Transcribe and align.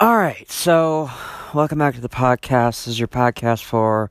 All 0.00 0.16
right, 0.16 0.50
so 0.50 1.08
welcome 1.54 1.78
back 1.78 1.94
to 1.94 2.00
the 2.00 2.08
podcast. 2.08 2.70
This 2.84 2.88
is 2.88 2.98
your 2.98 3.06
podcast 3.06 3.62
for 3.62 4.10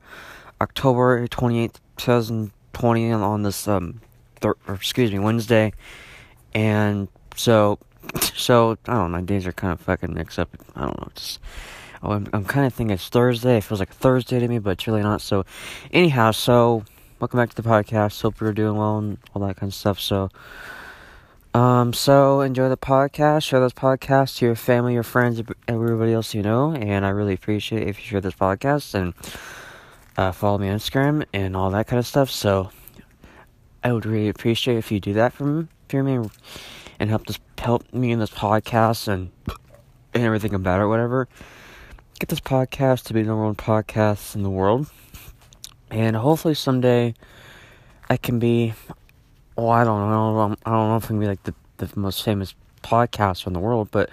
October 0.61 1.27
28th, 1.27 1.75
2020 1.97 3.11
on 3.11 3.43
this 3.43 3.67
um 3.67 3.99
thir- 4.39 4.55
or 4.65 4.75
excuse 4.75 5.11
me, 5.11 5.19
Wednesday. 5.19 5.73
And 6.53 7.09
so 7.35 7.79
so 8.21 8.77
I 8.87 8.93
don't 8.93 9.11
know, 9.11 9.17
my 9.17 9.21
days 9.21 9.45
are 9.45 9.51
kind 9.51 9.73
of 9.73 9.81
fucking 9.81 10.13
mixed 10.13 10.39
up. 10.39 10.55
I 10.73 10.85
don't 10.85 11.01
know, 11.01 11.09
just 11.15 11.41
oh, 12.01 12.11
I'm, 12.11 12.29
I'm 12.31 12.45
kind 12.45 12.65
of 12.65 12.73
thinking 12.73 12.93
it's 12.93 13.09
Thursday. 13.09 13.57
It 13.57 13.65
feels 13.65 13.81
like 13.81 13.91
a 13.91 13.93
Thursday 13.93 14.39
to 14.39 14.47
me, 14.47 14.59
but 14.59 14.71
it's 14.71 14.87
really 14.87 15.03
not. 15.03 15.19
So 15.19 15.43
anyhow, 15.91 16.31
so 16.31 16.85
welcome 17.19 17.41
back 17.41 17.49
to 17.53 17.61
the 17.61 17.67
podcast. 17.67 18.21
Hope 18.21 18.39
you're 18.39 18.53
doing 18.53 18.77
well 18.77 18.99
and 18.99 19.17
all 19.35 19.45
that 19.45 19.57
kind 19.57 19.69
of 19.69 19.75
stuff. 19.75 19.99
So 19.99 20.29
um, 21.53 21.93
so 21.93 22.41
enjoy 22.41 22.69
the 22.69 22.77
podcast. 22.77 23.43
Share 23.43 23.59
this 23.59 23.73
podcast 23.73 24.37
to 24.37 24.45
your 24.45 24.55
family, 24.55 24.93
your 24.93 25.03
friends, 25.03 25.41
everybody 25.67 26.13
else 26.13 26.33
you 26.33 26.41
know. 26.41 26.73
And 26.73 27.05
I 27.05 27.09
really 27.09 27.33
appreciate 27.33 27.87
if 27.87 27.99
you 27.99 28.05
share 28.05 28.21
this 28.21 28.33
podcast 28.33 28.93
and 28.95 29.13
uh, 30.17 30.31
follow 30.31 30.57
me 30.57 30.69
on 30.69 30.77
Instagram 30.77 31.25
and 31.33 31.55
all 31.55 31.69
that 31.71 31.87
kind 31.87 31.99
of 31.99 32.07
stuff. 32.07 32.29
So 32.29 32.71
I 33.83 33.93
would 33.93 34.05
really 34.05 34.29
appreciate 34.29 34.77
if 34.77 34.91
you 34.91 34.99
do 34.99 35.13
that 35.13 35.33
for 35.33 35.45
me, 35.45 35.67
for 35.89 36.03
me 36.03 36.27
and 36.99 37.09
help 37.09 37.25
this 37.25 37.39
help 37.57 37.93
me 37.93 38.11
in 38.11 38.19
this 38.19 38.29
podcast 38.29 39.07
and 39.07 39.31
and 40.13 40.23
everything 40.23 40.53
about 40.53 40.81
it, 40.81 40.87
whatever. 40.87 41.27
Get 42.19 42.29
this 42.29 42.39
podcast 42.39 43.03
to 43.05 43.13
be 43.13 43.21
the 43.21 43.27
number 43.27 43.43
one 43.43 43.55
podcast 43.55 44.35
in 44.35 44.43
the 44.43 44.49
world, 44.49 44.89
and 45.89 46.15
hopefully 46.15 46.53
someday 46.53 47.13
I 48.09 48.17
can 48.17 48.39
be 48.39 48.73
well, 49.55 49.69
I 49.69 49.83
don't 49.83 50.09
know. 50.09 50.55
I 50.65 50.69
don't 50.71 50.89
know 50.89 50.97
if 50.97 51.05
I 51.05 51.07
can 51.07 51.19
be 51.19 51.27
like 51.27 51.43
the, 51.43 51.53
the 51.77 51.89
most 51.95 52.23
famous 52.23 52.55
podcaster 52.81 53.47
in 53.47 53.53
the 53.53 53.59
world, 53.59 53.89
but 53.91 54.09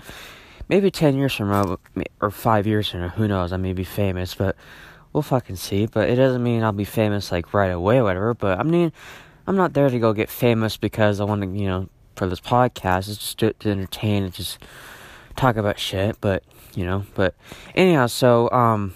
maybe 0.69 0.91
10 0.91 1.17
years 1.17 1.35
from 1.35 1.49
now, 1.49 1.79
or 2.21 2.31
5 2.31 2.67
years 2.67 2.91
from 2.91 3.01
now, 3.01 3.09
who 3.09 3.27
knows? 3.27 3.53
I 3.53 3.57
may 3.57 3.73
be 3.73 3.85
famous, 3.85 4.35
but 4.35 4.57
we'll 5.13 5.23
fucking 5.23 5.57
see. 5.57 5.87
But 5.87 6.09
it 6.09 6.17
doesn't 6.17 6.43
mean 6.43 6.63
I'll 6.63 6.73
be 6.73 6.85
famous 6.85 7.33
like 7.33 7.55
right 7.55 7.69
away 7.71 7.99
or 7.99 8.05
whatever. 8.05 8.35
But 8.35 8.59
I 8.59 8.63
mean, 8.63 8.93
I'm 9.47 9.57
not 9.57 9.73
there 9.73 9.89
to 9.89 9.99
go 9.99 10.13
get 10.13 10.31
famous 10.31 10.77
because 10.77 11.21
I 11.21 11.25
want 11.25 11.43
to, 11.43 11.49
you 11.49 11.67
know, 11.67 11.89
for 12.17 12.29
this 12.29 12.41
podcast. 12.41 13.09
It's 13.09 13.19
just 13.19 13.39
to, 13.39 13.53
to 13.55 13.71
entertain 13.71 14.25
and 14.25 14.33
just 14.33 14.59
talk 15.37 15.57
about 15.57 15.79
shit. 15.79 16.21
But, 16.21 16.45
you 16.75 16.85
know, 16.85 17.05
but 17.15 17.35
anyhow, 17.75 18.07
so, 18.07 18.51
um, 18.51 18.95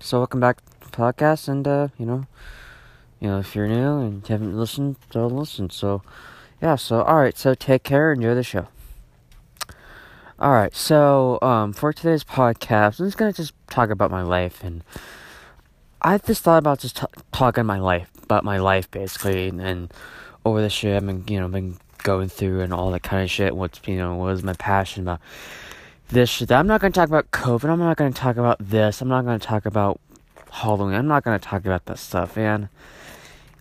so 0.00 0.18
welcome 0.18 0.40
back 0.40 0.60
to 0.80 0.90
the 0.90 0.96
podcast 0.96 1.48
and, 1.48 1.66
uh, 1.66 1.88
you 1.96 2.06
know, 2.06 2.26
you 3.20 3.28
know, 3.28 3.38
if 3.38 3.54
you're 3.54 3.68
new 3.68 4.00
and 4.00 4.26
haven't 4.26 4.56
listened, 4.56 4.96
don't 5.10 5.36
listen. 5.36 5.70
So, 5.70 6.02
yeah, 6.60 6.76
so, 6.76 7.02
alright, 7.02 7.36
so 7.36 7.54
take 7.54 7.82
care, 7.82 8.12
enjoy 8.12 8.34
the 8.34 8.42
show. 8.42 8.66
Alright, 10.40 10.74
so, 10.74 11.38
um, 11.42 11.74
for 11.74 11.92
today's 11.92 12.24
podcast, 12.24 12.98
I'm 12.98 13.06
just 13.06 13.18
gonna 13.18 13.34
just 13.34 13.52
talk 13.68 13.90
about 13.90 14.10
my 14.10 14.22
life, 14.22 14.64
and 14.64 14.82
I 16.00 16.16
just 16.16 16.42
thought 16.42 16.56
about 16.56 16.78
just 16.78 16.96
t- 16.96 17.06
talking 17.30 17.66
my 17.66 17.78
life, 17.78 18.08
about 18.22 18.42
my 18.42 18.56
life, 18.56 18.90
basically, 18.90 19.48
and, 19.48 19.60
and 19.60 19.92
over 20.46 20.62
the 20.62 20.70
shit 20.70 20.96
I've 20.96 21.04
been, 21.04 21.24
you 21.28 21.38
know, 21.38 21.48
been 21.48 21.76
going 21.98 22.30
through 22.30 22.62
and 22.62 22.72
all 22.72 22.90
that 22.92 23.02
kind 23.02 23.22
of 23.22 23.30
shit, 23.30 23.54
what's, 23.54 23.86
you 23.86 23.98
know, 23.98 24.16
what 24.16 24.32
is 24.32 24.42
my 24.42 24.54
passion 24.54 25.02
about 25.02 25.20
this 26.08 26.30
shit. 26.30 26.50
I'm 26.50 26.66
not 26.66 26.80
gonna 26.80 26.92
talk 26.92 27.10
about 27.10 27.30
COVID, 27.32 27.68
I'm 27.68 27.78
not 27.78 27.98
gonna 27.98 28.12
talk 28.12 28.38
about 28.38 28.56
this, 28.60 29.02
I'm 29.02 29.08
not 29.08 29.26
gonna 29.26 29.38
talk 29.38 29.66
about 29.66 30.00
Halloween, 30.50 30.94
I'm 30.94 31.06
not 31.06 31.22
gonna 31.22 31.38
talk 31.38 31.66
about 31.66 31.84
that 31.84 31.98
stuff, 31.98 32.38
and 32.38 32.70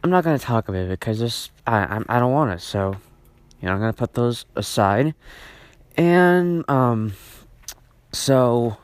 I'm 0.03 0.09
not 0.09 0.23
gonna 0.23 0.39
talk 0.39 0.69
about 0.69 0.83
it 0.83 0.89
because 0.89 1.19
this 1.19 1.51
I 1.67 1.97
I, 1.97 2.17
I 2.17 2.19
don't 2.19 2.31
want 2.31 2.51
it. 2.51 2.61
So, 2.61 2.95
you 3.61 3.67
know, 3.67 3.73
I'm 3.73 3.79
gonna 3.79 3.93
put 3.93 4.13
those 4.13 4.45
aside, 4.55 5.13
and 5.97 6.69
um, 6.69 7.13
so 8.11 8.77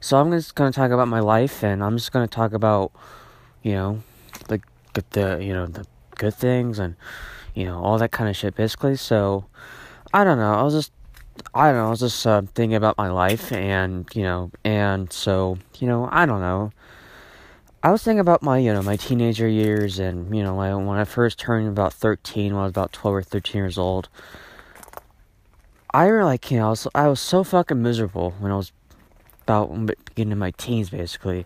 so 0.00 0.18
I'm 0.18 0.30
just 0.30 0.54
gonna 0.54 0.72
talk 0.72 0.90
about 0.90 1.08
my 1.08 1.20
life, 1.20 1.64
and 1.64 1.82
I'm 1.82 1.96
just 1.96 2.12
gonna 2.12 2.28
talk 2.28 2.52
about 2.52 2.92
you 3.62 3.72
know 3.72 4.02
the 4.48 4.60
the 5.10 5.38
you 5.42 5.52
know 5.52 5.66
the 5.66 5.86
good 6.16 6.34
things 6.34 6.78
and 6.78 6.94
you 7.54 7.64
know 7.64 7.82
all 7.82 7.98
that 7.98 8.12
kind 8.12 8.30
of 8.30 8.36
shit 8.36 8.54
basically. 8.54 8.96
So 8.96 9.46
I 10.12 10.22
don't 10.22 10.38
know. 10.38 10.54
I 10.54 10.62
was 10.62 10.74
just 10.74 10.92
I 11.54 11.68
don't 11.68 11.76
know. 11.76 11.86
I 11.86 11.90
was 11.90 12.00
just 12.00 12.26
uh, 12.26 12.42
thinking 12.54 12.76
about 12.76 12.96
my 12.96 13.10
life, 13.10 13.50
and 13.52 14.08
you 14.14 14.22
know, 14.22 14.50
and 14.64 15.12
so 15.12 15.58
you 15.78 15.88
know, 15.88 16.08
I 16.12 16.26
don't 16.26 16.40
know. 16.40 16.70
I 17.84 17.90
was 17.90 18.02
thinking 18.02 18.20
about 18.20 18.42
my, 18.42 18.56
you 18.56 18.72
know, 18.72 18.82
my 18.82 18.96
teenager 18.96 19.46
years 19.46 19.98
and, 19.98 20.34
you 20.34 20.42
know, 20.42 20.54
when 20.54 20.96
I 20.96 21.04
first 21.04 21.38
turned 21.38 21.68
about 21.68 21.92
13, 21.92 22.54
when 22.54 22.60
I 22.60 22.64
was 22.64 22.70
about 22.70 22.94
12 22.94 23.14
or 23.14 23.22
13 23.22 23.58
years 23.58 23.76
old. 23.76 24.08
I 25.92 26.06
really, 26.06 26.24
like, 26.24 26.50
you 26.50 26.56
know, 26.56 26.68
I 26.68 26.70
was, 26.70 26.88
I 26.94 27.08
was 27.08 27.20
so 27.20 27.44
fucking 27.44 27.82
miserable 27.82 28.30
when 28.38 28.50
I 28.50 28.56
was 28.56 28.72
about 29.42 29.90
getting 30.14 30.32
in 30.32 30.38
my 30.38 30.52
teens, 30.52 30.88
basically. 30.88 31.44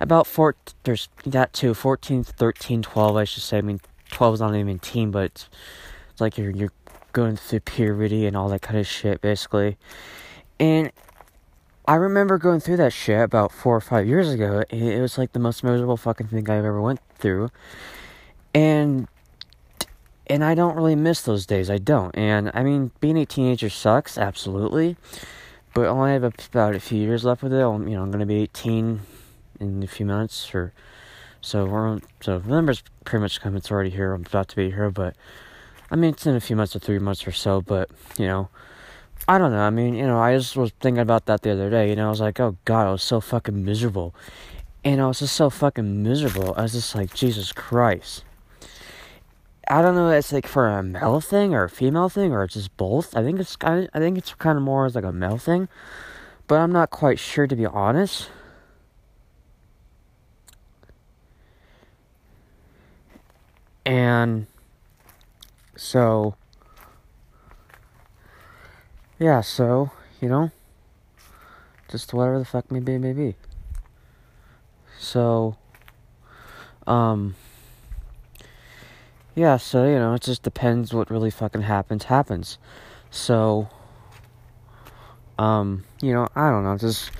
About 0.00 0.26
four, 0.26 0.56
there's 0.84 1.10
that 1.26 1.52
too, 1.52 1.74
14, 1.74 2.24
13, 2.24 2.80
12, 2.80 3.16
I 3.16 3.24
should 3.24 3.42
say. 3.42 3.58
I 3.58 3.60
mean, 3.60 3.80
12 4.12 4.34
is 4.34 4.40
not 4.40 4.54
even 4.54 4.78
teen, 4.78 5.10
but 5.10 5.24
it's, 5.26 5.50
it's 6.10 6.22
like 6.22 6.38
you're, 6.38 6.52
you're 6.52 6.72
going 7.12 7.36
through 7.36 7.60
puberty 7.60 8.24
and 8.24 8.34
all 8.34 8.48
that 8.48 8.62
kind 8.62 8.80
of 8.80 8.86
shit, 8.86 9.20
basically. 9.20 9.76
And 10.58 10.90
I 11.88 11.94
remember 11.94 12.36
going 12.36 12.58
through 12.58 12.78
that 12.78 12.92
shit 12.92 13.20
about 13.20 13.52
four 13.52 13.76
or 13.76 13.80
five 13.80 14.08
years 14.08 14.32
ago. 14.32 14.64
It 14.70 15.00
was 15.00 15.18
like 15.18 15.32
the 15.32 15.38
most 15.38 15.62
miserable 15.62 15.96
fucking 15.96 16.26
thing 16.28 16.50
I've 16.50 16.64
ever 16.64 16.80
went 16.82 17.00
through, 17.16 17.50
and 18.52 19.06
and 20.26 20.42
I 20.42 20.56
don't 20.56 20.74
really 20.74 20.96
miss 20.96 21.22
those 21.22 21.46
days. 21.46 21.70
I 21.70 21.78
don't. 21.78 22.16
And 22.16 22.50
I 22.54 22.64
mean, 22.64 22.90
being 22.98 23.16
a 23.16 23.24
teenager 23.24 23.70
sucks, 23.70 24.18
absolutely, 24.18 24.96
but 25.74 25.82
I 25.82 25.88
only 25.88 26.10
have 26.10 26.24
about 26.24 26.74
a 26.74 26.80
few 26.80 26.98
years 26.98 27.24
left 27.24 27.44
with 27.44 27.52
it. 27.52 27.62
I'm, 27.62 27.86
you 27.86 27.94
know, 27.94 28.02
I'm 28.02 28.10
gonna 28.10 28.26
be 28.26 28.42
18 28.42 29.00
in 29.60 29.82
a 29.84 29.86
few 29.86 30.06
months, 30.06 30.52
or 30.52 30.72
so. 31.40 31.66
We're 31.66 32.00
so 32.20 32.38
November's 32.38 32.82
pretty 33.04 33.22
much 33.22 33.40
coming. 33.40 33.58
It's 33.58 33.70
already 33.70 33.90
here. 33.90 34.12
I'm 34.12 34.26
about 34.26 34.48
to 34.48 34.56
be 34.56 34.72
here, 34.72 34.90
but 34.90 35.14
I 35.88 35.94
mean, 35.94 36.14
it's 36.14 36.26
in 36.26 36.34
a 36.34 36.40
few 36.40 36.56
months 36.56 36.74
or 36.74 36.80
three 36.80 36.98
months 36.98 37.28
or 37.28 37.32
so. 37.32 37.60
But 37.60 37.90
you 38.18 38.26
know. 38.26 38.48
I 39.28 39.38
don't 39.38 39.50
know. 39.50 39.60
I 39.60 39.70
mean, 39.70 39.94
you 39.94 40.06
know, 40.06 40.18
I 40.20 40.36
just 40.36 40.56
was 40.56 40.72
thinking 40.80 41.00
about 41.00 41.26
that 41.26 41.42
the 41.42 41.50
other 41.50 41.68
day. 41.68 41.90
You 41.90 41.96
know, 41.96 42.06
I 42.06 42.10
was 42.10 42.20
like, 42.20 42.38
oh 42.38 42.56
god, 42.64 42.86
I 42.86 42.92
was 42.92 43.02
so 43.02 43.20
fucking 43.20 43.64
miserable, 43.64 44.14
and 44.84 45.00
I 45.00 45.06
was 45.08 45.18
just 45.18 45.34
so 45.34 45.50
fucking 45.50 46.02
miserable. 46.02 46.54
I 46.56 46.62
was 46.62 46.72
just 46.72 46.94
like, 46.94 47.12
Jesus 47.14 47.52
Christ. 47.52 48.24
I 49.68 49.82
don't 49.82 49.96
know. 49.96 50.10
It's 50.10 50.32
like 50.32 50.46
for 50.46 50.68
a 50.68 50.82
male 50.82 51.20
thing 51.20 51.52
or 51.52 51.64
a 51.64 51.70
female 51.70 52.08
thing 52.08 52.32
or 52.32 52.44
it's 52.44 52.54
just 52.54 52.76
both. 52.76 53.16
I 53.16 53.24
think 53.24 53.40
it's 53.40 53.56
I, 53.62 53.88
I 53.92 53.98
think 53.98 54.16
it's 54.16 54.32
kind 54.34 54.56
of 54.56 54.62
more 54.62 54.86
as 54.86 54.94
like 54.94 55.04
a 55.04 55.12
male 55.12 55.38
thing, 55.38 55.68
but 56.46 56.60
I'm 56.60 56.70
not 56.72 56.90
quite 56.90 57.18
sure 57.18 57.46
to 57.48 57.56
be 57.56 57.66
honest. 57.66 58.30
And 63.84 64.46
so 65.76 66.36
yeah, 69.18 69.40
so, 69.40 69.90
you 70.20 70.28
know, 70.28 70.50
just 71.88 72.12
whatever 72.12 72.38
the 72.38 72.44
fuck 72.44 72.70
may 72.70 72.80
be, 72.80 72.98
may 72.98 73.12
be. 73.12 73.34
So, 74.98 75.56
um, 76.86 77.34
yeah, 79.34 79.56
so, 79.56 79.86
you 79.86 79.98
know, 79.98 80.14
it 80.14 80.22
just 80.22 80.42
depends 80.42 80.92
what 80.92 81.10
really 81.10 81.30
fucking 81.30 81.62
happens, 81.62 82.04
happens. 82.04 82.58
So, 83.10 83.68
um, 85.38 85.84
you 86.02 86.12
know, 86.12 86.28
I 86.34 86.50
don't 86.50 86.64
know, 86.64 86.76
just, 86.76 87.10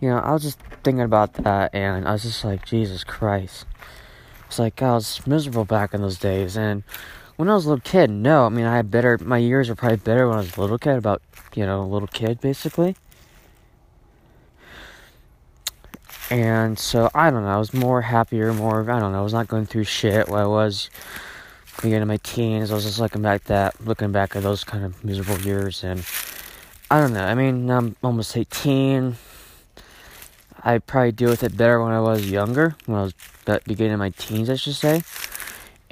you 0.00 0.08
know, 0.08 0.18
I 0.18 0.32
was 0.32 0.42
just 0.42 0.58
thinking 0.82 1.02
about 1.02 1.34
that 1.34 1.74
and 1.74 2.06
I 2.08 2.12
was 2.12 2.22
just 2.22 2.44
like, 2.44 2.64
Jesus 2.64 3.04
Christ. 3.04 3.66
It's 4.46 4.58
like, 4.58 4.82
I 4.82 4.92
was 4.92 5.26
miserable 5.26 5.64
back 5.64 5.94
in 5.94 6.00
those 6.00 6.18
days 6.18 6.56
and, 6.56 6.82
when 7.36 7.48
I 7.48 7.54
was 7.54 7.66
a 7.66 7.70
little 7.70 7.82
kid, 7.82 8.10
no. 8.10 8.46
I 8.46 8.48
mean, 8.48 8.64
I 8.64 8.76
had 8.76 8.90
better, 8.90 9.18
my 9.18 9.38
years 9.38 9.68
were 9.68 9.74
probably 9.74 9.96
better 9.98 10.28
when 10.28 10.38
I 10.38 10.40
was 10.42 10.56
a 10.56 10.60
little 10.60 10.78
kid, 10.78 10.96
about, 10.96 11.22
you 11.54 11.66
know, 11.66 11.82
a 11.82 11.86
little 11.86 12.08
kid, 12.08 12.40
basically. 12.40 12.96
And 16.30 16.78
so, 16.78 17.10
I 17.14 17.30
don't 17.30 17.42
know, 17.42 17.48
I 17.48 17.58
was 17.58 17.74
more 17.74 18.02
happier, 18.02 18.52
more, 18.52 18.90
I 18.90 18.98
don't 18.98 19.12
know, 19.12 19.20
I 19.20 19.22
was 19.22 19.34
not 19.34 19.48
going 19.48 19.66
through 19.66 19.84
shit 19.84 20.28
while 20.28 20.44
I 20.44 20.64
was 20.64 20.90
beginning 21.82 22.08
my 22.08 22.16
teens. 22.18 22.70
I 22.70 22.74
was 22.74 22.84
just 22.84 22.98
looking 22.98 23.20
back 23.20 23.44
that, 23.44 23.84
looking 23.84 24.10
back 24.12 24.34
at 24.34 24.42
those 24.42 24.64
kind 24.64 24.84
of 24.84 25.04
miserable 25.04 25.40
years, 25.44 25.84
and 25.84 26.04
I 26.90 27.00
don't 27.00 27.12
know, 27.12 27.24
I 27.24 27.34
mean, 27.34 27.70
I'm 27.70 27.96
almost 28.02 28.36
18. 28.36 29.16
I 30.62 30.78
probably 30.78 31.12
deal 31.12 31.28
with 31.28 31.42
it 31.42 31.56
better 31.56 31.82
when 31.82 31.92
I 31.92 32.00
was 32.00 32.30
younger, 32.30 32.74
when 32.86 32.98
I 32.98 33.02
was 33.02 33.14
beginning 33.66 33.92
of 33.92 33.98
my 33.98 34.10
teens, 34.10 34.48
I 34.48 34.54
should 34.54 34.76
say. 34.76 35.02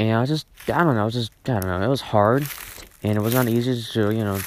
And 0.02 0.18
I 0.18 0.26
just, 0.26 0.46
I 0.68 0.82
don't 0.82 0.96
know, 0.96 1.02
it 1.02 1.12
was 1.12 1.14
just, 1.14 1.32
I 1.46 1.60
don't 1.60 1.66
know, 1.66 1.80
it 1.80 1.88
was 1.88 2.00
hard, 2.00 2.46
and 3.02 3.16
it 3.16 3.22
was 3.22 3.34
not 3.34 3.48
easy 3.48 3.80
to, 3.92 4.10
you 4.10 4.24
know, 4.24 4.40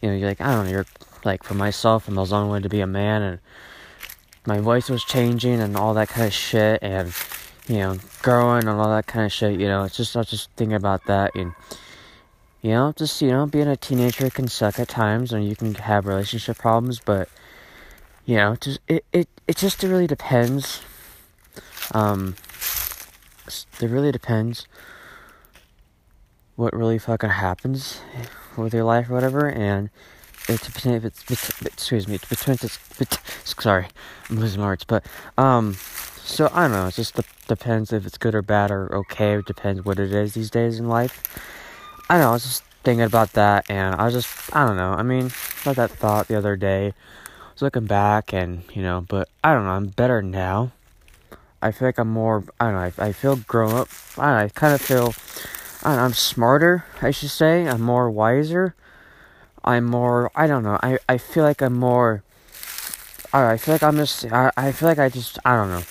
you 0.00 0.08
know, 0.08 0.16
you're 0.16 0.28
like, 0.28 0.40
I 0.40 0.54
don't 0.54 0.66
know, 0.66 0.70
you're 0.70 0.86
like 1.24 1.42
for 1.42 1.54
myself, 1.54 2.06
and 2.06 2.16
I 2.16 2.20
was 2.20 2.32
on 2.32 2.48
way 2.48 2.60
to 2.60 2.68
be 2.68 2.80
a 2.80 2.86
man, 2.86 3.22
and 3.22 3.38
my 4.46 4.60
voice 4.60 4.88
was 4.88 5.02
changing, 5.04 5.60
and 5.60 5.76
all 5.76 5.94
that 5.94 6.08
kind 6.08 6.26
of 6.26 6.32
shit, 6.32 6.78
and 6.82 7.12
you 7.66 7.78
know, 7.78 7.98
growing 8.22 8.68
and 8.68 8.78
all 8.78 8.90
that 8.90 9.06
kind 9.06 9.24
of 9.24 9.32
shit. 9.32 9.58
You 9.58 9.68
know, 9.68 9.84
it's 9.84 9.96
just 9.96 10.14
I 10.14 10.20
was 10.20 10.30
just 10.30 10.50
thinking 10.56 10.76
about 10.76 11.04
that, 11.06 11.34
and 11.34 11.54
You 12.62 12.70
know, 12.70 12.94
just 12.96 13.20
you 13.20 13.28
know, 13.28 13.44
being 13.44 13.68
a 13.68 13.76
teenager 13.76 14.30
can 14.30 14.48
suck 14.48 14.78
at 14.78 14.88
times, 14.88 15.32
and 15.34 15.46
you 15.46 15.54
can 15.54 15.74
have 15.74 16.06
relationship 16.06 16.56
problems. 16.56 16.98
But 16.98 17.28
you 18.24 18.36
know, 18.36 18.56
just 18.56 18.80
it 18.88 19.04
it 19.12 19.28
it 19.46 19.56
just 19.56 19.82
really 19.82 20.06
depends. 20.06 20.80
Um, 21.92 22.36
it 23.46 23.88
really 23.88 24.12
depends 24.12 24.66
what 26.56 26.72
really 26.74 26.98
fucking 26.98 27.30
happens 27.30 28.00
with 28.56 28.72
your 28.72 28.84
life 28.84 29.10
or 29.10 29.14
whatever, 29.14 29.48
and 29.48 29.90
it's 30.48 30.68
if 30.86 31.04
it's, 31.04 31.60
excuse 31.62 32.06
me, 32.06 32.16
it's 32.16 32.28
between 32.28 32.54
it's, 32.60 33.18
sorry, 33.60 33.86
I'm 34.28 34.38
losing 34.38 34.60
my 34.60 34.68
words, 34.68 34.84
but 34.84 35.04
um, 35.38 35.74
so 36.24 36.50
I 36.52 36.62
don't 36.62 36.72
know. 36.72 36.86
It 36.86 36.94
just 36.94 37.18
depends 37.48 37.92
if 37.92 38.06
it's 38.06 38.18
good 38.18 38.34
or 38.34 38.42
bad 38.42 38.70
or 38.70 38.94
okay. 38.96 39.34
It 39.34 39.44
depends 39.44 39.84
what 39.84 39.98
it 39.98 40.12
is 40.12 40.34
these 40.34 40.50
days 40.50 40.78
in 40.78 40.88
life. 40.88 41.22
I 42.08 42.18
know. 42.18 42.30
I 42.30 42.32
was 42.32 42.44
just 42.44 42.64
thinking 42.82 43.04
about 43.04 43.32
that, 43.32 43.70
and 43.70 43.94
I 43.94 44.04
was 44.04 44.14
just 44.14 44.54
I 44.54 44.66
don't 44.66 44.76
know. 44.76 44.92
I 44.92 45.02
mean, 45.02 45.30
had 45.64 45.76
that 45.76 45.90
thought 45.90 46.28
the 46.28 46.36
other 46.36 46.56
day. 46.56 46.88
I 46.88 47.52
was 47.52 47.62
looking 47.62 47.84
back, 47.86 48.32
and 48.32 48.62
you 48.74 48.82
know, 48.82 49.04
but 49.08 49.28
I 49.42 49.52
don't 49.52 49.64
know. 49.64 49.70
I'm 49.70 49.88
better 49.88 50.22
now. 50.22 50.72
I 51.64 51.72
feel 51.72 51.88
like 51.88 51.98
I'm 51.98 52.10
more. 52.10 52.44
I 52.60 52.66
don't 52.66 52.74
know. 52.74 52.92
I, 52.98 53.08
I 53.08 53.12
feel 53.12 53.36
grown 53.36 53.72
up. 53.72 53.88
I 54.18 54.26
don't 54.26 54.36
know, 54.36 54.44
I 54.44 54.48
kind 54.50 54.74
of 54.74 54.82
feel. 54.82 55.14
I 55.82 55.96
know, 55.96 56.02
I'm 56.02 56.12
smarter. 56.12 56.84
I 57.00 57.10
should 57.10 57.30
say. 57.30 57.66
I'm 57.66 57.80
more 57.80 58.10
wiser. 58.10 58.74
I'm 59.64 59.86
more. 59.86 60.30
I 60.34 60.46
don't 60.46 60.62
know. 60.62 60.78
I 60.82 60.98
I 61.08 61.16
feel 61.16 61.42
like 61.42 61.62
I'm 61.62 61.72
more. 61.72 62.22
I 63.32 63.52
I 63.52 63.56
feel 63.56 63.74
like 63.74 63.82
I'm 63.82 63.96
just. 63.96 64.26
I 64.30 64.52
I 64.58 64.72
feel 64.72 64.88
like 64.90 64.98
I 64.98 65.08
just. 65.08 65.38
I 65.46 65.56
don't 65.56 65.70
know. 65.70 65.82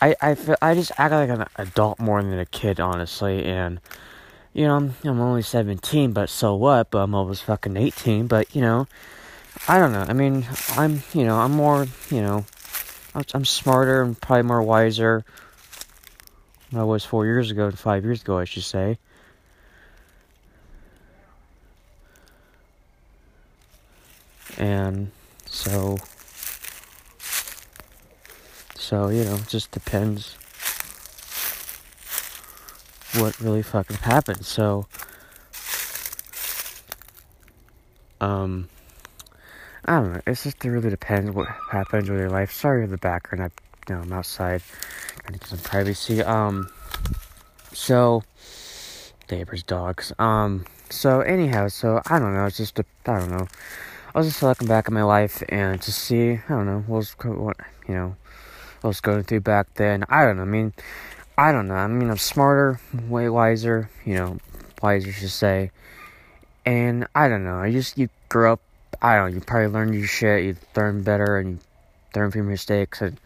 I 0.00 0.14
I 0.22 0.34
feel 0.36 0.54
I 0.62 0.74
just 0.74 0.92
act 0.96 1.12
like 1.12 1.28
an 1.28 1.46
adult 1.56 1.98
more 1.98 2.22
than 2.22 2.38
a 2.38 2.46
kid, 2.46 2.78
honestly, 2.78 3.44
and 3.44 3.80
you 4.52 4.64
know 4.64 4.76
I'm 4.76 4.94
I'm 5.02 5.20
only 5.20 5.42
17, 5.42 6.12
but 6.12 6.30
so 6.30 6.54
what? 6.54 6.92
But 6.92 6.98
I'm 6.98 7.16
almost 7.16 7.42
fucking 7.42 7.76
18. 7.76 8.28
But 8.28 8.54
you 8.54 8.62
know, 8.62 8.86
I 9.66 9.80
don't 9.80 9.90
know. 9.90 10.04
I 10.06 10.12
mean, 10.12 10.46
I'm 10.76 11.02
you 11.12 11.24
know 11.24 11.40
I'm 11.40 11.52
more 11.52 11.88
you 12.10 12.20
know 12.20 12.44
I'm, 13.32 13.44
smarter 13.46 14.02
and 14.02 14.20
probably 14.20 14.42
more 14.42 14.62
wiser 14.62 15.24
than 16.70 16.80
I 16.80 16.84
was 16.84 17.04
four 17.04 17.24
years 17.24 17.50
ago, 17.50 17.66
and 17.66 17.78
five 17.78 18.04
years 18.04 18.20
ago, 18.20 18.36
I 18.36 18.44
should 18.44 18.64
say. 18.64 18.98
And 24.58 25.10
so, 25.46 25.96
so 28.74 29.08
you 29.08 29.24
know, 29.24 29.36
it 29.36 29.48
just 29.48 29.70
depends 29.70 30.36
what 33.16 33.38
really 33.40 33.62
fucking 33.62 33.96
happens. 33.96 34.46
So, 34.46 34.86
um, 38.20 38.68
I 39.86 40.00
don't 40.00 40.12
know. 40.12 40.20
It's 40.26 40.42
just 40.42 40.64
it 40.64 40.70
really 40.70 40.90
depends 40.90 41.30
what 41.30 41.46
happens 41.70 42.10
with 42.10 42.18
your 42.18 42.30
life. 42.30 42.52
Sorry 42.52 42.84
for 42.84 42.90
the 42.90 42.98
background. 42.98 43.44
I, 43.44 43.50
you 43.88 43.94
know, 43.94 44.02
I'm 44.02 44.12
outside 44.12 44.62
trying 45.20 45.34
to 45.34 45.38
get 45.38 45.48
some 45.48 45.58
privacy. 45.60 46.22
Um, 46.22 46.70
so 47.72 48.24
neighbors' 49.30 49.62
dogs. 49.62 50.12
Um, 50.18 50.66
so 50.90 51.20
anyhow, 51.20 51.68
so 51.68 52.02
I 52.06 52.18
don't 52.18 52.34
know. 52.34 52.46
It's 52.46 52.56
just 52.56 52.78
I 52.80 53.18
don't 53.18 53.30
know. 53.30 53.46
I 54.14 54.18
was 54.18 54.28
just 54.28 54.42
looking 54.42 54.66
back 54.66 54.86
at 54.86 54.92
my 54.92 55.02
life 55.02 55.42
and 55.50 55.80
to 55.82 55.92
see, 55.92 56.32
I 56.32 56.48
don't 56.48 56.64
know, 56.64 56.82
what 56.86 56.96
was, 56.96 57.12
what, 57.22 57.58
you 57.86 57.94
know, 57.94 58.16
what 58.80 58.88
was 58.88 59.00
going 59.02 59.24
through 59.24 59.40
back 59.40 59.74
then. 59.74 60.04
I 60.08 60.24
don't 60.24 60.38
know. 60.38 60.42
I 60.42 60.46
mean, 60.46 60.72
I 61.36 61.52
don't 61.52 61.68
know. 61.68 61.74
I 61.74 61.86
mean, 61.86 62.08
I'm 62.08 62.16
smarter, 62.16 62.80
way 63.08 63.28
wiser, 63.28 63.90
you 64.06 64.14
know, 64.14 64.38
wiser, 64.82 65.12
should 65.12 65.28
say. 65.28 65.70
And 66.64 67.06
I 67.14 67.28
don't 67.28 67.44
know. 67.44 67.58
I 67.58 67.70
just, 67.70 67.98
you 67.98 68.08
grow 68.30 68.54
up, 68.54 68.60
I 69.02 69.16
don't 69.16 69.30
know, 69.30 69.34
you 69.34 69.40
probably 69.40 69.68
learn 69.68 69.92
your 69.92 70.06
shit, 70.06 70.44
you 70.44 70.56
learn 70.74 71.02
better, 71.02 71.38
and 71.38 71.50
you 71.50 71.58
learn 72.14 72.30
from 72.30 72.42
your 72.42 72.50
mistakes, 72.50 73.00
and, 73.00 73.18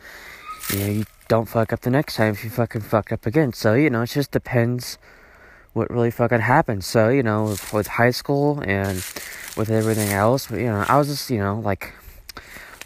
you 0.73 0.79
know, 0.79 0.87
you 0.87 1.05
don't 1.29 1.49
fuck 1.49 1.73
up 1.73 1.81
the 1.81 1.91
next 1.91 2.17
time 2.17 2.33
if 2.33 2.43
you 2.43 2.51
fucking 2.51 2.81
fuck 2.81 3.13
up 3.13 3.27
again. 3.27 3.53
So, 3.53 3.75
you 3.75 3.91
know, 3.91 4.03
it 4.03 4.09
just 4.09 4.31
depends 4.31 4.99
what 5.73 5.91
really 5.91 6.11
fucking 6.11 6.41
happens. 6.41 6.87
So, 6.87 7.09
you 7.09 7.23
know, 7.23 7.45
with, 7.45 7.73
with 7.73 7.87
high 7.87 8.11
school 8.11 8.61
and 8.67 8.97
with 9.57 9.71
everything 9.71 10.11
else. 10.11 10.49
But, 10.49 10.59
you 10.59 10.67
know, 10.67 10.85
I 10.89 10.99
was 10.99 11.09
just, 11.09 11.31
you 11.31 11.39
know, 11.39 11.61
like, 11.61 11.93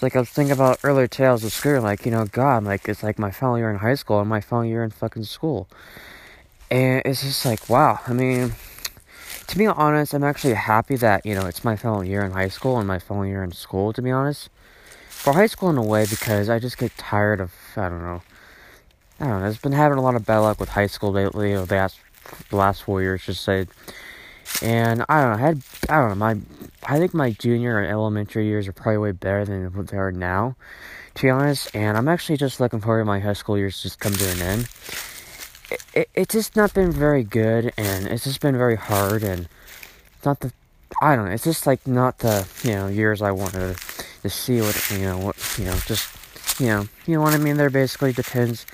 like 0.02 0.14
I 0.16 0.18
was 0.18 0.28
thinking 0.28 0.52
about 0.52 0.80
earlier 0.84 1.06
today, 1.06 1.26
I 1.26 1.32
was 1.32 1.50
screaming, 1.52 1.82
like, 1.82 2.04
you 2.04 2.12
know, 2.12 2.26
God, 2.26 2.64
like, 2.64 2.88
it's 2.88 3.02
like 3.02 3.18
my 3.18 3.30
final 3.30 3.56
year 3.56 3.70
in 3.70 3.76
high 3.78 3.94
school 3.94 4.20
and 4.20 4.28
my 4.28 4.40
final 4.40 4.66
year 4.66 4.84
in 4.84 4.90
fucking 4.90 5.24
school. 5.24 5.68
And 6.70 7.02
it's 7.06 7.22
just 7.22 7.46
like, 7.46 7.70
wow. 7.70 8.00
I 8.06 8.12
mean, 8.12 8.52
to 9.46 9.58
be 9.58 9.66
honest, 9.66 10.14
I'm 10.14 10.24
actually 10.24 10.54
happy 10.54 10.96
that, 10.96 11.24
you 11.26 11.34
know, 11.34 11.46
it's 11.46 11.64
my 11.64 11.76
final 11.76 12.04
year 12.04 12.22
in 12.22 12.32
high 12.32 12.48
school 12.48 12.78
and 12.78 12.86
my 12.86 12.98
final 12.98 13.26
year 13.26 13.42
in 13.42 13.52
school, 13.52 13.92
to 13.92 14.02
be 14.02 14.10
honest. 14.10 14.48
For 15.08 15.32
high 15.32 15.46
school, 15.46 15.70
in 15.70 15.78
a 15.78 15.82
way, 15.82 16.06
because 16.08 16.50
I 16.50 16.58
just 16.58 16.76
get 16.76 16.96
tired 16.96 17.40
of, 17.40 17.52
I 17.76 17.88
don't 17.88 18.02
know. 18.02 18.22
I 19.20 19.26
don't 19.26 19.40
know, 19.40 19.46
I've 19.46 19.62
been 19.62 19.72
having 19.72 19.98
a 19.98 20.02
lot 20.02 20.16
of 20.16 20.26
bad 20.26 20.38
luck 20.38 20.60
with 20.60 20.70
high 20.70 20.86
school 20.86 21.12
lately, 21.12 21.52
or 21.52 21.64
the 21.64 21.74
last, 21.74 21.98
the 22.50 22.56
last 22.56 22.82
four 22.82 23.00
years, 23.00 23.24
just 23.24 23.44
say. 23.44 23.66
And 24.62 25.04
I 25.08 25.20
don't 25.20 25.30
know, 25.30 25.36
I 25.36 25.46
had, 25.46 25.62
I 25.88 26.00
don't 26.00 26.10
know, 26.10 26.14
my, 26.14 26.36
I 26.86 26.98
think 26.98 27.14
my 27.14 27.30
junior 27.30 27.78
and 27.78 27.90
elementary 27.90 28.46
years 28.46 28.68
are 28.68 28.72
probably 28.72 28.98
way 28.98 29.12
better 29.12 29.44
than 29.44 29.72
what 29.74 29.88
they 29.88 29.96
are 29.96 30.12
now, 30.12 30.56
to 31.14 31.22
be 31.22 31.30
honest. 31.30 31.74
And 31.74 31.96
I'm 31.96 32.08
actually 32.08 32.36
just 32.36 32.60
looking 32.60 32.80
forward 32.80 33.00
to 33.00 33.04
my 33.04 33.20
high 33.20 33.32
school 33.32 33.56
years 33.56 33.82
just 33.82 34.00
come 34.00 34.12
to 34.12 34.30
an 34.30 34.42
end. 34.42 34.68
It, 35.74 35.84
it, 35.94 36.10
it's 36.14 36.34
just 36.34 36.56
not 36.56 36.72
been 36.72 36.92
very 36.92 37.24
good, 37.24 37.72
and 37.76 38.06
it's 38.06 38.24
just 38.24 38.40
been 38.40 38.56
very 38.56 38.76
hard, 38.76 39.22
and 39.22 39.48
it's 40.16 40.24
not 40.24 40.40
the, 40.40 40.52
I 41.02 41.16
don't 41.16 41.26
know, 41.26 41.32
it's 41.32 41.44
just 41.44 41.66
like 41.66 41.86
not 41.86 42.18
the, 42.18 42.46
you 42.62 42.70
know, 42.70 42.86
years 42.86 43.22
I 43.22 43.32
wanted 43.32 43.76
to, 44.22 44.30
see 44.30 44.60
what, 44.60 44.90
you 44.90 45.00
know, 45.00 45.18
what, 45.18 45.36
you 45.58 45.64
know, 45.66 45.76
just, 45.86 46.60
you 46.60 46.68
know, 46.68 46.88
you 47.06 47.14
know 47.14 47.20
what 47.20 47.34
I 47.34 47.38
mean? 47.38 47.56
There 47.56 47.68
basically 47.68 48.12
depends. 48.12 48.64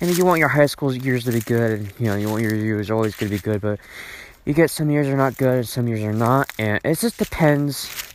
And 0.00 0.16
you 0.16 0.24
want 0.24 0.40
your 0.40 0.48
high 0.48 0.66
school 0.66 0.94
years 0.94 1.24
to 1.24 1.32
be 1.32 1.40
good, 1.40 1.80
and, 1.80 1.92
you 1.98 2.06
know, 2.06 2.16
you 2.16 2.28
want 2.28 2.42
your 2.42 2.54
years 2.54 2.90
always 2.90 3.14
going 3.14 3.30
to 3.30 3.36
be 3.36 3.42
good, 3.42 3.60
but 3.60 3.78
you 4.48 4.54
get 4.54 4.70
some 4.70 4.90
years 4.90 5.06
are 5.08 5.16
not 5.16 5.36
good 5.36 5.56
and 5.58 5.68
some 5.68 5.86
years 5.86 6.02
are 6.02 6.12
not 6.14 6.50
and 6.58 6.80
it 6.82 6.98
just 6.98 7.18
depends 7.18 8.14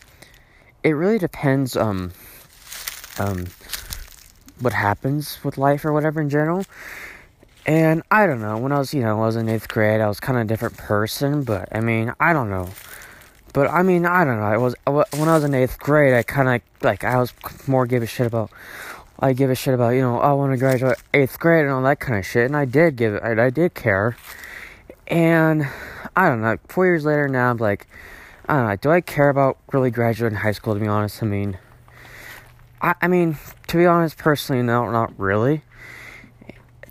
it 0.81 0.93
really 0.93 1.19
depends 1.19 1.77
um 1.77 2.11
um 3.19 3.45
what 4.59 4.73
happens 4.73 5.37
with 5.43 5.59
life 5.59 5.85
or 5.85 5.93
whatever 5.93 6.19
in 6.19 6.31
general 6.31 6.65
and 7.65 8.03
i 8.11 8.25
don't 8.25 8.41
know 8.41 8.57
when 8.57 8.71
i 8.71 8.79
was 8.79 8.93
you 8.93 9.01
know 9.01 9.21
i 9.21 9.25
was 9.25 9.35
in 9.35 9.47
eighth 9.47 9.67
grade 9.67 10.01
i 10.01 10.07
was 10.07 10.19
kind 10.19 10.37
of 10.37 10.45
a 10.45 10.47
different 10.47 10.77
person 10.77 11.43
but 11.43 11.67
i 11.71 11.79
mean 11.79 12.13
i 12.19 12.33
don't 12.33 12.49
know 12.49 12.69
but 13.53 13.69
i 13.69 13.81
mean 13.81 14.05
i 14.05 14.23
don't 14.25 14.37
know 14.37 14.45
i 14.45 14.57
was 14.57 14.75
when 14.85 15.29
i 15.29 15.35
was 15.35 15.43
in 15.43 15.53
eighth 15.53 15.79
grade 15.79 16.13
i 16.13 16.23
kind 16.23 16.49
of 16.49 16.61
like 16.83 17.03
i 17.03 17.17
was 17.17 17.33
more 17.67 17.85
give 17.85 18.03
a 18.03 18.07
shit 18.07 18.27
about 18.27 18.51
i 19.19 19.31
give 19.31 19.49
a 19.49 19.55
shit 19.55 19.73
about 19.73 19.89
you 19.89 20.01
know 20.01 20.19
oh, 20.19 20.21
i 20.21 20.33
want 20.33 20.51
to 20.51 20.57
graduate 20.57 20.97
eighth 21.13 21.39
grade 21.39 21.63
and 21.63 21.73
all 21.73 21.81
that 21.83 21.99
kind 21.99 22.19
of 22.19 22.25
shit 22.25 22.45
and 22.45 22.55
i 22.55 22.65
did 22.65 22.95
give 22.95 23.13
it 23.13 23.23
I, 23.23 23.45
I 23.45 23.49
did 23.49 23.73
care 23.73 24.17
and 25.07 25.67
I 26.15 26.29
don't 26.29 26.41
know. 26.41 26.57
Four 26.67 26.85
years 26.85 27.05
later 27.05 27.27
now, 27.27 27.49
I'm 27.49 27.57
like, 27.57 27.87
I 28.47 28.55
don't 28.55 28.67
know. 28.67 28.75
Do 28.75 28.91
I 28.91 29.01
care 29.01 29.29
about 29.29 29.57
really 29.71 29.91
graduating 29.91 30.39
high 30.39 30.51
school? 30.51 30.73
To 30.73 30.79
be 30.79 30.87
honest, 30.87 31.23
I 31.23 31.25
mean, 31.25 31.57
I, 32.81 32.95
I 33.01 33.07
mean, 33.07 33.37
to 33.67 33.77
be 33.77 33.85
honest, 33.85 34.17
personally, 34.17 34.63
no, 34.63 34.89
not 34.91 35.17
really. 35.17 35.63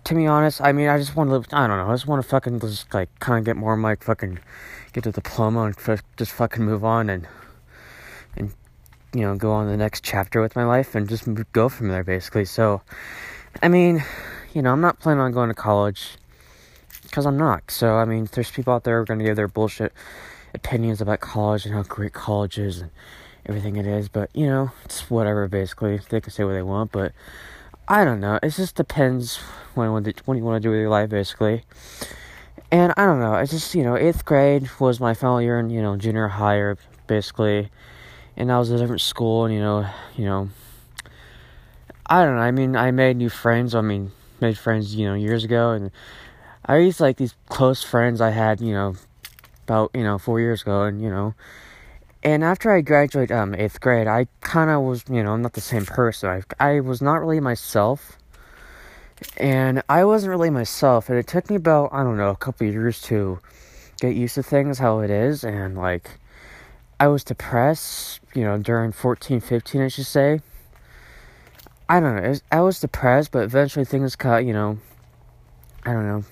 To 0.04 0.14
be 0.14 0.26
honest, 0.26 0.60
I 0.60 0.72
mean, 0.72 0.88
I 0.88 0.98
just 0.98 1.14
want 1.14 1.30
to. 1.30 1.56
I 1.56 1.66
don't 1.66 1.78
know. 1.78 1.88
I 1.88 1.94
just 1.94 2.06
want 2.06 2.22
to 2.22 2.28
fucking 2.28 2.60
just 2.60 2.92
like 2.92 3.08
kind 3.20 3.38
of 3.38 3.44
get 3.44 3.56
more 3.56 3.76
my 3.76 3.94
fucking 3.96 4.40
get 4.92 5.04
the 5.04 5.12
diploma 5.12 5.62
and 5.62 5.76
f- 5.78 6.02
just 6.16 6.32
fucking 6.32 6.64
move 6.64 6.84
on 6.84 7.08
and 7.08 7.26
and 8.36 8.52
you 9.14 9.20
know 9.20 9.36
go 9.36 9.52
on 9.52 9.68
the 9.68 9.76
next 9.76 10.02
chapter 10.02 10.40
with 10.40 10.56
my 10.56 10.64
life 10.64 10.94
and 10.94 11.08
just 11.08 11.28
go 11.52 11.68
from 11.68 11.88
there 11.88 12.02
basically. 12.02 12.44
So, 12.44 12.82
I 13.62 13.68
mean, 13.68 14.04
you 14.54 14.62
know, 14.62 14.72
I'm 14.72 14.80
not 14.80 14.98
planning 14.98 15.20
on 15.20 15.32
going 15.32 15.48
to 15.48 15.54
college 15.54 16.18
because 17.12 17.26
I'm 17.26 17.36
not. 17.36 17.70
So, 17.70 17.96
I 17.96 18.04
mean, 18.04 18.28
there's 18.32 18.50
people 18.50 18.72
out 18.72 18.84
there 18.84 18.96
who 18.96 19.02
are 19.02 19.04
going 19.04 19.18
to 19.18 19.24
give 19.24 19.36
their 19.36 19.48
bullshit 19.48 19.92
opinions 20.54 21.00
about 21.00 21.20
college 21.20 21.66
and 21.66 21.74
how 21.74 21.82
great 21.82 22.12
college 22.12 22.58
is 22.58 22.80
and 22.80 22.90
everything 23.46 23.76
it 23.76 23.86
is. 23.86 24.08
But, 24.08 24.30
you 24.34 24.46
know, 24.46 24.70
it's 24.84 25.10
whatever, 25.10 25.46
basically. 25.48 26.00
They 26.08 26.20
can 26.20 26.32
say 26.32 26.44
what 26.44 26.54
they 26.54 26.62
want, 26.62 26.90
but 26.90 27.12
I 27.88 28.04
don't 28.04 28.20
know. 28.20 28.38
It 28.42 28.50
just 28.50 28.74
depends 28.74 29.38
when, 29.74 29.90
what 29.90 30.36
you 30.36 30.44
want 30.44 30.56
to 30.56 30.60
do 30.60 30.70
with 30.70 30.80
your 30.80 30.88
life, 30.88 31.10
basically. 31.10 31.64
And 32.70 32.92
I 32.96 33.04
don't 33.04 33.20
know. 33.20 33.34
It's 33.34 33.52
just, 33.52 33.74
you 33.74 33.82
know, 33.82 33.96
eighth 33.96 34.24
grade 34.24 34.68
was 34.80 35.00
my 35.00 35.14
final 35.14 35.42
year 35.42 35.58
in, 35.58 35.70
you 35.70 35.82
know, 35.82 35.96
junior 35.96 36.28
higher, 36.28 36.78
basically. 37.06 37.70
And 38.36 38.50
I 38.50 38.58
was 38.58 38.70
at 38.70 38.76
a 38.76 38.78
different 38.78 39.02
school, 39.02 39.44
and, 39.44 39.54
you 39.54 39.60
know, 39.60 39.86
you 40.16 40.24
know, 40.24 40.48
I 42.06 42.24
don't 42.24 42.36
know. 42.36 42.42
I 42.42 42.50
mean, 42.50 42.76
I 42.76 42.90
made 42.90 43.16
new 43.16 43.28
friends. 43.28 43.74
I 43.74 43.80
mean, 43.80 44.12
made 44.40 44.58
friends, 44.58 44.94
you 44.94 45.06
know, 45.06 45.14
years 45.14 45.44
ago, 45.44 45.70
and 45.70 45.90
I 46.66 46.78
used 46.78 47.00
like 47.00 47.16
these 47.16 47.34
close 47.48 47.82
friends 47.82 48.20
I 48.20 48.30
had, 48.30 48.60
you 48.60 48.72
know, 48.72 48.96
about 49.64 49.90
you 49.94 50.02
know 50.02 50.18
four 50.18 50.40
years 50.40 50.62
ago, 50.62 50.82
and 50.82 51.02
you 51.02 51.08
know, 51.08 51.34
and 52.22 52.44
after 52.44 52.70
I 52.72 52.80
graduated 52.80 53.32
um 53.32 53.54
eighth 53.54 53.80
grade, 53.80 54.06
I 54.06 54.26
kind 54.40 54.70
of 54.70 54.82
was 54.82 55.04
you 55.10 55.22
know 55.22 55.32
I'm 55.32 55.42
not 55.42 55.54
the 55.54 55.60
same 55.60 55.86
person. 55.86 56.44
I 56.60 56.74
I 56.74 56.80
was 56.80 57.02
not 57.02 57.20
really 57.20 57.40
myself, 57.40 58.18
and 59.36 59.82
I 59.88 60.04
wasn't 60.04 60.30
really 60.30 60.50
myself, 60.50 61.08
and 61.08 61.18
it 61.18 61.26
took 61.26 61.50
me 61.50 61.56
about 61.56 61.90
I 61.92 62.02
don't 62.02 62.16
know 62.16 62.30
a 62.30 62.36
couple 62.36 62.66
years 62.66 63.00
to 63.02 63.40
get 64.00 64.16
used 64.16 64.34
to 64.34 64.42
things 64.42 64.78
how 64.78 64.98
it 64.98 65.10
is 65.10 65.44
and 65.44 65.76
like 65.76 66.10
I 67.02 67.08
was 67.08 67.24
depressed, 67.24 68.20
you 68.32 68.44
know, 68.44 68.58
during 68.58 68.92
14, 68.92 69.40
15, 69.40 69.80
I 69.80 69.88
should 69.88 70.06
say. 70.06 70.40
I 71.88 71.98
don't 71.98 72.14
know. 72.14 72.28
Was, 72.28 72.42
I 72.52 72.60
was 72.60 72.78
depressed, 72.78 73.32
but 73.32 73.42
eventually 73.42 73.84
things 73.84 74.14
got, 74.14 74.44
you 74.44 74.52
know, 74.52 74.78
I 75.84 75.94
don't 75.94 76.06
know. 76.06 76.24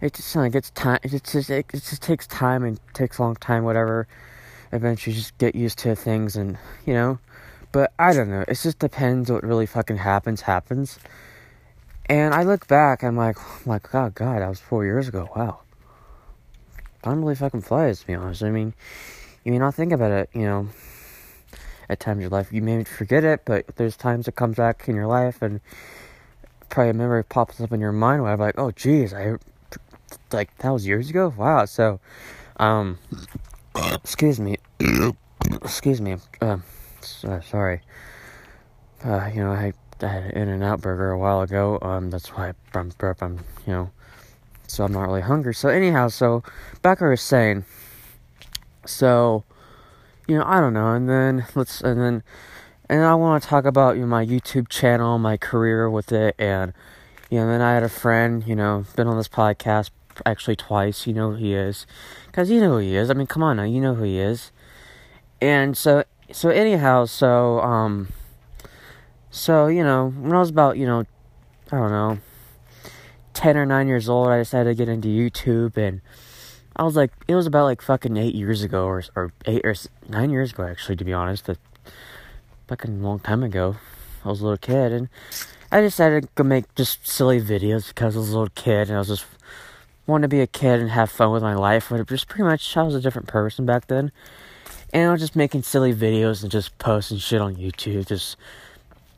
It 0.00 0.14
just 0.14 0.34
like 0.34 0.56
it's 0.56 0.70
time. 0.70 0.98
It 1.04 1.10
just 1.22 1.48
it, 1.48 1.66
it 1.72 1.84
just 1.84 2.02
takes 2.02 2.26
time 2.26 2.64
and 2.64 2.80
takes 2.92 3.18
a 3.18 3.22
long 3.22 3.36
time. 3.36 3.62
Whatever. 3.62 4.08
Eventually, 4.74 5.16
just 5.16 5.38
get 5.38 5.54
used 5.54 5.78
to 5.78 5.94
things 5.96 6.36
and 6.36 6.58
you 6.84 6.92
know. 6.92 7.18
But 7.72 7.92
I 7.98 8.12
don't 8.12 8.28
know. 8.28 8.44
It 8.46 8.60
just 8.60 8.78
depends 8.78 9.30
what 9.30 9.42
really 9.42 9.66
fucking 9.66 9.96
happens. 9.96 10.42
Happens. 10.42 10.98
And 12.06 12.34
I 12.34 12.42
look 12.42 12.66
back. 12.66 13.02
I'm 13.02 13.16
like, 13.16 13.38
oh 13.66 14.10
god, 14.10 14.42
that 14.42 14.48
was 14.48 14.60
four 14.60 14.84
years 14.84 15.08
ago. 15.08 15.30
Wow. 15.34 15.60
Time 17.02 17.22
really 17.22 17.34
fucking 17.34 17.62
flies. 17.62 18.00
To 18.00 18.06
be 18.06 18.14
honest. 18.14 18.42
I 18.42 18.50
mean, 18.50 18.74
you 19.44 19.52
may 19.52 19.58
not 19.58 19.74
think 19.74 19.92
about 19.92 20.10
it, 20.10 20.28
you 20.34 20.42
know, 20.42 20.68
at 21.88 22.00
times 22.00 22.16
in 22.16 22.22
your 22.22 22.30
life. 22.30 22.52
You 22.52 22.62
may 22.62 22.82
forget 22.84 23.24
it, 23.24 23.42
but 23.44 23.64
there's 23.76 23.96
times 23.96 24.26
it 24.26 24.36
comes 24.36 24.56
back 24.56 24.88
in 24.88 24.96
your 24.96 25.06
life 25.06 25.40
and 25.40 25.60
probably 26.68 26.90
a 26.90 26.94
memory 26.94 27.24
pops 27.24 27.60
up 27.60 27.72
in 27.72 27.80
your 27.80 27.92
mind 27.92 28.22
where 28.22 28.32
I'm 28.32 28.40
like, 28.40 28.58
oh, 28.58 28.70
geez, 28.70 29.12
I, 29.12 29.36
like, 30.32 30.56
that 30.58 30.70
was 30.70 30.86
years 30.86 31.10
ago? 31.10 31.32
Wow. 31.36 31.66
So, 31.66 32.00
um, 32.56 32.98
excuse 33.76 34.40
me. 34.40 34.56
excuse 35.62 36.00
me. 36.00 36.16
Um, 36.40 36.62
uh, 37.24 37.40
sorry. 37.40 37.80
Uh, 39.04 39.30
you 39.32 39.40
know, 39.40 39.52
I, 39.52 39.72
I 40.00 40.06
had 40.06 40.24
an 40.24 40.30
In-N-Out 40.32 40.80
burger 40.80 41.10
a 41.10 41.18
while 41.18 41.42
ago. 41.42 41.78
Um, 41.82 42.10
that's 42.10 42.28
why 42.28 42.52
I'm, 42.74 42.92
I'm, 43.00 43.38
you 43.66 43.72
know, 43.72 43.90
so 44.66 44.84
I'm 44.84 44.92
not 44.92 45.06
really 45.06 45.20
hungry. 45.20 45.54
So 45.54 45.68
anyhow, 45.68 46.08
so 46.08 46.42
back 46.82 47.02
I 47.02 47.08
was 47.08 47.20
saying, 47.20 47.64
so, 48.86 49.44
you 50.26 50.38
know, 50.38 50.44
I 50.46 50.60
don't 50.60 50.72
know. 50.72 50.92
And 50.92 51.08
then 51.08 51.46
let's, 51.54 51.80
and 51.80 52.00
then, 52.00 52.22
and 52.88 53.02
I 53.02 53.14
want 53.14 53.42
to 53.42 53.48
talk 53.48 53.64
about 53.64 53.96
you 53.96 54.02
know, 54.02 54.06
my 54.06 54.24
YouTube 54.24 54.68
channel, 54.68 55.18
my 55.18 55.36
career 55.36 55.88
with 55.88 56.12
it, 56.12 56.34
and 56.38 56.72
you 57.30 57.38
know, 57.38 57.46
then 57.46 57.60
I 57.60 57.74
had 57.74 57.82
a 57.82 57.88
friend, 57.88 58.44
you 58.46 58.54
know, 58.54 58.84
been 58.94 59.06
on 59.06 59.16
this 59.16 59.28
podcast 59.28 59.90
actually 60.26 60.56
twice. 60.56 61.06
You 61.06 61.14
know 61.14 61.30
who 61.32 61.36
he 61.36 61.54
is, 61.54 61.86
cause 62.32 62.50
you 62.50 62.60
know 62.60 62.70
who 62.70 62.78
he 62.78 62.96
is. 62.96 63.10
I 63.10 63.14
mean, 63.14 63.26
come 63.26 63.42
on 63.42 63.56
now, 63.56 63.64
you 63.64 63.80
know 63.80 63.94
who 63.94 64.04
he 64.04 64.18
is. 64.18 64.52
And 65.40 65.76
so, 65.76 66.04
so 66.32 66.50
anyhow, 66.50 67.04
so 67.06 67.60
um, 67.60 68.08
so 69.30 69.66
you 69.66 69.82
know, 69.82 70.10
when 70.10 70.32
I 70.32 70.38
was 70.38 70.50
about 70.50 70.78
you 70.78 70.86
know, 70.86 71.04
I 71.70 71.76
don't 71.76 71.90
know, 71.90 72.18
ten 73.32 73.56
or 73.56 73.66
nine 73.66 73.88
years 73.88 74.08
old, 74.08 74.28
I 74.28 74.38
decided 74.38 74.70
to 74.70 74.74
get 74.74 74.88
into 74.88 75.08
YouTube 75.08 75.76
and 75.76 76.00
I 76.76 76.82
was 76.82 76.96
like, 76.96 77.12
it 77.28 77.34
was 77.36 77.46
about 77.46 77.64
like 77.64 77.80
fucking 77.80 78.16
eight 78.16 78.34
years 78.34 78.62
ago, 78.62 78.84
or 78.84 79.04
or 79.14 79.32
eight 79.46 79.62
or 79.64 79.74
nine 80.08 80.30
years 80.30 80.52
ago, 80.52 80.64
actually, 80.64 80.96
to 80.96 81.04
be 81.04 81.12
honest. 81.12 81.48
A 81.48 81.56
fucking 82.66 83.02
long 83.02 83.20
time 83.20 83.42
ago. 83.42 83.76
I 84.24 84.28
was 84.28 84.40
a 84.40 84.44
little 84.44 84.58
kid, 84.58 84.90
and 84.90 85.08
I 85.70 85.80
decided 85.80 86.34
to 86.34 86.44
make 86.44 86.74
just 86.74 87.06
silly 87.06 87.40
videos 87.40 87.88
because 87.88 88.16
I 88.16 88.18
was 88.18 88.30
a 88.30 88.32
little 88.32 88.52
kid, 88.54 88.88
and 88.88 88.96
I 88.96 88.98
was 88.98 89.08
just 89.08 89.26
wanting 90.06 90.22
to 90.22 90.28
be 90.28 90.40
a 90.40 90.46
kid 90.46 90.80
and 90.80 90.90
have 90.90 91.10
fun 91.10 91.32
with 91.32 91.42
my 91.42 91.54
life. 91.54 91.88
But 91.90 92.06
just 92.08 92.28
pretty 92.28 92.44
much, 92.44 92.76
I 92.76 92.82
was 92.82 92.94
a 92.94 93.00
different 93.00 93.28
person 93.28 93.66
back 93.66 93.86
then, 93.86 94.12
and 94.92 95.08
I 95.08 95.12
was 95.12 95.20
just 95.20 95.36
making 95.36 95.62
silly 95.62 95.94
videos 95.94 96.42
and 96.42 96.50
just 96.50 96.76
posting 96.78 97.18
shit 97.18 97.40
on 97.40 97.56
YouTube. 97.56 98.06
Just 98.06 98.36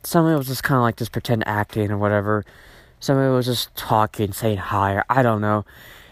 some 0.03 0.25
of 0.25 0.33
it 0.33 0.37
was 0.37 0.47
just 0.47 0.63
kind 0.63 0.77
of 0.77 0.83
like 0.83 0.97
just 0.97 1.11
pretend 1.11 1.47
acting 1.47 1.91
or 1.91 1.97
whatever. 1.97 2.45
Some 2.99 3.17
of 3.17 3.31
it 3.31 3.35
was 3.35 3.45
just 3.45 3.75
talking, 3.75 4.33
saying 4.33 4.57
hi, 4.57 4.93
or 4.93 5.05
I 5.09 5.21
don't 5.21 5.41
know 5.41 5.65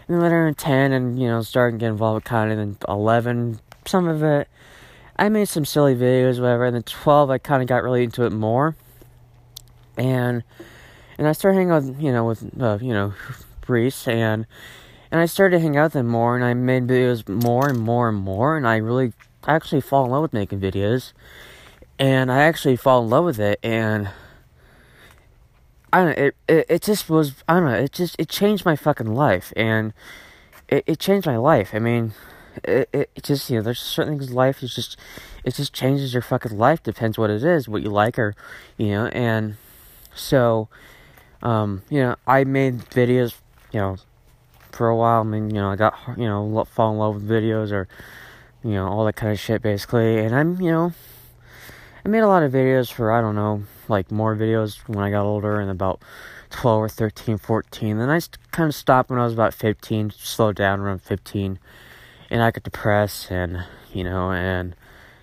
and 0.08 0.16
then 0.16 0.22
later 0.22 0.46
in 0.46 0.54
10 0.54 0.92
and, 0.92 1.20
you 1.20 1.26
know, 1.26 1.42
starting 1.42 1.78
to 1.78 1.84
get 1.84 1.90
involved 1.90 2.16
with 2.16 2.24
kind 2.24 2.52
of 2.52 2.58
in 2.58 2.76
11, 2.88 3.60
some 3.86 4.08
of 4.08 4.22
it, 4.22 4.48
I 5.16 5.28
made 5.28 5.48
some 5.48 5.64
silly 5.64 5.94
videos, 5.94 6.40
whatever, 6.40 6.66
and 6.66 6.76
then 6.76 6.82
12, 6.84 7.30
I 7.30 7.38
kind 7.38 7.62
of 7.62 7.68
got 7.68 7.82
really 7.82 8.04
into 8.04 8.24
it 8.24 8.30
more, 8.30 8.76
and, 9.96 10.44
and 11.18 11.26
I 11.26 11.32
started 11.32 11.56
hanging 11.56 11.72
out, 11.72 12.00
you 12.00 12.12
know, 12.12 12.24
with, 12.24 12.60
uh, 12.60 12.78
you 12.80 12.92
know, 12.92 13.14
And, 13.68 14.46
and 15.10 15.20
I 15.20 15.26
started 15.26 15.56
to 15.56 15.62
hang 15.62 15.76
out 15.76 15.84
with 15.84 15.96
him 15.96 16.06
more, 16.06 16.36
and 16.36 16.44
I 16.44 16.54
made 16.54 16.86
videos 16.86 17.28
more 17.28 17.68
and 17.68 17.78
more 17.78 18.08
and 18.08 18.18
more, 18.18 18.56
and 18.56 18.66
I 18.66 18.76
really, 18.76 19.12
actually 19.48 19.80
fall 19.80 20.04
in 20.04 20.10
love 20.10 20.22
with 20.22 20.32
making 20.32 20.60
videos, 20.60 21.12
and 22.00 22.32
I 22.32 22.42
actually 22.42 22.74
fall 22.74 23.04
in 23.04 23.10
love 23.10 23.24
with 23.24 23.38
it, 23.38 23.60
and, 23.62 24.10
I 25.92 25.98
don't 25.98 26.18
know, 26.18 26.24
it, 26.24 26.36
it, 26.48 26.66
it 26.68 26.82
just 26.82 27.08
was, 27.08 27.44
I 27.48 27.54
don't 27.54 27.64
know, 27.70 27.76
it 27.76 27.92
just, 27.92 28.16
it 28.18 28.28
changed 28.28 28.64
my 28.64 28.74
fucking 28.74 29.14
life, 29.14 29.52
and 29.54 29.92
it, 30.68 30.82
it 30.86 30.98
changed 30.98 31.28
my 31.28 31.36
life. 31.36 31.70
I 31.74 31.78
mean, 31.78 32.12
it, 32.64 32.88
it, 32.92 33.10
it 33.14 33.22
just, 33.22 33.48
you 33.48 33.56
know, 33.56 33.62
there's 33.62 33.78
certain 33.78 34.18
things 34.18 34.30
in 34.30 34.34
life, 34.34 34.64
it's 34.64 34.74
just, 34.74 34.98
it 35.44 35.54
just 35.54 35.72
changes 35.72 36.12
your 36.12 36.22
fucking 36.22 36.58
life, 36.58 36.82
depends 36.82 37.16
what 37.16 37.30
it 37.30 37.44
is, 37.44 37.68
what 37.68 37.82
you 37.82 37.90
like, 37.90 38.18
or, 38.18 38.34
you 38.76 38.88
know, 38.88 39.06
and 39.06 39.56
so, 40.12 40.68
um, 41.40 41.82
you 41.88 42.00
know, 42.00 42.16
I 42.26 42.42
made 42.42 42.78
videos, 42.78 43.34
you 43.72 43.80
know, 43.80 43.96
for 44.72 44.88
a 44.88 44.96
while, 44.96 45.20
I 45.20 45.24
mean, 45.24 45.50
you 45.50 45.60
know, 45.60 45.70
I 45.70 45.76
got, 45.76 45.96
you 46.16 46.26
know, 46.26 46.64
fall 46.64 46.92
in 46.92 46.98
love 46.98 47.14
with 47.14 47.28
videos, 47.28 47.72
or, 47.72 47.88
you 48.62 48.72
know, 48.72 48.88
all 48.88 49.04
that 49.06 49.16
kind 49.16 49.32
of 49.32 49.38
shit, 49.38 49.62
basically, 49.62 50.18
and 50.18 50.34
I'm, 50.34 50.60
you 50.60 50.70
know, 50.70 50.92
I 52.04 52.08
made 52.08 52.20
a 52.20 52.28
lot 52.28 52.44
of 52.44 52.52
videos 52.52 52.92
for, 52.92 53.10
I 53.10 53.20
don't 53.20 53.34
know, 53.34 53.64
like 53.88 54.12
more 54.12 54.36
videos 54.36 54.78
when 54.86 55.04
I 55.04 55.10
got 55.10 55.24
older 55.24 55.58
and 55.58 55.70
about 55.70 56.00
12 56.50 56.82
or 56.82 56.88
13, 56.88 57.38
14. 57.38 57.98
Then 57.98 58.10
I 58.10 58.20
kind 58.52 58.68
of 58.68 58.74
stopped 58.74 59.10
when 59.10 59.18
I 59.18 59.24
was 59.24 59.32
about 59.32 59.54
15, 59.54 60.10
slowed 60.10 60.56
down 60.56 60.80
around 60.80 61.02
15. 61.02 61.58
And 62.30 62.42
I 62.42 62.50
got 62.50 62.62
depressed 62.62 63.30
and, 63.30 63.64
you 63.92 64.04
know, 64.04 64.30
and 64.30 64.76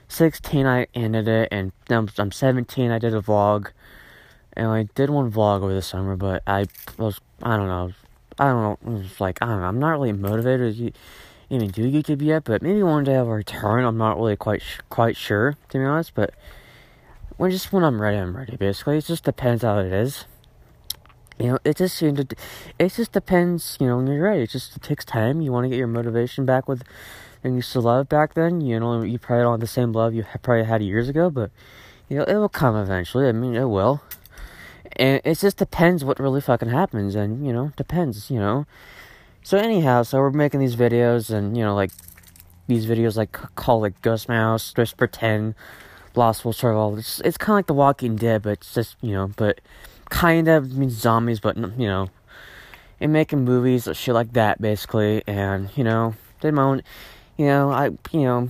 16 0.08 0.66
I 0.66 0.88
ended 0.94 1.28
it 1.28 1.50
and 1.52 1.72
now 1.90 2.06
I'm 2.18 2.32
17, 2.32 2.92
I 2.92 3.00
did 3.00 3.14
a 3.14 3.22
vlog. 3.22 3.72
And 4.56 4.68
I 4.68 4.84
did 4.94 5.10
one 5.10 5.32
vlog 5.32 5.64
over 5.64 5.74
the 5.74 5.82
summer, 5.82 6.16
but 6.16 6.44
I 6.46 6.66
was, 6.98 7.20
I 7.42 7.58
don't 7.58 7.68
know, 7.68 7.94
I 8.40 8.46
don't 8.46 8.62
know, 8.62 8.92
it 8.92 9.00
was 9.00 9.22
like, 9.22 9.40
I 9.42 9.48
don't 9.48 9.62
know, 9.62 9.68
I'm 9.68 9.80
not 9.80 9.92
really 9.92 10.14
motivated 10.14 10.78
to 10.78 10.92
even 11.50 11.70
do 11.70 11.90
YouTube 11.90 12.22
yet, 12.22 12.44
but 12.44 12.62
maybe 12.62 12.82
one 12.84 13.04
day 13.04 13.16
I'll 13.16 13.26
return. 13.26 13.86
I'm 13.86 13.98
not 13.98 14.18
really 14.18 14.36
quite, 14.36 14.64
quite 14.90 15.16
sure, 15.16 15.56
to 15.70 15.78
be 15.78 15.84
honest, 15.84 16.14
but 16.16 16.34
when 17.38 17.52
just 17.52 17.74
when 17.74 17.84
I'm 17.84 18.02
ready, 18.02 18.18
I'm 18.18 18.36
ready. 18.36 18.56
Basically, 18.56 18.98
it 18.98 19.06
just 19.06 19.24
depends 19.24 19.64
how 19.64 19.80
it 19.80 19.92
is. 19.92 20.26
You 21.40 21.48
know, 21.48 21.58
it 21.64 21.78
just 21.78 22.02
it 22.02 22.36
just 22.80 23.12
depends. 23.12 23.78
You 23.80 23.88
know, 23.88 23.98
when 23.98 24.08
you're 24.08 24.24
ready, 24.24 24.44
it 24.44 24.52
just 24.52 24.76
it 24.76 24.84
takes 24.84 25.04
time. 25.04 25.42
You 25.42 25.52
want 25.52 25.66
to 25.66 25.70
get 25.70 25.78
your 25.78 25.88
motivation 25.88 26.46
back 26.46 26.68
with, 26.68 26.84
and 27.44 27.56
you 27.56 27.62
still 27.62 27.82
love 27.84 28.08
back 28.08 28.36
then. 28.36 28.62
You 28.62 28.80
know, 28.80 29.02
you 29.02 29.18
probably 29.18 29.44
don't 29.44 29.54
have 29.54 29.60
the 29.60 29.68
same 29.68 29.92
love 29.92 30.14
you 30.14 30.24
probably 30.44 30.64
had 30.64 30.84
years 30.84 31.10
ago, 31.10 31.30
but 31.30 31.50
you 32.08 32.18
know, 32.18 32.24
it 32.24 32.36
will 32.36 32.50
come 32.50 32.76
eventually. 32.76 33.28
I 33.28 33.32
mean, 33.32 33.56
it 33.56 33.66
will. 33.66 34.02
And 34.96 35.22
it 35.24 35.40
just 35.40 35.58
depends 35.58 36.04
what 36.04 36.20
really 36.20 36.42
fucking 36.42 36.70
happens, 36.70 37.16
and 37.16 37.46
you 37.46 37.54
know, 37.54 37.72
depends. 37.76 38.30
You 38.30 38.40
know. 38.40 38.66
So 39.44 39.58
anyhow, 39.58 40.04
so 40.04 40.20
we're 40.20 40.32
making 40.32 40.60
these 40.60 40.76
videos, 40.76 41.30
and 41.30 41.58
you 41.58 41.64
know, 41.64 41.76
like 41.76 41.92
these 42.68 42.86
videos 42.86 43.18
like 43.18 43.32
called 43.56 43.82
like 43.82 44.02
Ghost 44.02 44.30
Mouse, 44.30 44.74
just 44.74 44.98
pretend 44.98 45.56
Lost 46.16 46.46
World 46.46 46.56
Survival. 46.56 46.98
It's, 46.98 47.20
it's 47.22 47.38
kind 47.38 47.54
of 47.54 47.58
like 47.58 47.68
The 47.68 47.74
Walking 47.74 48.16
Dead, 48.16 48.44
but 48.44 48.52
it's 48.52 48.74
just, 48.74 48.96
you 49.02 49.12
know, 49.12 49.32
but 49.36 49.62
kind 50.10 50.48
of 50.48 50.78
means 50.78 50.94
zombies, 50.94 51.40
but, 51.40 51.58
you 51.58 51.88
know, 51.88 52.10
and 53.00 53.12
making 53.12 53.44
movies, 53.44 53.88
shit 53.94 54.14
like 54.14 54.34
that, 54.34 54.62
basically. 54.62 55.24
And, 55.28 55.70
you 55.76 55.84
know, 55.84 56.16
did 56.40 56.54
my 56.54 56.64
own, 56.64 56.84
you 57.38 57.48
know, 57.48 57.72
I, 57.72 57.86
you 58.12 58.22
know, 58.22 58.50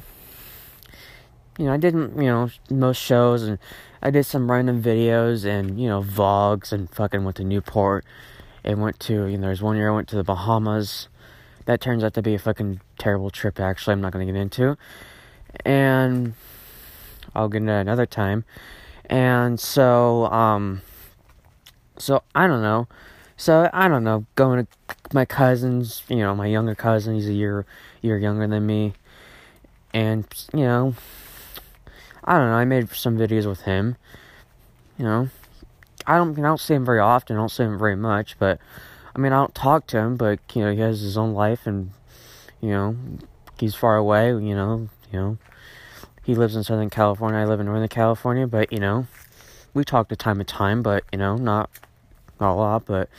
you 1.58 1.66
know, 1.66 1.74
I 1.74 1.78
did, 1.78 1.94
you 1.94 2.10
know, 2.24 2.50
most 2.70 3.02
shows 3.02 3.44
and 3.44 3.60
I 4.03 4.12
did 4.12 4.25
some 4.25 4.51
random 4.51 4.83
videos 4.83 5.45
and, 5.45 5.79
you 5.79 5.88
know, 5.88 6.03
vlogs 6.03 6.74
and 6.74 6.89
fucking 6.89 7.24
went 7.24 7.38
to 7.38 7.45
Newport 7.45 8.05
and 8.63 8.81
went 8.81 9.00
to, 9.01 9.25
you 9.27 9.38
know, 9.38 9.48
there's 9.48 9.62
one 9.62 9.77
year 9.77 9.89
I 9.89 9.95
went 9.95 10.10
to 10.10 10.17
the 10.17 10.25
Bahamas. 10.25 11.07
That 11.65 11.79
turns 11.79 12.03
out 12.03 12.13
to 12.15 12.22
be 12.22 12.36
a 12.36 12.39
fucking 12.39 12.81
terrible 12.98 13.29
trip, 13.29 13.62
actually, 13.62 13.93
I'm 13.93 14.01
not 14.01 14.12
gonna 14.12 14.25
get 14.25 14.36
into. 14.36 14.77
And, 15.65 16.33
I'll 17.33 17.48
get 17.48 17.62
into 17.62 17.74
another 17.74 18.05
time. 18.05 18.43
And 19.05 19.60
so, 19.60 20.25
um, 20.25 20.81
so 21.98 22.24
I 22.36 22.48
don't 22.48 22.62
know. 22.62 22.88
So 23.38 23.69
I 23.74 23.88
don't 23.88 24.03
know. 24.03 24.25
Going 24.36 24.65
to 24.65 24.95
my 25.13 25.25
cousins, 25.25 26.03
you 26.07 26.17
know, 26.17 26.36
my 26.36 26.48
younger 26.48 26.75
cousin, 26.75 27.15
he's 27.15 27.27
a 27.27 27.33
year 27.33 27.65
year 28.01 28.17
younger 28.17 28.48
than 28.48 28.65
me, 28.65 28.93
and 29.93 30.25
you 30.53 30.62
know, 30.62 30.95
I 32.25 32.38
don't 32.38 32.50
know. 32.50 32.56
I 32.56 32.65
made 32.65 32.89
some 32.89 33.18
videos 33.18 33.46
with 33.46 33.62
him. 33.62 33.96
You 34.98 35.06
know, 35.06 35.30
I 36.06 36.18
don't 36.18 36.38
I 36.38 36.42
don't 36.42 36.60
see 36.60 36.74
him 36.74 36.86
very 36.86 37.00
often. 37.00 37.36
I 37.36 37.39
don't 37.39 37.50
see 37.50 37.63
him 37.63 37.77
very 37.77 37.96
much, 37.96 38.38
but 38.39 38.60
I 39.15 39.20
mean, 39.20 39.34
I 39.34 39.38
don't 39.38 39.56
talk 39.56 39.88
to 39.88 39.98
him. 39.98 40.15
But 40.18 40.39
you 40.53 40.63
know, 40.63 40.72
he 40.72 40.80
has 40.80 41.01
his 41.01 41.18
own 41.18 41.34
life, 41.34 41.65
and 41.65 41.92
you 42.62 42.70
know, 42.70 42.96
he's 43.60 43.75
far 43.75 43.98
away. 43.98 44.30
You 44.30 44.56
know, 44.56 44.89
you 45.12 45.20
know, 45.20 45.38
he 46.24 46.36
lives 46.36 46.56
in 46.56 46.63
Southern 46.63 46.89
California. 46.89 47.39
I 47.39 47.46
live 47.46 47.60
in 47.60 47.65
Northern 47.65 47.88
California, 47.88 48.48
but 48.48 48.72
you 48.72 48.80
know, 48.80 49.08
we 49.74 49.84
talk 49.84 50.10
to 50.10 50.15
time 50.15 50.38
to 50.38 50.44
time, 50.44 50.82
but 50.82 51.03
you 51.12 51.18
know, 51.18 51.36
not 51.36 51.70
not 52.39 52.53
a 52.53 52.56
lot. 52.56 52.86
But 52.86 53.10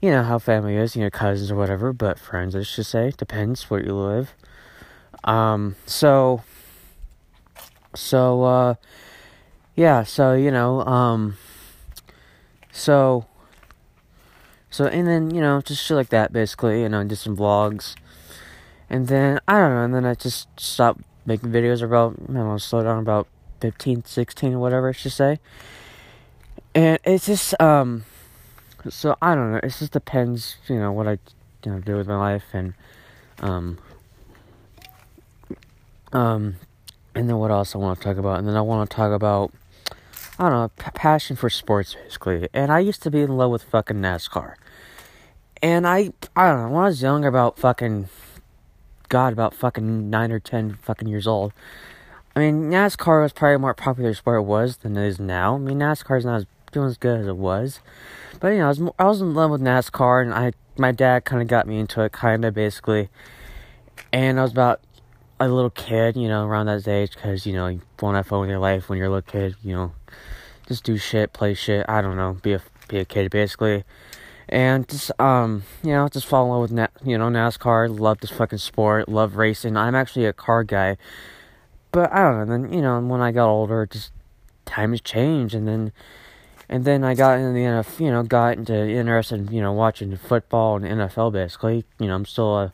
you 0.00 0.10
know 0.10 0.22
how 0.22 0.38
family 0.38 0.76
is, 0.76 0.94
you 0.94 1.02
know, 1.02 1.10
cousins 1.10 1.50
or 1.50 1.56
whatever, 1.56 1.92
but 1.92 2.18
friends, 2.18 2.54
I 2.54 2.62
should 2.62 2.84
say, 2.84 3.12
depends 3.16 3.70
where 3.70 3.82
you 3.82 3.94
live. 3.94 4.34
Um, 5.24 5.76
so, 5.86 6.42
so, 7.94 8.42
uh, 8.42 8.74
yeah, 9.74 10.02
so, 10.02 10.34
you 10.34 10.50
know, 10.50 10.82
um, 10.82 11.36
so, 12.72 13.26
so, 14.70 14.86
and 14.86 15.06
then, 15.06 15.34
you 15.34 15.40
know, 15.40 15.60
just 15.60 15.84
shit 15.84 15.96
like 15.96 16.08
that, 16.08 16.32
basically, 16.32 16.82
you 16.82 16.88
know, 16.88 17.04
did 17.04 17.16
some 17.16 17.36
vlogs. 17.36 17.94
And 18.90 19.08
then, 19.08 19.40
I 19.48 19.58
don't 19.58 19.70
know, 19.70 19.84
and 19.84 19.94
then 19.94 20.04
I 20.04 20.14
just 20.14 20.48
stopped 20.58 21.02
making 21.26 21.50
videos 21.50 21.82
about, 21.82 22.14
I 22.14 22.32
don't 22.32 22.34
know, 22.34 22.58
slow 22.58 22.82
down 22.82 22.98
about 22.98 23.28
15, 23.60 24.04
16, 24.04 24.58
whatever 24.58 24.88
I 24.88 24.92
should 24.92 25.12
say. 25.12 25.38
And 26.74 26.98
it's 27.04 27.26
just, 27.26 27.60
um, 27.60 28.04
so 28.88 29.16
I 29.22 29.34
don't 29.34 29.52
know, 29.52 29.60
it 29.62 29.74
just 29.78 29.92
depends, 29.92 30.56
you 30.68 30.78
know, 30.78 30.92
what 30.92 31.06
I, 31.06 31.18
you 31.64 31.72
know, 31.72 31.78
do 31.78 31.96
with 31.96 32.06
my 32.06 32.16
life 32.16 32.44
and, 32.52 32.74
um, 33.40 33.78
um, 36.12 36.56
and 37.14 37.28
then 37.28 37.36
what 37.38 37.50
else 37.50 37.74
I 37.74 37.78
want 37.78 37.98
to 37.98 38.04
talk 38.04 38.16
about? 38.16 38.38
And 38.38 38.48
then 38.48 38.56
I 38.56 38.60
want 38.60 38.88
to 38.88 38.96
talk 38.96 39.12
about, 39.12 39.52
I 40.38 40.48
don't 40.48 40.52
know, 40.52 40.70
p- 40.76 40.90
passion 40.94 41.36
for 41.36 41.48
sports 41.50 41.94
basically. 41.94 42.48
And 42.52 42.72
I 42.72 42.80
used 42.80 43.02
to 43.02 43.10
be 43.10 43.20
in 43.20 43.36
love 43.36 43.50
with 43.50 43.62
fucking 43.62 43.96
NASCAR. 43.96 44.54
And 45.62 45.86
I, 45.86 46.12
I 46.36 46.48
don't 46.48 46.62
know, 46.62 46.68
when 46.68 46.82
I 46.82 46.86
was 46.86 47.00
younger, 47.00 47.28
about 47.28 47.58
fucking, 47.58 48.08
God, 49.08 49.32
about 49.32 49.54
fucking 49.54 50.10
nine 50.10 50.32
or 50.32 50.40
ten 50.40 50.78
fucking 50.82 51.08
years 51.08 51.26
old. 51.26 51.52
I 52.36 52.40
mean, 52.40 52.70
NASCAR 52.70 53.22
was 53.22 53.32
probably 53.32 53.58
more 53.58 53.74
popular 53.74 54.12
sport 54.12 54.40
it 54.40 54.44
was 54.44 54.78
than 54.78 54.96
it 54.96 55.06
is 55.06 55.20
now. 55.20 55.54
I 55.54 55.58
mean, 55.58 55.78
NASCAR 55.78 56.18
is 56.18 56.24
not 56.24 56.36
as 56.36 56.46
doing 56.72 56.88
as 56.88 56.98
good 56.98 57.20
as 57.20 57.26
it 57.28 57.36
was, 57.36 57.80
but 58.40 58.48
you 58.48 58.58
know, 58.58 58.64
I 58.64 58.68
was 58.68 58.82
I 58.98 59.04
was 59.04 59.20
in 59.20 59.34
love 59.34 59.52
with 59.52 59.60
NASCAR, 59.60 60.22
and 60.22 60.34
I 60.34 60.52
my 60.76 60.90
dad 60.90 61.24
kind 61.24 61.40
of 61.40 61.46
got 61.46 61.68
me 61.68 61.78
into 61.78 62.02
it, 62.02 62.10
kind 62.10 62.44
of 62.44 62.52
basically. 62.52 63.08
And 64.12 64.38
I 64.38 64.42
was 64.42 64.52
about 64.52 64.80
a 65.40 65.48
little 65.48 65.70
kid, 65.70 66.16
you 66.16 66.28
know, 66.28 66.46
around 66.46 66.66
that 66.66 66.86
age, 66.86 67.14
because 67.14 67.46
you 67.46 67.52
know, 67.52 67.66
you 67.68 67.80
want 68.00 68.14
to 68.14 68.18
have 68.18 68.26
fun 68.26 68.40
with 68.40 68.50
your 68.50 68.58
life 68.58 68.88
when 68.88 68.98
you're 68.98 69.08
a 69.08 69.10
little 69.10 69.22
kid, 69.22 69.56
you 69.62 69.74
know, 69.74 69.92
just 70.66 70.84
do 70.84 70.96
shit, 70.96 71.32
play 71.32 71.54
shit. 71.54 71.84
I 71.88 72.00
don't 72.02 72.16
know, 72.16 72.38
be 72.42 72.52
a 72.52 72.62
be 72.88 72.98
a 72.98 73.04
kid 73.04 73.30
basically 73.30 73.84
and 74.48 74.88
just 74.88 75.10
um 75.20 75.64
you 75.82 75.92
know 75.92 76.08
just 76.08 76.26
fall 76.26 76.44
in 76.44 76.50
love 76.50 76.60
with 76.62 76.72
Na- 76.72 76.86
you 77.04 77.16
know 77.16 77.28
NASCAR 77.28 77.98
love 77.98 78.20
this 78.20 78.30
fucking 78.30 78.58
sport 78.58 79.08
love 79.08 79.36
racing 79.36 79.76
I'm 79.76 79.94
actually 79.94 80.26
a 80.26 80.32
car 80.32 80.64
guy 80.64 80.96
but 81.92 82.12
I 82.12 82.22
don't 82.22 82.38
know 82.38 82.44
then 82.46 82.72
you 82.72 82.82
know 82.82 83.00
when 83.00 83.20
I 83.20 83.32
got 83.32 83.48
older 83.48 83.86
just 83.86 84.12
times 84.64 85.00
changed 85.00 85.54
and 85.54 85.66
then 85.66 85.92
and 86.68 86.84
then 86.84 87.04
I 87.04 87.14
got 87.14 87.38
into 87.38 87.52
the 87.52 87.60
NFL 87.60 88.00
you 88.00 88.10
know 88.10 88.22
got 88.22 88.58
into 88.58 88.74
interested 88.74 89.40
in, 89.40 89.52
you 89.52 89.62
know 89.62 89.72
watching 89.72 90.16
football 90.16 90.76
and 90.76 90.84
NFL 90.84 91.32
basically 91.32 91.84
you 91.98 92.06
know 92.06 92.14
I'm 92.14 92.26
still 92.26 92.58
a 92.58 92.72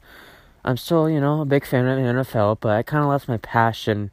I'm 0.64 0.76
still 0.76 1.09
you 1.09 1.21
know 1.21 1.40
a 1.40 1.47
big 1.47 1.64
fan 1.64 1.87
of 1.87 1.97
the 1.97 2.23
NFL 2.23 2.59
but 2.61 2.73
I 2.73 2.83
kind 2.83 3.02
of 3.02 3.09
lost 3.09 3.29
my 3.29 3.38
passion 3.38 4.11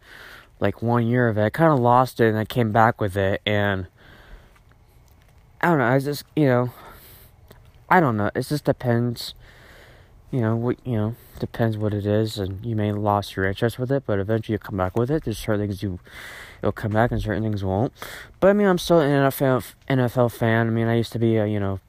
like 0.60 0.82
one 0.82 1.06
year 1.06 1.28
of 1.28 1.38
it 1.38 1.44
I 1.44 1.50
kind 1.50 1.72
of 1.72 1.80
lost 1.80 2.20
it 2.20 2.30
and 2.30 2.38
I 2.38 2.46
came 2.46 2.72
back 2.72 3.00
with 3.02 3.16
it 3.18 3.42
and 3.46 3.88
I 5.62 5.68
don't 5.70 5.78
know 5.78 5.86
I 5.86 6.00
just 6.00 6.24
you 6.36 6.46
know 6.46 6.72
I 7.90 8.00
don't 8.00 8.18
know. 8.18 8.30
It 8.36 8.42
just 8.42 8.66
depends. 8.66 9.34
You 10.30 10.42
know 10.42 10.58
what 10.58 10.78
you 10.86 10.98
know 10.98 11.16
depends 11.40 11.78
what 11.78 11.94
it 11.94 12.06
is, 12.06 12.38
and 12.38 12.66
you 12.66 12.76
may 12.76 12.92
lost 12.92 13.36
your 13.36 13.46
interest 13.46 13.80
with 13.80 13.92
it, 13.92 14.04
but 14.06 14.20
eventually 14.20 14.54
you 14.54 14.60
come 14.60 14.76
back 14.76 14.98
with 14.98 15.10
it. 15.10 15.24
There's 15.24 15.38
certain 15.38 15.62
things 15.62 15.82
you 15.82 16.00
it'll 16.62 16.74
come 16.74 16.92
back, 16.92 17.12
and 17.12 17.22
certain 17.22 17.44
things 17.44 17.64
won't. 17.64 17.94
But 18.42 18.50
I 18.50 18.54
mean, 18.54 18.68
I'm 18.68 18.78
still 18.78 19.00
an 19.00 19.10
NFL 19.10 19.74
NFL 19.90 20.34
fan. 20.34 20.68
I 20.68 20.70
mean, 20.70 20.88
I 20.88 20.96
used 20.96 21.14
to 21.14 21.20
be 21.20 21.38
a 21.38 21.48
you 21.48 21.62
know 21.62 21.80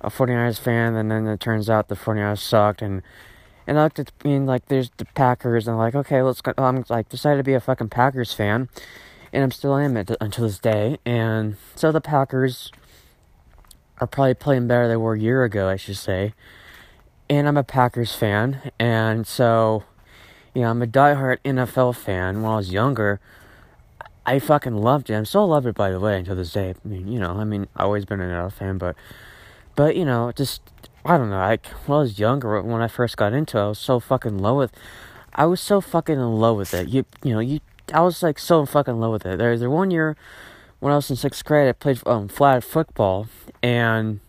a 0.00 0.08
49ers 0.08 0.60
fan, 0.60 0.94
and 0.94 1.10
then 1.10 1.26
it 1.26 1.40
turns 1.40 1.68
out 1.68 1.88
the 1.88 1.96
49ers 1.96 2.38
sucked, 2.38 2.80
and 2.80 3.02
and 3.66 3.78
I 3.78 3.84
looked 3.84 3.98
at 3.98 4.12
I 4.24 4.28
mean 4.28 4.46
like 4.46 4.66
there's 4.66 4.90
the 4.96 5.04
Packers, 5.04 5.66
and 5.66 5.74
I'm 5.74 5.78
like 5.78 5.94
okay, 5.94 6.22
let's 6.22 6.40
go. 6.40 6.52
I'm 6.58 6.84
like 6.88 7.08
decided 7.08 7.38
to 7.38 7.44
be 7.44 7.54
a 7.54 7.60
fucking 7.60 7.88
Packers 7.88 8.32
fan, 8.32 8.68
and 9.32 9.42
I'm 9.42 9.50
still 9.50 9.76
am 9.76 9.96
it 9.96 10.10
until 10.20 10.44
this 10.46 10.58
day. 10.58 10.98
And 11.04 11.56
so 11.74 11.92
the 11.92 12.00
Packers 12.00 12.70
are 13.98 14.06
probably 14.06 14.34
playing 14.34 14.66
better 14.66 14.82
than 14.82 14.90
they 14.90 14.96
were 14.96 15.14
a 15.14 15.20
year 15.20 15.44
ago, 15.44 15.68
I 15.68 15.76
should 15.76 15.96
say. 15.96 16.34
And 17.28 17.48
I'm 17.48 17.56
a 17.56 17.64
Packers 17.64 18.14
fan, 18.14 18.70
and 18.78 19.26
so, 19.26 19.84
you 20.54 20.62
know, 20.62 20.68
I'm 20.68 20.82
a 20.82 20.86
diehard 20.86 21.38
NFL 21.42 21.96
fan. 21.96 22.42
When 22.42 22.52
I 22.52 22.56
was 22.56 22.70
younger, 22.70 23.18
I 24.26 24.38
fucking 24.38 24.76
loved 24.76 25.08
it. 25.08 25.14
I'm 25.14 25.24
still 25.24 25.46
love 25.48 25.66
it, 25.66 25.74
by 25.74 25.90
the 25.90 25.98
way, 25.98 26.18
until 26.18 26.36
this 26.36 26.52
day. 26.52 26.74
I 26.84 26.88
mean, 26.88 27.08
you 27.08 27.18
know, 27.18 27.38
I 27.38 27.44
mean, 27.44 27.66
I've 27.76 27.86
always 27.86 28.04
been 28.04 28.20
an 28.20 28.30
NFL 28.30 28.52
fan, 28.52 28.78
but, 28.78 28.94
but 29.74 29.96
you 29.96 30.04
know, 30.04 30.32
just 30.32 30.60
I 31.04 31.18
don't 31.18 31.30
know. 31.30 31.36
Like 31.36 31.66
when 31.86 31.98
I 31.98 32.00
was 32.00 32.18
younger, 32.18 32.60
when 32.62 32.80
I 32.80 32.88
first 32.88 33.16
got 33.16 33.32
into 33.32 33.58
it, 33.58 33.62
I 33.62 33.68
was 33.68 33.78
so 33.78 34.00
fucking 34.00 34.38
low 34.38 34.56
with. 34.56 34.72
I 35.34 35.46
was 35.46 35.60
so 35.60 35.80
fucking 35.80 36.14
in 36.14 36.38
love 36.38 36.56
with 36.56 36.74
it. 36.74 36.88
You, 36.88 37.04
you 37.22 37.34
know, 37.34 37.40
you. 37.40 37.60
I 37.92 38.00
was 38.00 38.22
like 38.22 38.38
so 38.38 38.64
fucking 38.64 38.94
in 38.94 39.00
love 39.00 39.12
with 39.12 39.26
it. 39.26 39.38
There's 39.38 39.60
there 39.60 39.68
one 39.68 39.90
year 39.90 40.16
when 40.84 40.92
I 40.92 40.96
was 40.96 41.08
in 41.08 41.16
sixth 41.16 41.42
grade, 41.46 41.66
I 41.66 41.72
played 41.72 42.06
um, 42.06 42.28
flag 42.28 42.62
football, 42.62 43.26
and 43.62 44.20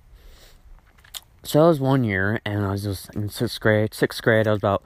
so 1.43 1.59
that 1.59 1.67
was 1.67 1.81
one 1.81 2.05
year, 2.05 2.39
and 2.45 2.65
I 2.65 2.71
was 2.71 2.83
just 2.83 3.13
in 3.13 3.27
sixth 3.27 3.59
grade. 3.59 3.93
Sixth 3.93 4.21
grade, 4.21 4.47
I 4.47 4.51
was 4.51 4.59
about 4.59 4.81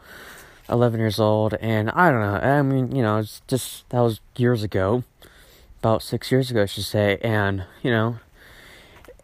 eleven 0.67 0.99
years 0.99 1.19
old, 1.19 1.53
and 1.61 1.91
I 1.91 2.09
don't 2.09 2.21
know. 2.21 2.37
I 2.37 2.63
mean, 2.63 2.95
you 2.95 3.03
know, 3.03 3.19
it's 3.19 3.43
just 3.47 3.87
that 3.91 3.99
was 3.99 4.19
years 4.35 4.63
ago, 4.63 5.03
about 5.79 6.01
six 6.01 6.31
years 6.31 6.49
ago, 6.49 6.63
I 6.63 6.65
should 6.65 6.85
say, 6.85 7.19
and 7.21 7.65
you 7.83 7.91
know, 7.91 8.17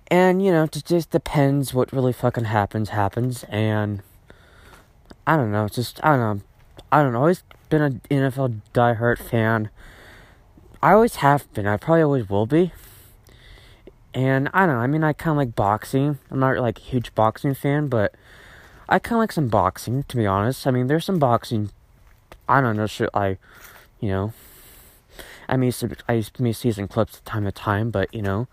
and 0.07 0.43
you 0.43 0.51
know, 0.51 0.63
it 0.63 0.83
just 0.85 1.09
depends 1.11 1.73
what 1.73 1.91
really 1.93 2.13
fucking 2.13 2.45
happens, 2.45 2.89
happens, 2.89 3.43
and 3.49 4.01
I 5.25 5.35
don't 5.35 5.51
know. 5.51 5.67
Just 5.67 6.03
I 6.03 6.15
don't 6.15 6.37
know. 6.37 6.43
I 6.91 7.03
don't 7.03 7.13
know. 7.13 7.19
Always 7.19 7.43
been 7.69 7.81
an 7.81 8.01
NFL 8.09 8.61
diehard 8.73 9.17
fan 9.17 9.69
I 10.85 10.93
always 10.93 11.15
have 11.15 11.51
been. 11.51 11.65
I 11.65 11.77
probably 11.77 12.03
always 12.03 12.29
will 12.29 12.45
be. 12.45 12.71
And 14.13 14.51
I 14.53 14.67
don't 14.67 14.75
know. 14.75 14.81
I 14.81 14.85
mean, 14.85 15.03
I 15.03 15.13
kind 15.13 15.31
of 15.31 15.37
like 15.37 15.55
boxing. 15.55 16.19
I'm 16.29 16.39
not 16.39 16.59
like 16.59 16.77
a 16.77 16.81
huge 16.81 17.15
boxing 17.15 17.55
fan, 17.55 17.87
but 17.87 18.13
I 18.87 18.99
kind 18.99 19.17
of 19.17 19.21
like 19.21 19.31
some 19.31 19.47
boxing, 19.47 20.03
to 20.03 20.15
be 20.15 20.27
honest. 20.27 20.67
I 20.67 20.69
mean, 20.69 20.85
there's 20.85 21.05
some 21.05 21.17
boxing. 21.17 21.71
I 22.47 22.61
don't 22.61 22.77
know. 22.77 22.85
Shit, 22.85 23.09
I, 23.15 23.39
you 23.99 24.09
know, 24.09 24.33
I 25.49 25.57
mean, 25.57 25.73
I 26.07 26.13
used 26.13 26.35
to 26.35 26.53
see 26.53 26.71
some 26.71 26.87
clips 26.87 27.15
from 27.17 27.25
time 27.25 27.45
to 27.45 27.51
time, 27.51 27.89
but 27.89 28.13
you 28.13 28.21
know, 28.21 28.47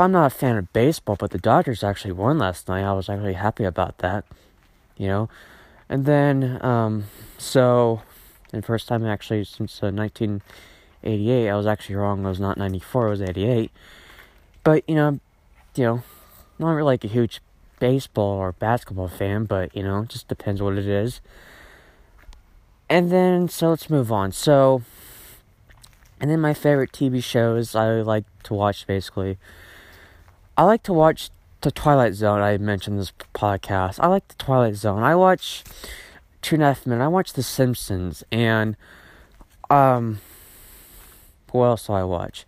I'm 0.00 0.12
not 0.12 0.26
a 0.26 0.30
fan 0.30 0.56
of 0.56 0.72
baseball. 0.72 1.16
But 1.16 1.30
the 1.30 1.38
Dodgers 1.38 1.84
actually 1.84 2.12
won 2.12 2.38
last 2.38 2.68
night. 2.68 2.84
I 2.84 2.92
was 2.92 3.08
actually 3.08 3.34
happy 3.34 3.64
about 3.64 3.98
that, 3.98 4.24
you 4.96 5.06
know. 5.06 5.28
And 5.88 6.06
then, 6.06 6.64
um, 6.64 7.04
so, 7.38 8.02
and 8.52 8.64
first 8.64 8.88
time 8.88 9.04
actually 9.04 9.44
since 9.44 9.82
uh, 9.82 9.90
19. 9.90 10.42
88. 11.02 11.48
I 11.48 11.56
was 11.56 11.66
actually 11.66 11.96
wrong. 11.96 12.24
It 12.24 12.28
was 12.28 12.40
not 12.40 12.58
94. 12.58 13.06
It 13.06 13.10
was 13.10 13.22
88. 13.22 13.70
But 14.62 14.88
you 14.88 14.94
know, 14.94 15.20
you 15.74 15.84
know, 15.84 16.02
not 16.58 16.70
really 16.70 16.82
like 16.82 17.04
a 17.04 17.08
huge 17.08 17.40
baseball 17.78 18.36
or 18.36 18.52
basketball 18.52 19.08
fan, 19.08 19.44
but 19.44 19.74
you 19.74 19.82
know, 19.82 20.04
just 20.04 20.28
depends 20.28 20.60
what 20.60 20.76
it 20.76 20.86
is. 20.86 21.20
And 22.88 23.10
then 23.10 23.48
so 23.48 23.70
let's 23.70 23.88
move 23.88 24.12
on. 24.12 24.32
So, 24.32 24.82
and 26.20 26.30
then 26.30 26.40
my 26.40 26.54
favorite 26.54 26.92
TV 26.92 27.22
shows 27.22 27.74
I 27.74 28.00
like 28.02 28.24
to 28.44 28.54
watch 28.54 28.86
basically. 28.86 29.38
I 30.60 30.64
like 30.64 30.82
to 30.82 30.92
watch 30.92 31.30
the 31.62 31.70
Twilight 31.70 32.12
Zone. 32.12 32.42
I 32.42 32.58
mentioned 32.58 32.98
this 32.98 33.14
podcast. 33.34 33.98
I 33.98 34.08
like 34.08 34.28
the 34.28 34.34
Twilight 34.34 34.74
Zone. 34.74 35.02
I 35.02 35.14
watch 35.14 35.64
Two 36.42 36.56
and 36.56 36.62
a 36.62 36.66
Half 36.66 36.86
Men. 36.86 37.00
I 37.00 37.08
watch 37.08 37.32
The 37.32 37.42
Simpsons, 37.42 38.22
and 38.30 38.76
um, 39.70 40.20
what 41.50 41.64
else 41.64 41.86
do 41.86 41.94
I 41.94 42.04
watch? 42.04 42.44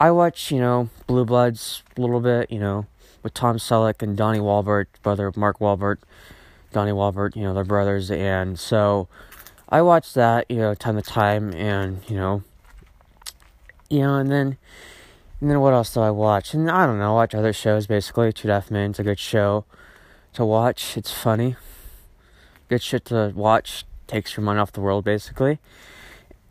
I 0.00 0.10
watch, 0.10 0.50
you 0.50 0.58
know, 0.58 0.88
Blue 1.06 1.24
Bloods 1.24 1.84
a 1.96 2.00
little 2.00 2.18
bit, 2.18 2.50
you 2.50 2.58
know, 2.58 2.86
with 3.22 3.34
Tom 3.34 3.58
Selleck 3.58 4.02
and 4.02 4.16
Donnie 4.16 4.40
Wahlberg, 4.40 4.86
brother 5.04 5.32
Mark 5.36 5.60
Wahlberg, 5.60 5.98
Donnie 6.72 6.90
Wahlberg, 6.90 7.36
you 7.36 7.44
know, 7.44 7.54
they're 7.54 7.62
brothers, 7.62 8.10
and 8.10 8.58
so 8.58 9.06
I 9.68 9.80
watch 9.82 10.12
that, 10.14 10.50
you 10.50 10.56
know, 10.56 10.74
time 10.74 10.96
to 10.96 11.02
time, 11.02 11.54
and 11.54 12.02
you 12.08 12.16
know, 12.16 12.42
you 13.88 14.00
know, 14.00 14.16
and 14.16 14.28
then, 14.28 14.56
and 15.42 15.50
then 15.50 15.58
what 15.58 15.74
else 15.74 15.92
do 15.92 16.00
I 16.00 16.10
watch? 16.10 16.54
And 16.54 16.70
I 16.70 16.86
don't 16.86 17.00
know, 17.00 17.10
I 17.10 17.14
watch 17.14 17.34
other 17.34 17.52
shows 17.52 17.88
basically. 17.88 18.32
Two 18.32 18.46
Deaf 18.46 18.70
Men's 18.70 19.00
a 19.00 19.02
good 19.02 19.18
show 19.18 19.64
to 20.34 20.44
watch. 20.44 20.96
It's 20.96 21.10
funny, 21.10 21.56
good 22.68 22.80
shit 22.80 23.04
to 23.06 23.32
watch. 23.34 23.84
Takes 24.06 24.36
your 24.36 24.44
mind 24.44 24.60
off 24.60 24.70
the 24.70 24.80
world 24.80 25.04
basically, 25.04 25.58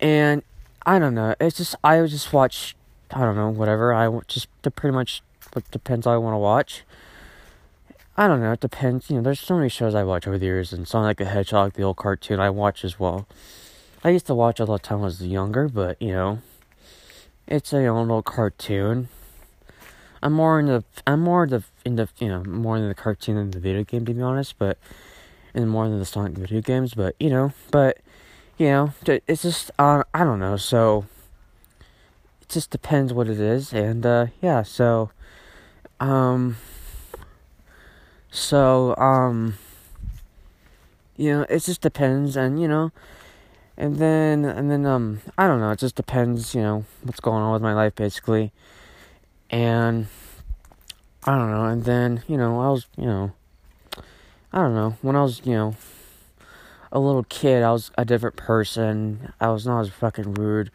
and 0.01 0.43
I 0.85 0.99
don't 0.99 1.15
know. 1.15 1.35
It's 1.39 1.55
just 1.55 1.75
I 1.85 2.05
just 2.05 2.33
watch. 2.33 2.75
I 3.11 3.21
don't 3.21 3.37
know. 3.37 3.49
Whatever. 3.49 3.93
I 3.93 4.09
just 4.27 4.49
pretty 4.75 4.93
much 4.93 5.23
what 5.53 5.71
depends. 5.71 6.05
I 6.05 6.17
want 6.17 6.33
to 6.33 6.39
watch. 6.39 6.83
I 8.17 8.27
don't 8.27 8.41
know. 8.41 8.51
It 8.51 8.59
depends. 8.59 9.09
You 9.09 9.17
know, 9.17 9.21
there's 9.21 9.39
so 9.39 9.55
many 9.55 9.69
shows 9.69 9.95
I 9.95 10.03
watch 10.03 10.27
over 10.27 10.37
the 10.37 10.47
years, 10.47 10.73
and 10.73 10.85
something 10.85 11.05
like 11.05 11.17
the 11.17 11.25
Hedgehog, 11.25 11.73
the 11.73 11.83
old 11.83 11.95
cartoon, 11.95 12.41
I 12.41 12.49
watch 12.49 12.83
as 12.83 12.99
well. 12.99 13.25
I 14.03 14.09
used 14.09 14.27
to 14.27 14.35
watch 14.35 14.59
all 14.59 14.65
the 14.65 14.79
time 14.79 14.99
when 14.99 15.05
I 15.05 15.07
was 15.07 15.25
younger, 15.25 15.69
but 15.69 16.01
you 16.01 16.11
know, 16.11 16.39
it's 17.51 17.73
a 17.73 17.77
little 17.77 18.23
cartoon. 18.23 19.09
I'm 20.23 20.33
more 20.33 20.59
in 20.59 20.67
the 20.67 20.83
I'm 21.05 21.19
more 21.19 21.45
the 21.45 21.63
into 21.83 22.07
you 22.17 22.29
know 22.29 22.43
more 22.45 22.79
than 22.79 22.87
the 22.87 22.95
cartoon 22.95 23.35
than 23.35 23.51
the 23.51 23.59
video 23.59 23.83
game 23.83 24.05
to 24.05 24.13
be 24.13 24.21
honest, 24.21 24.57
but 24.57 24.77
and 25.53 25.69
more 25.69 25.89
than 25.89 25.99
the 25.99 26.05
Sonic 26.05 26.37
video 26.37 26.61
games. 26.61 26.93
But 26.93 27.15
you 27.19 27.29
know, 27.29 27.51
but 27.69 27.97
you 28.57 28.67
know, 28.67 28.93
it's 29.05 29.41
just 29.41 29.69
uh, 29.77 30.03
I 30.13 30.23
don't 30.23 30.39
know. 30.39 30.55
So 30.55 31.05
it 32.41 32.47
just 32.47 32.69
depends 32.69 33.11
what 33.11 33.27
it 33.27 33.39
is, 33.39 33.73
and 33.73 34.05
uh, 34.05 34.27
yeah. 34.41 34.63
So 34.63 35.11
um, 35.99 36.55
so 38.31 38.95
um, 38.95 39.55
you 41.17 41.31
know, 41.33 41.45
it 41.49 41.59
just 41.59 41.81
depends, 41.81 42.37
and 42.37 42.61
you 42.61 42.69
know. 42.69 42.93
And 43.81 43.95
then, 43.95 44.45
and 44.45 44.69
then, 44.69 44.85
um, 44.85 45.21
I 45.39 45.47
don't 45.47 45.59
know. 45.59 45.71
It 45.71 45.79
just 45.79 45.95
depends, 45.95 46.53
you 46.53 46.61
know, 46.61 46.85
what's 47.01 47.19
going 47.19 47.41
on 47.41 47.51
with 47.51 47.63
my 47.63 47.73
life, 47.73 47.95
basically. 47.95 48.51
And 49.49 50.05
I 51.23 51.35
don't 51.35 51.49
know. 51.49 51.65
And 51.65 51.83
then, 51.83 52.21
you 52.27 52.37
know, 52.37 52.61
I 52.61 52.69
was, 52.69 52.85
you 52.95 53.05
know, 53.05 53.31
I 54.53 54.59
don't 54.59 54.75
know. 54.75 54.97
When 55.01 55.15
I 55.15 55.23
was, 55.23 55.41
you 55.45 55.53
know, 55.53 55.75
a 56.91 56.99
little 56.99 57.23
kid, 57.23 57.63
I 57.63 57.71
was 57.71 57.89
a 57.97 58.05
different 58.05 58.35
person. 58.35 59.33
I 59.41 59.49
was 59.49 59.65
not 59.65 59.81
as 59.81 59.89
fucking 59.89 60.35
rude. 60.35 60.69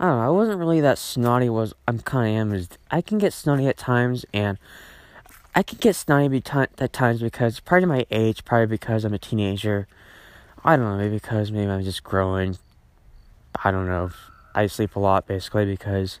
I 0.00 0.06
don't 0.06 0.18
know. 0.18 0.26
I 0.26 0.30
wasn't 0.30 0.58
really 0.58 0.80
that 0.80 0.98
snotty. 0.98 1.48
Was 1.48 1.74
I'm 1.86 2.00
kind 2.00 2.28
of 2.28 2.40
am. 2.40 2.52
Is 2.52 2.70
I 2.90 3.02
can 3.02 3.18
get 3.18 3.32
snotty 3.32 3.68
at 3.68 3.76
times, 3.76 4.26
and 4.34 4.58
I 5.54 5.62
can 5.62 5.78
get 5.78 5.94
snotty 5.94 6.42
at 6.44 6.92
times 6.92 7.22
because 7.22 7.62
of 7.64 7.88
my 7.88 8.04
age, 8.10 8.44
probably 8.44 8.66
because 8.66 9.04
I'm 9.04 9.14
a 9.14 9.18
teenager. 9.18 9.86
I 10.64 10.76
don't 10.76 10.84
know. 10.84 10.96
Maybe 10.96 11.16
because 11.16 11.50
maybe 11.50 11.70
I'm 11.70 11.82
just 11.82 12.02
growing. 12.02 12.58
I 13.64 13.70
don't 13.70 13.86
know. 13.86 14.10
I 14.54 14.66
sleep 14.66 14.96
a 14.96 15.00
lot 15.00 15.26
basically 15.26 15.64
because 15.64 16.20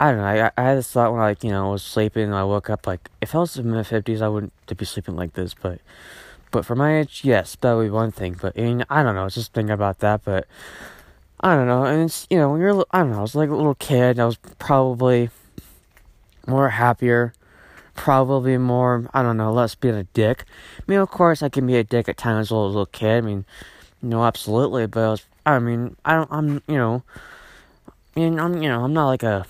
I 0.00 0.10
don't 0.10 0.20
know. 0.20 0.24
I, 0.24 0.50
I 0.56 0.62
had 0.62 0.78
this 0.78 0.90
thought 0.90 1.12
when 1.12 1.20
I, 1.20 1.24
like, 1.24 1.44
you 1.44 1.50
know, 1.50 1.70
was 1.70 1.82
sleeping 1.82 2.24
and 2.24 2.34
I 2.34 2.42
woke 2.42 2.70
up, 2.70 2.86
like, 2.86 3.10
if 3.20 3.34
I 3.34 3.38
was 3.38 3.58
in 3.58 3.70
my 3.70 3.82
50s, 3.82 4.22
I 4.22 4.28
wouldn't 4.28 4.52
be 4.74 4.84
sleeping 4.86 5.14
like 5.14 5.34
this, 5.34 5.52
but, 5.52 5.80
but 6.50 6.64
for 6.64 6.74
my 6.74 7.00
age, 7.00 7.20
yes, 7.22 7.54
that 7.60 7.74
would 7.74 7.84
be 7.84 7.90
one 7.90 8.10
thing, 8.10 8.34
but, 8.40 8.58
I 8.58 8.62
mean, 8.62 8.84
I 8.88 9.02
don't 9.02 9.14
know, 9.14 9.28
just 9.28 9.52
thinking 9.52 9.72
about 9.72 9.98
that, 9.98 10.24
but, 10.24 10.46
I 11.40 11.54
don't 11.54 11.66
know, 11.66 11.84
and 11.84 12.04
it's, 12.04 12.26
you 12.30 12.38
know, 12.38 12.50
when 12.50 12.62
you're, 12.62 12.82
I 12.92 13.00
don't 13.00 13.10
know, 13.10 13.18
I 13.18 13.20
was 13.20 13.34
like 13.34 13.50
a 13.50 13.54
little 13.54 13.74
kid, 13.74 14.18
I 14.18 14.24
was 14.24 14.38
probably 14.58 15.28
more 16.46 16.70
happier, 16.70 17.34
probably 18.00 18.56
more, 18.56 19.10
I 19.12 19.22
don't 19.22 19.36
know, 19.36 19.52
less 19.52 19.74
being 19.74 19.94
a 19.94 20.04
dick. 20.04 20.46
I 20.78 20.82
mean, 20.86 21.00
of 21.00 21.10
course, 21.10 21.42
I 21.42 21.50
can 21.50 21.66
be 21.66 21.76
a 21.76 21.84
dick 21.84 22.08
at 22.08 22.16
times 22.16 22.46
as 22.46 22.50
a 22.50 22.56
little 22.56 22.86
kid, 22.86 23.18
I 23.18 23.20
mean, 23.20 23.44
no, 24.00 24.24
absolutely, 24.24 24.86
but 24.86 25.00
I 25.00 25.10
was, 25.10 25.26
I 25.44 25.58
mean, 25.58 25.96
I 26.02 26.14
don't, 26.14 26.32
I'm, 26.32 26.62
you 26.66 26.78
know, 26.78 27.02
I 28.16 28.20
mean, 28.20 28.40
I'm, 28.40 28.62
you 28.62 28.70
know, 28.70 28.84
I'm 28.84 28.94
not 28.94 29.08
like 29.08 29.22
a, 29.22 29.44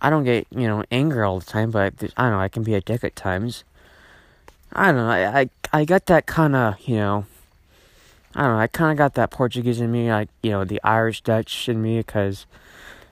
I 0.00 0.10
don't 0.10 0.22
get, 0.22 0.46
you 0.50 0.68
know, 0.68 0.84
anger 0.92 1.24
all 1.24 1.40
the 1.40 1.44
time, 1.44 1.72
but 1.72 1.94
I 2.16 2.22
don't 2.22 2.30
know, 2.30 2.38
I 2.38 2.48
can 2.48 2.62
be 2.62 2.74
a 2.74 2.80
dick 2.80 3.02
at 3.02 3.16
times. 3.16 3.64
I 4.72 4.86
don't 4.86 4.94
know, 4.94 5.08
I, 5.08 5.40
I, 5.40 5.50
I 5.72 5.84
got 5.84 6.06
that 6.06 6.26
kind 6.26 6.54
of, 6.54 6.78
you 6.86 6.98
know, 6.98 7.26
I 8.36 8.42
don't 8.42 8.52
know, 8.52 8.60
I 8.60 8.68
kind 8.68 8.92
of 8.92 8.96
got 8.96 9.14
that 9.14 9.32
Portuguese 9.32 9.80
in 9.80 9.90
me, 9.90 10.08
like, 10.08 10.28
you 10.40 10.52
know, 10.52 10.64
the 10.64 10.80
Irish 10.84 11.22
Dutch 11.22 11.68
in 11.68 11.82
me, 11.82 11.98
because, 11.98 12.46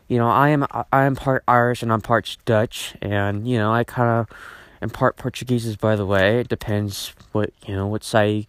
you 0.08 0.18
know, 0.18 0.28
I 0.28 0.50
am, 0.50 0.66
I 0.70 1.04
am 1.04 1.16
part 1.16 1.44
Irish 1.48 1.82
and 1.82 1.92
I'm 1.92 2.00
part 2.00 2.36
Dutch, 2.44 2.94
and, 3.00 3.46
you 3.48 3.58
know, 3.58 3.72
I 3.72 3.84
kind 3.84 4.08
of 4.08 4.38
am 4.82 4.90
part 4.90 5.16
Portuguese, 5.16 5.76
by 5.76 5.96
the 5.96 6.06
way. 6.06 6.40
It 6.40 6.48
depends 6.48 7.14
what, 7.32 7.50
you 7.66 7.74
know, 7.74 7.86
what 7.86 8.04
side, 8.04 8.46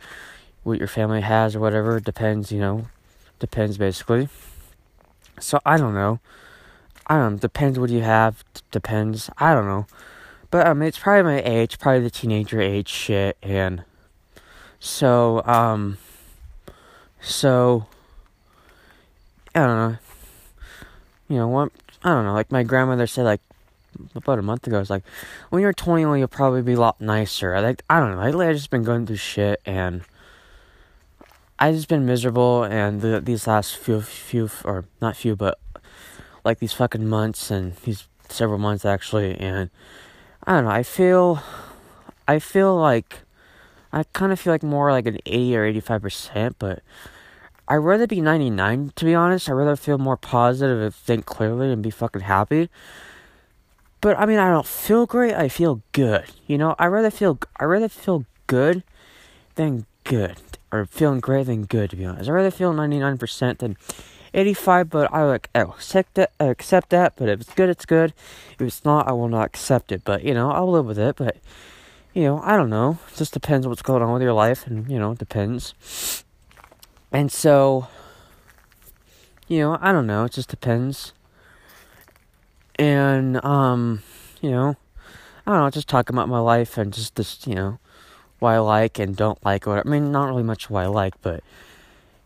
what 0.63 0.79
your 0.79 0.87
family 0.87 1.21
has 1.21 1.55
or 1.55 1.59
whatever. 1.59 1.97
It 1.97 2.03
depends, 2.03 2.51
you 2.51 2.59
know, 2.59 2.87
depends 3.39 3.77
basically. 3.77 4.29
So, 5.39 5.59
I 5.65 5.77
don't 5.77 5.93
know. 5.93 6.19
I 7.07 7.17
don't 7.17 7.33
know, 7.33 7.39
depends 7.39 7.77
what 7.77 7.91
you 7.91 8.01
have, 8.01 8.43
depends, 8.71 9.29
I 9.37 9.53
don't 9.53 9.67
know. 9.67 9.85
But 10.49 10.65
um 10.67 10.81
it's 10.81 10.97
probably 10.97 11.23
my 11.23 11.41
age, 11.43 11.77
probably 11.77 12.01
the 12.01 12.09
teenager 12.09 12.59
age 12.61 12.87
shit 12.87 13.37
and 13.43 13.83
so 14.79 15.43
um 15.45 15.97
so 17.21 17.85
I 19.53 19.59
don't 19.59 19.91
know. 19.91 19.97
You 21.27 21.37
know, 21.37 21.47
what 21.47 21.71
I 22.03 22.09
don't 22.09 22.25
know, 22.25 22.33
like 22.33 22.51
my 22.51 22.63
grandmother 22.63 23.07
said 23.07 23.23
like 23.23 23.41
about 24.13 24.39
a 24.39 24.41
month 24.41 24.67
ago, 24.67 24.79
it's 24.79 24.89
like 24.89 25.03
when 25.49 25.61
you're 25.61 25.73
21 25.73 26.19
you'll 26.19 26.27
probably 26.27 26.61
be 26.61 26.73
a 26.73 26.79
lot 26.79 26.99
nicer. 27.01 27.55
I 27.55 27.61
like 27.61 27.83
I 27.89 27.99
don't 27.99 28.11
know, 28.11 28.21
lately 28.21 28.47
I've 28.47 28.55
just 28.55 28.69
been 28.69 28.83
going 28.83 29.05
through 29.05 29.17
shit 29.17 29.61
and 29.65 30.01
I 31.57 31.71
just 31.71 31.87
been 31.87 32.05
miserable 32.05 32.63
and 32.63 33.01
the, 33.01 33.21
these 33.21 33.47
last 33.47 33.77
few 33.77 34.01
few 34.01 34.49
or 34.63 34.85
not 35.01 35.15
few 35.15 35.35
but 35.35 35.59
like 36.43 36.59
these 36.59 36.73
fucking 36.73 37.07
months 37.07 37.49
and 37.49 37.75
these 37.77 38.07
several 38.29 38.59
months 38.59 38.85
actually 38.85 39.35
and 39.39 39.69
I 40.43 40.53
don't 40.53 40.65
know, 40.65 40.71
I 40.71 40.83
feel 40.83 41.41
I 42.27 42.39
feel 42.39 42.75
like 42.75 43.19
I 43.95 44.03
kind 44.13 44.31
of 44.31 44.39
feel 44.39 44.51
like 44.53 44.63
more 44.63 44.91
like 44.91 45.05
an 45.05 45.19
80 45.25 45.55
or 45.55 45.73
85%, 45.73 46.55
but 46.59 46.83
I'd 47.67 47.77
rather 47.77 48.07
be 48.07 48.21
99 48.21 48.93
to 48.95 49.05
be 49.05 49.15
honest. 49.15 49.49
I'd 49.49 49.53
rather 49.53 49.75
feel 49.75 49.97
more 49.97 50.17
positive 50.17 50.81
and 50.81 50.93
think 50.93 51.25
clearly 51.25 51.71
and 51.71 51.81
be 51.81 51.89
fucking 51.89 52.21
happy. 52.21 52.69
But 54.01 54.19
I 54.19 54.25
mean, 54.25 54.37
I 54.37 54.49
don't 54.51 54.67
feel 54.67 55.05
great. 55.05 55.33
I 55.33 55.49
feel 55.49 55.81
good. 55.91 56.25
You 56.45 56.57
know, 56.57 56.75
I 56.77 56.85
rather 56.87 57.09
feel 57.09 57.39
I 57.59 57.63
rather 57.63 57.89
feel 57.89 58.25
good 58.45 58.83
than 59.55 59.85
good 60.03 60.37
or 60.71 60.85
feeling 60.85 61.19
great 61.19 61.47
than 61.47 61.65
good 61.65 61.89
to 61.89 61.95
be 61.95 62.05
honest. 62.05 62.29
I 62.29 62.33
rather 62.33 62.51
feel 62.51 62.73
99% 62.73 63.57
than 63.57 63.77
85, 64.35 64.89
but 64.89 65.13
I 65.13 65.23
like 65.23 65.49
accept 65.55 66.15
that. 66.15 66.31
I 66.39 66.45
accept 66.45 66.89
that. 66.89 67.13
But 67.15 67.29
if 67.29 67.41
it's 67.41 67.53
good, 67.53 67.69
it's 67.69 67.85
good. 67.85 68.13
If 68.53 68.61
it's 68.61 68.85
not, 68.85 69.07
I 69.07 69.13
will 69.13 69.29
not 69.29 69.45
accept 69.45 69.91
it. 69.91 70.03
But 70.03 70.23
you 70.23 70.33
know, 70.33 70.51
I'll 70.51 70.69
live 70.69 70.85
with 70.85 70.99
it. 70.99 71.15
But 71.15 71.37
you 72.13 72.23
know, 72.23 72.41
I 72.43 72.57
don't 72.57 72.69
know. 72.69 72.99
It 73.11 73.17
just 73.17 73.33
depends 73.33 73.65
what's 73.65 73.81
going 73.81 74.03
on 74.03 74.13
with 74.13 74.21
your 74.21 74.33
life, 74.33 74.67
and 74.67 74.89
you 74.89 74.99
know, 74.99 75.13
it 75.13 75.17
depends. 75.17 76.24
And 77.15 77.31
so, 77.31 77.87
you 79.47 79.59
know, 79.59 79.77
I 79.79 79.93
don't 79.93 80.05
know. 80.05 80.25
It 80.25 80.33
just 80.33 80.49
depends. 80.49 81.13
And 82.77 83.41
um, 83.45 84.03
you 84.41 84.51
know, 84.51 84.75
I 85.47 85.51
don't 85.53 85.61
know. 85.61 85.69
Just 85.69 85.87
talking 85.87 86.13
about 86.13 86.27
my 86.27 86.39
life 86.39 86.77
and 86.77 86.91
just 86.91 87.15
this, 87.15 87.47
you 87.47 87.55
know, 87.55 87.79
what 88.39 88.49
I 88.49 88.59
like 88.59 88.99
and 88.99 89.15
don't 89.15 89.39
like. 89.45 89.65
What 89.65 89.85
I 89.85 89.89
mean, 89.89 90.11
not 90.11 90.27
really 90.27 90.43
much 90.43 90.69
what 90.69 90.83
I 90.83 90.87
like, 90.87 91.13
but 91.21 91.41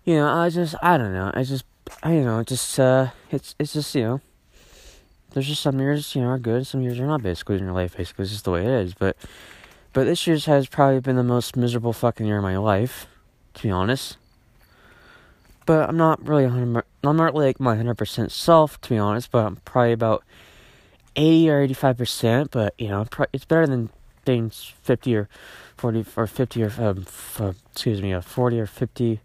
you 0.05 0.15
know, 0.15 0.27
I 0.27 0.49
just 0.49 0.73
I 0.81 0.97
don't 0.97 1.13
know. 1.13 1.29
I 1.35 1.43
just 1.43 1.65
I 2.01 2.15
you 2.15 2.23
know, 2.23 2.43
just 2.43 2.79
uh, 2.79 3.11
it's 3.29 3.53
it's 3.59 3.73
just 3.73 3.93
you 3.93 4.01
know, 4.01 4.21
there's 5.33 5.45
just 5.45 5.61
some 5.61 5.79
years 5.79 6.15
you 6.15 6.23
know 6.23 6.29
are 6.29 6.39
good, 6.39 6.65
some 6.65 6.81
years 6.81 6.99
are 6.99 7.05
not. 7.05 7.21
Basically, 7.21 7.57
in 7.57 7.63
your 7.63 7.73
life, 7.73 7.95
basically, 7.95 8.23
it's 8.23 8.31
just 8.31 8.45
the 8.45 8.51
way 8.53 8.61
it 8.61 8.71
is. 8.85 8.95
But 8.95 9.17
but 9.93 10.05
this 10.05 10.25
year 10.25 10.39
has 10.39 10.65
probably 10.65 10.99
been 10.99 11.15
the 11.15 11.23
most 11.23 11.55
miserable 11.55 11.93
fucking 11.93 12.25
year 12.25 12.37
of 12.37 12.43
my 12.43 12.57
life, 12.57 13.05
to 13.53 13.61
be 13.61 13.69
honest. 13.69 14.17
But 15.69 15.87
I'm 15.87 15.97
not 15.97 16.27
really 16.27 16.45
100, 16.45 16.83
I'm 17.03 17.15
not 17.15 17.35
like 17.35 17.59
my 17.59 17.75
100% 17.75 18.31
self, 18.31 18.81
to 18.81 18.89
be 18.89 18.97
honest. 18.97 19.29
But 19.29 19.45
I'm 19.45 19.57
probably 19.57 19.91
about 19.91 20.23
80 21.15 21.49
or 21.51 21.61
85 21.61 21.97
percent. 21.99 22.49
But 22.49 22.73
you 22.79 22.87
know, 22.87 23.05
it's 23.31 23.45
better 23.45 23.67
than 23.67 23.91
being 24.25 24.49
50 24.49 25.15
or 25.15 25.29
40 25.77 26.05
or 26.15 26.25
50 26.25 26.63
or 26.63 26.73
um, 26.79 27.05
f- 27.05 27.53
excuse 27.71 28.01
me, 28.01 28.13
a 28.13 28.19
40 28.19 28.59
or 28.59 28.65
50 28.65 29.19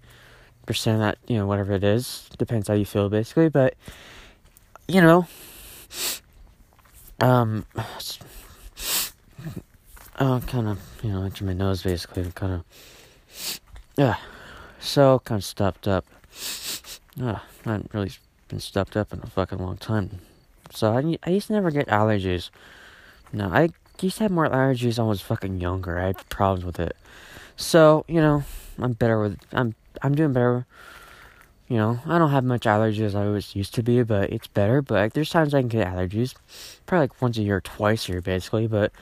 percent 0.67 0.97
of 0.97 1.01
that, 1.01 1.17
you 1.27 1.39
know, 1.39 1.47
whatever 1.47 1.73
it 1.73 1.83
is. 1.83 2.29
Depends 2.37 2.69
how 2.69 2.75
you 2.75 2.85
feel, 2.85 3.09
basically. 3.09 3.49
But, 3.49 3.73
you 4.87 5.01
know, 5.01 5.27
um, 7.21 7.65
uh, 10.17 10.41
kind 10.41 10.69
of, 10.69 10.79
you 11.03 11.11
know, 11.11 11.23
into 11.23 11.43
my 11.43 11.55
nose, 11.55 11.83
basically, 11.83 12.31
kind 12.35 12.53
of, 12.53 13.61
yeah, 13.97 14.17
so 14.79 15.21
kind 15.21 15.39
of 15.39 15.45
stuffed 15.47 15.89
up. 15.89 16.05
Uh, 17.21 17.39
I 17.67 17.71
haven't 17.71 17.91
really 17.93 18.13
been 18.49 18.61
stuffed 18.61 18.97
up 18.97 19.13
in 19.13 19.21
a 19.23 19.27
fucking 19.27 19.59
long 19.59 19.77
time. 19.77 20.21
So 20.71 20.93
I, 20.93 21.19
I 21.23 21.31
used 21.31 21.47
to 21.49 21.53
never 21.53 21.71
get 21.71 21.89
allergies. 21.89 22.51
No, 23.33 23.49
I 23.49 23.71
used 24.01 24.19
to 24.19 24.25
have 24.25 24.31
more 24.31 24.49
allergies 24.49 24.99
when 24.99 25.07
I 25.07 25.09
was 25.09 25.21
fucking 25.21 25.61
younger. 25.61 25.99
I 25.99 26.07
had 26.07 26.29
problems 26.29 26.65
with 26.65 26.81
it. 26.81 26.97
So, 27.57 28.05
you 28.09 28.21
know, 28.21 28.45
I'm 28.79 28.93
better 28.93 29.21
with, 29.21 29.39
I'm 29.53 29.75
I'm 30.03 30.15
doing 30.15 30.33
better. 30.33 30.67
You 31.69 31.79
know, 31.79 32.01
I 32.07 32.19
don't 32.19 32.31
have 32.31 32.45
much 32.45 32.65
allergies 32.65 33.01
as 33.01 33.15
I 33.15 33.27
was 33.27 33.57
used 33.57 33.75
to 33.75 33.83
be, 33.83 34.03
but 34.03 34.31
it's 34.31 34.49
better. 34.49 34.83
But 34.83 34.95
like, 34.95 35.13
there's 35.15 35.31
times 35.31 35.55
I 35.55 35.61
can 35.61 35.69
get 35.69 35.87
allergies, 35.87 36.35
probably 36.87 37.05
like 37.05 37.23
once 37.23 37.39
a 37.39 37.43
year, 37.43 37.61
twice 37.61 38.09
a 38.09 38.13
year, 38.13 38.21
basically. 38.21 38.67
But 38.67 38.93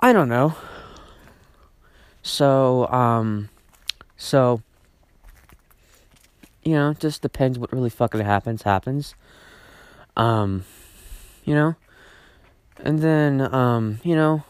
I 0.00 0.12
don't 0.12 0.28
know. 0.28 0.54
So, 2.22 2.86
um, 2.88 3.48
so 4.16 4.60
you 6.62 6.74
know, 6.74 6.94
just 6.94 7.22
depends 7.22 7.58
what 7.58 7.72
really 7.72 7.90
fucking 7.90 8.20
happens. 8.20 8.62
Happens. 8.62 9.14
Um, 10.16 10.64
you 11.44 11.54
know, 11.54 11.76
and 12.78 13.00
then 13.00 13.40
um, 13.54 14.00
you 14.02 14.14
know, 14.14 14.42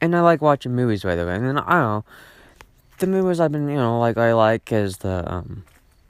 and 0.00 0.16
I 0.16 0.20
like 0.20 0.40
watching 0.40 0.74
movies 0.74 1.02
by 1.02 1.14
the 1.14 1.26
way. 1.26 1.34
And 1.34 1.46
then 1.46 1.58
I 1.58 1.72
don't 1.72 1.82
know 1.82 2.04
the 2.98 3.06
movies 3.06 3.40
I've 3.40 3.52
been, 3.52 3.68
you 3.68 3.76
know, 3.76 3.98
like 3.98 4.16
I 4.16 4.32
like 4.32 4.70
is 4.72 4.98
the 4.98 5.30
um, 5.30 5.64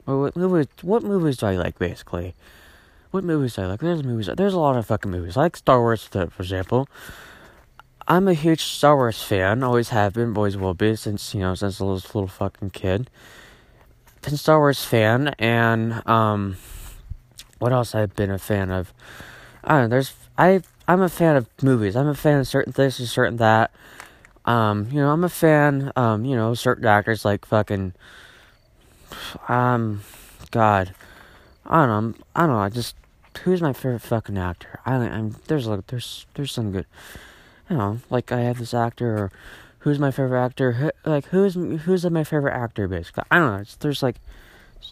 what 0.05 0.35
movies? 0.35 0.67
What 0.81 1.03
movies 1.03 1.37
do 1.37 1.47
I 1.47 1.55
like 1.55 1.79
basically? 1.79 2.35
What 3.11 3.23
movies 3.23 3.55
do 3.55 3.63
I 3.63 3.65
like? 3.67 3.79
There's 3.79 4.03
movies. 4.03 4.29
There's 4.35 4.53
a 4.53 4.59
lot 4.59 4.77
of 4.77 4.85
fucking 4.85 5.11
movies. 5.11 5.37
I 5.37 5.41
like 5.41 5.55
Star 5.55 5.79
Wars, 5.79 6.03
for 6.03 6.29
example. 6.39 6.87
I'm 8.07 8.27
a 8.27 8.33
huge 8.33 8.63
Star 8.63 8.95
Wars 8.95 9.23
fan. 9.23 9.63
Always 9.63 9.89
have 9.89 10.13
been, 10.13 10.35
always 10.37 10.57
will 10.57 10.75
be 10.75 10.95
since 10.95 11.33
you 11.33 11.41
know 11.41 11.55
since 11.55 11.81
I 11.81 11.85
was 11.85 12.03
a 12.05 12.07
little 12.07 12.27
fucking 12.27 12.71
kid. 12.71 13.09
Been 14.25 14.37
Star 14.37 14.57
Wars 14.57 14.83
fan, 14.83 15.35
and 15.37 16.01
um, 16.07 16.57
what 17.59 17.71
else 17.71 17.93
I've 17.93 18.15
been 18.15 18.31
a 18.31 18.39
fan 18.39 18.71
of? 18.71 18.91
I 19.63 19.73
don't 19.73 19.81
know. 19.83 19.87
There's 19.87 20.13
I 20.35 20.61
I'm 20.87 21.01
a 21.01 21.09
fan 21.09 21.35
of 21.35 21.47
movies. 21.61 21.95
I'm 21.95 22.07
a 22.07 22.15
fan 22.15 22.39
of 22.39 22.47
certain 22.47 22.73
this 22.75 22.97
and 22.97 23.07
certain 23.07 23.37
that. 23.37 23.69
Um, 24.45 24.87
you 24.91 24.99
know, 24.99 25.11
I'm 25.11 25.23
a 25.23 25.29
fan. 25.29 25.91
Um, 25.95 26.25
you 26.25 26.35
know, 26.35 26.55
certain 26.55 26.85
actors 26.85 27.23
like 27.23 27.45
fucking. 27.45 27.93
Um, 29.47 30.01
God, 30.49 30.95
I 31.67 31.85
don't 31.85 32.11
know. 32.11 32.23
I 32.35 32.41
don't 32.41 32.49
know. 32.49 32.57
I 32.57 32.69
just 32.69 32.95
who's 33.43 33.61
my 33.61 33.73
favorite 33.73 34.01
fucking 34.01 34.39
actor? 34.39 34.79
I 34.87 34.95
I'm 34.95 35.35
there's 35.45 35.67
like 35.67 35.85
there's 35.85 36.25
there's 36.33 36.51
some 36.51 36.71
good 36.71 36.87
you 37.69 37.77
know, 37.77 37.99
like 38.09 38.31
I 38.31 38.41
have 38.41 38.57
this 38.57 38.73
actor 38.73 39.17
or 39.17 39.31
who's 39.85 39.99
my 39.99 40.09
favorite 40.09 40.43
actor, 40.43 40.71
who, 40.71 40.91
like 41.05 41.25
who's 41.25 41.53
who's 41.53 42.09
my 42.09 42.23
favorite 42.23 42.55
actor 42.55 42.87
basically. 42.87 43.23
I 43.29 43.37
don't 43.37 43.55
know. 43.55 43.63
There's 43.81 44.01
like 44.01 44.15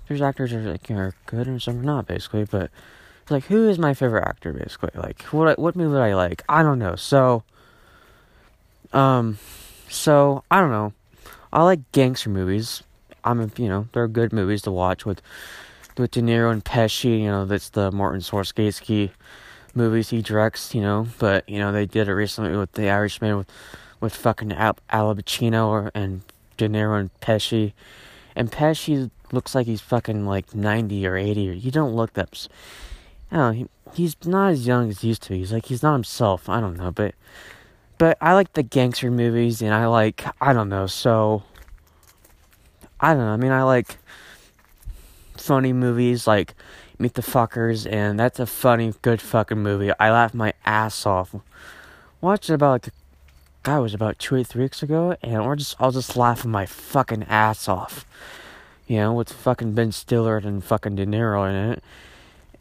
there's 0.08 0.21
actors 0.21 0.51
that 0.51 0.58
are 0.60 0.71
like 0.71 0.91
are 0.91 1.15
good 1.25 1.47
and 1.47 1.60
some 1.60 1.79
are 1.79 1.84
not 1.84 2.06
basically, 2.06 2.45
but 2.45 2.69
like 3.27 3.45
who 3.45 3.67
is 3.67 3.79
my 3.79 3.95
favorite 3.95 4.23
actor 4.23 4.53
basically? 4.53 4.91
Like 4.93 5.23
what 5.23 5.58
what 5.58 5.75
movie 5.75 5.97
I 5.97 6.13
like? 6.13 6.43
I 6.47 6.62
don't 6.62 6.77
know. 6.77 6.95
So 6.95 7.41
um 8.93 9.39
so 9.89 10.43
I 10.51 10.60
don't 10.60 10.69
know. 10.69 10.93
I 11.51 11.63
like 11.63 11.91
gangster 11.91 12.29
movies. 12.29 12.84
I'm 13.23 13.51
you 13.58 13.69
know, 13.69 13.88
they're 13.93 14.08
good 14.08 14.32
movies 14.32 14.62
to 14.62 14.71
watch 14.71 15.08
with 15.08 15.23
with 15.97 16.12
De 16.12 16.21
Niro 16.21 16.51
and 16.51 16.63
Pesci, 16.63 17.19
you 17.21 17.32
know, 17.32 17.45
that's 17.45 17.69
the 17.69 17.91
Martin 17.91 18.21
Scorsese 18.21 19.10
movies 19.73 20.12
he 20.12 20.21
directs, 20.21 20.75
you 20.75 20.82
know. 20.82 21.08
But 21.17 21.49
you 21.49 21.58
know 21.58 21.71
they 21.71 21.88
did 21.88 22.08
it 22.08 22.13
recently 22.13 22.56
with 22.56 22.73
The 22.73 22.91
Irishman 22.91 23.38
with 23.38 23.49
with 24.04 24.13
fucking 24.13 24.52
Al, 24.52 24.76
Pacino 24.92 25.68
or, 25.68 25.92
and 25.96 26.24
De 26.58 26.68
Niro 26.68 27.00
and 27.00 27.10
Pesci, 27.22 27.72
and 28.36 28.52
Pesci 28.52 29.10
looks 29.32 29.56
like 29.56 29.66
he's 29.66 29.80
fucking 29.80 30.26
like 30.26 30.54
ninety 30.54 31.08
or 31.08 31.16
eighty. 31.16 31.50
Or 31.50 31.54
you 31.54 31.72
don't 31.72 31.96
look 31.96 32.13
that. 32.13 32.48
I 33.32 33.36
don't 33.38 33.58
know. 33.58 33.68
He, 33.94 34.04
he's 34.04 34.18
not 34.26 34.52
as 34.52 34.68
young 34.68 34.89
as 34.89 35.02
he 35.02 35.08
used 35.08 35.24
to. 35.24 35.30
be. 35.30 35.38
He's 35.39 35.54
like 35.54 35.68
he's 35.68 35.82
not 35.82 35.94
himself. 35.94 36.50
I 36.50 36.60
don't 36.60 36.76
know, 36.76 36.92
but 36.92 37.16
but 37.98 38.18
I 38.20 38.34
like 38.34 38.54
the 38.54 38.62
gangster 38.62 39.10
movies, 39.10 39.62
and 39.62 39.74
I 39.74 39.88
like 39.88 40.26
I 40.42 40.52
don't 40.52 40.70
know. 40.70 40.86
So 40.86 41.44
I 43.00 43.13
don't 43.13 43.24
know. 43.24 43.32
I 43.32 43.38
mean, 43.38 43.54
I 43.54 43.63
like 43.63 43.98
funny 45.38 45.72
movies 45.72 46.28
like 46.28 46.56
Meet 47.00 47.13
the 47.13 47.22
Fockers, 47.22 47.89
and 47.89 48.20
that's 48.20 48.39
a 48.39 48.46
funny, 48.46 48.94
good 49.02 49.22
fucking 49.22 49.60
movie. 49.60 49.92
I 49.98 50.12
laughed 50.12 50.36
my 50.36 50.54
ass 50.66 51.06
off. 51.06 51.34
Watched 52.20 52.50
it 52.50 52.54
about 52.54 52.84
like, 52.84 52.94
God, 53.63 53.82
was 53.82 53.93
about 53.93 54.19
two 54.19 54.36
or 54.36 54.43
three 54.43 54.63
weeks 54.63 54.84
ago, 54.84 55.15
and 55.21 55.45
we're 55.45 55.56
just, 55.56 55.80
I 55.80 55.86
was 55.86 55.95
just 55.95 56.17
laughing 56.17 56.52
my 56.52 56.65
fucking 56.65 57.23
ass 57.23 57.69
off. 57.69 58.06
You 58.88 58.97
know, 58.97 59.13
with 59.13 59.32
fucking 59.32 59.73
Ben 59.73 59.93
Stiller 59.93 60.38
and 60.38 60.62
fucking 60.62 60.97
De 60.97 61.06
Niro 61.06 61.49
in 61.49 61.71
it. 61.71 61.84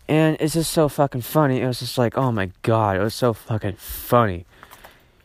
And 0.08 0.36
it's 0.38 0.54
just 0.54 0.70
so 0.70 0.88
fucking 0.88 1.22
funny. 1.22 1.60
It 1.60 1.66
was 1.66 1.80
just 1.80 1.98
like, 1.98 2.16
oh 2.16 2.30
my 2.30 2.52
god, 2.62 2.96
it 2.96 3.00
was 3.00 3.14
so 3.14 3.32
fucking 3.32 3.74
funny. 3.74 4.46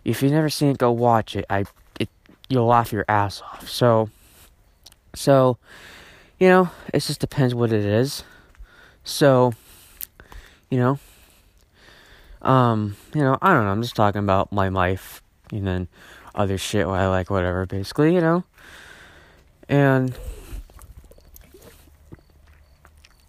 If 0.04 0.24
you've 0.24 0.32
never 0.32 0.50
seen 0.50 0.72
it, 0.72 0.80
go 0.80 0.92
watch 0.92 1.36
it. 1.36 1.46
I, 1.50 1.66
it, 2.00 2.10
you'll 2.50 2.66
laugh 2.66 2.92
your 2.92 3.06
ass 3.08 3.42
off. 3.42 3.70
So, 3.70 4.10
so, 5.14 5.58
you 6.40 6.48
know, 6.48 6.72
it 6.92 7.02
just 7.02 7.20
depends 7.20 7.54
what 7.54 7.72
it 7.72 7.86
is. 7.86 8.24
So, 9.04 9.54
you 10.72 10.80
know, 10.80 11.00
um, 12.42 12.96
you 13.14 13.22
know, 13.22 13.38
I 13.42 13.54
don't 13.54 13.66
know. 13.66 13.72
I'm 13.72 13.84
just 13.84 13.96
talking 13.96 14.20
about 14.20 14.52
my 14.52 14.70
life 14.70 15.22
and 15.52 15.68
then 15.68 15.88
other 16.36 16.58
shit 16.58 16.88
what 16.88 17.00
I 17.00 17.08
like, 17.08 17.30
whatever. 17.30 17.66
Basically, 17.66 18.14
you 18.14 18.22
know, 18.22 18.44
and 19.68 20.16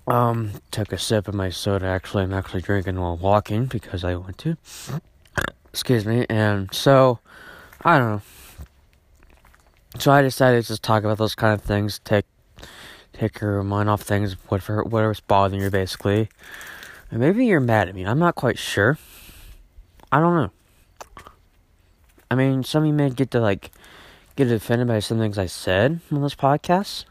um, 0.06 0.52
took 0.70 0.92
a 0.92 0.98
sip 0.98 1.28
of 1.28 1.34
my 1.34 1.50
soda. 1.50 1.86
Actually, 1.86 2.24
I'm 2.24 2.32
actually 2.32 2.62
drinking 2.62 2.98
while 2.98 3.16
walking 3.16 3.66
because 3.66 4.04
I 4.04 4.14
want 4.16 4.38
to. 4.38 4.56
Excuse 5.72 6.06
me. 6.06 6.26
And 6.28 6.72
so, 6.72 7.20
I 7.84 7.98
don't 7.98 8.10
know. 8.10 8.22
So 9.98 10.12
I 10.12 10.22
decided 10.22 10.62
to 10.62 10.68
just 10.68 10.82
talk 10.82 11.04
about 11.04 11.18
those 11.18 11.34
kind 11.34 11.54
of 11.54 11.62
things. 11.62 12.00
Take 12.04 12.24
take 13.12 13.40
your 13.40 13.62
mind 13.64 13.90
off 13.90 14.02
things, 14.02 14.34
whatever, 14.48 14.84
whatever's 14.84 15.20
bothering 15.20 15.60
you, 15.60 15.70
basically. 15.70 16.28
And 17.10 17.20
maybe 17.20 17.46
you're 17.46 17.60
mad 17.60 17.88
at 17.88 17.94
me. 17.94 18.06
I'm 18.06 18.18
not 18.18 18.34
quite 18.34 18.58
sure. 18.58 18.98
I 20.12 20.20
don't 20.20 20.36
know. 20.36 20.50
I 22.30 22.34
mean, 22.34 22.62
some 22.62 22.82
of 22.82 22.86
you 22.86 22.92
may 22.92 23.10
get 23.10 23.30
to, 23.32 23.40
like, 23.40 23.70
get 24.36 24.50
offended 24.50 24.88
by 24.88 25.00
some 25.00 25.18
things 25.18 25.38
I 25.38 25.46
said 25.46 26.00
on 26.12 26.22
this 26.22 26.34
podcast. 26.34 27.04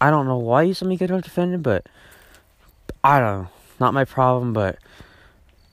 I 0.00 0.10
don't 0.10 0.26
know 0.26 0.38
why 0.38 0.72
some 0.72 0.88
of 0.88 0.92
you 0.92 0.98
get 0.98 1.10
offended, 1.10 1.62
but 1.62 1.86
I 3.02 3.20
don't 3.20 3.42
know. 3.42 3.48
Not 3.80 3.94
my 3.94 4.04
problem, 4.04 4.52
but 4.52 4.78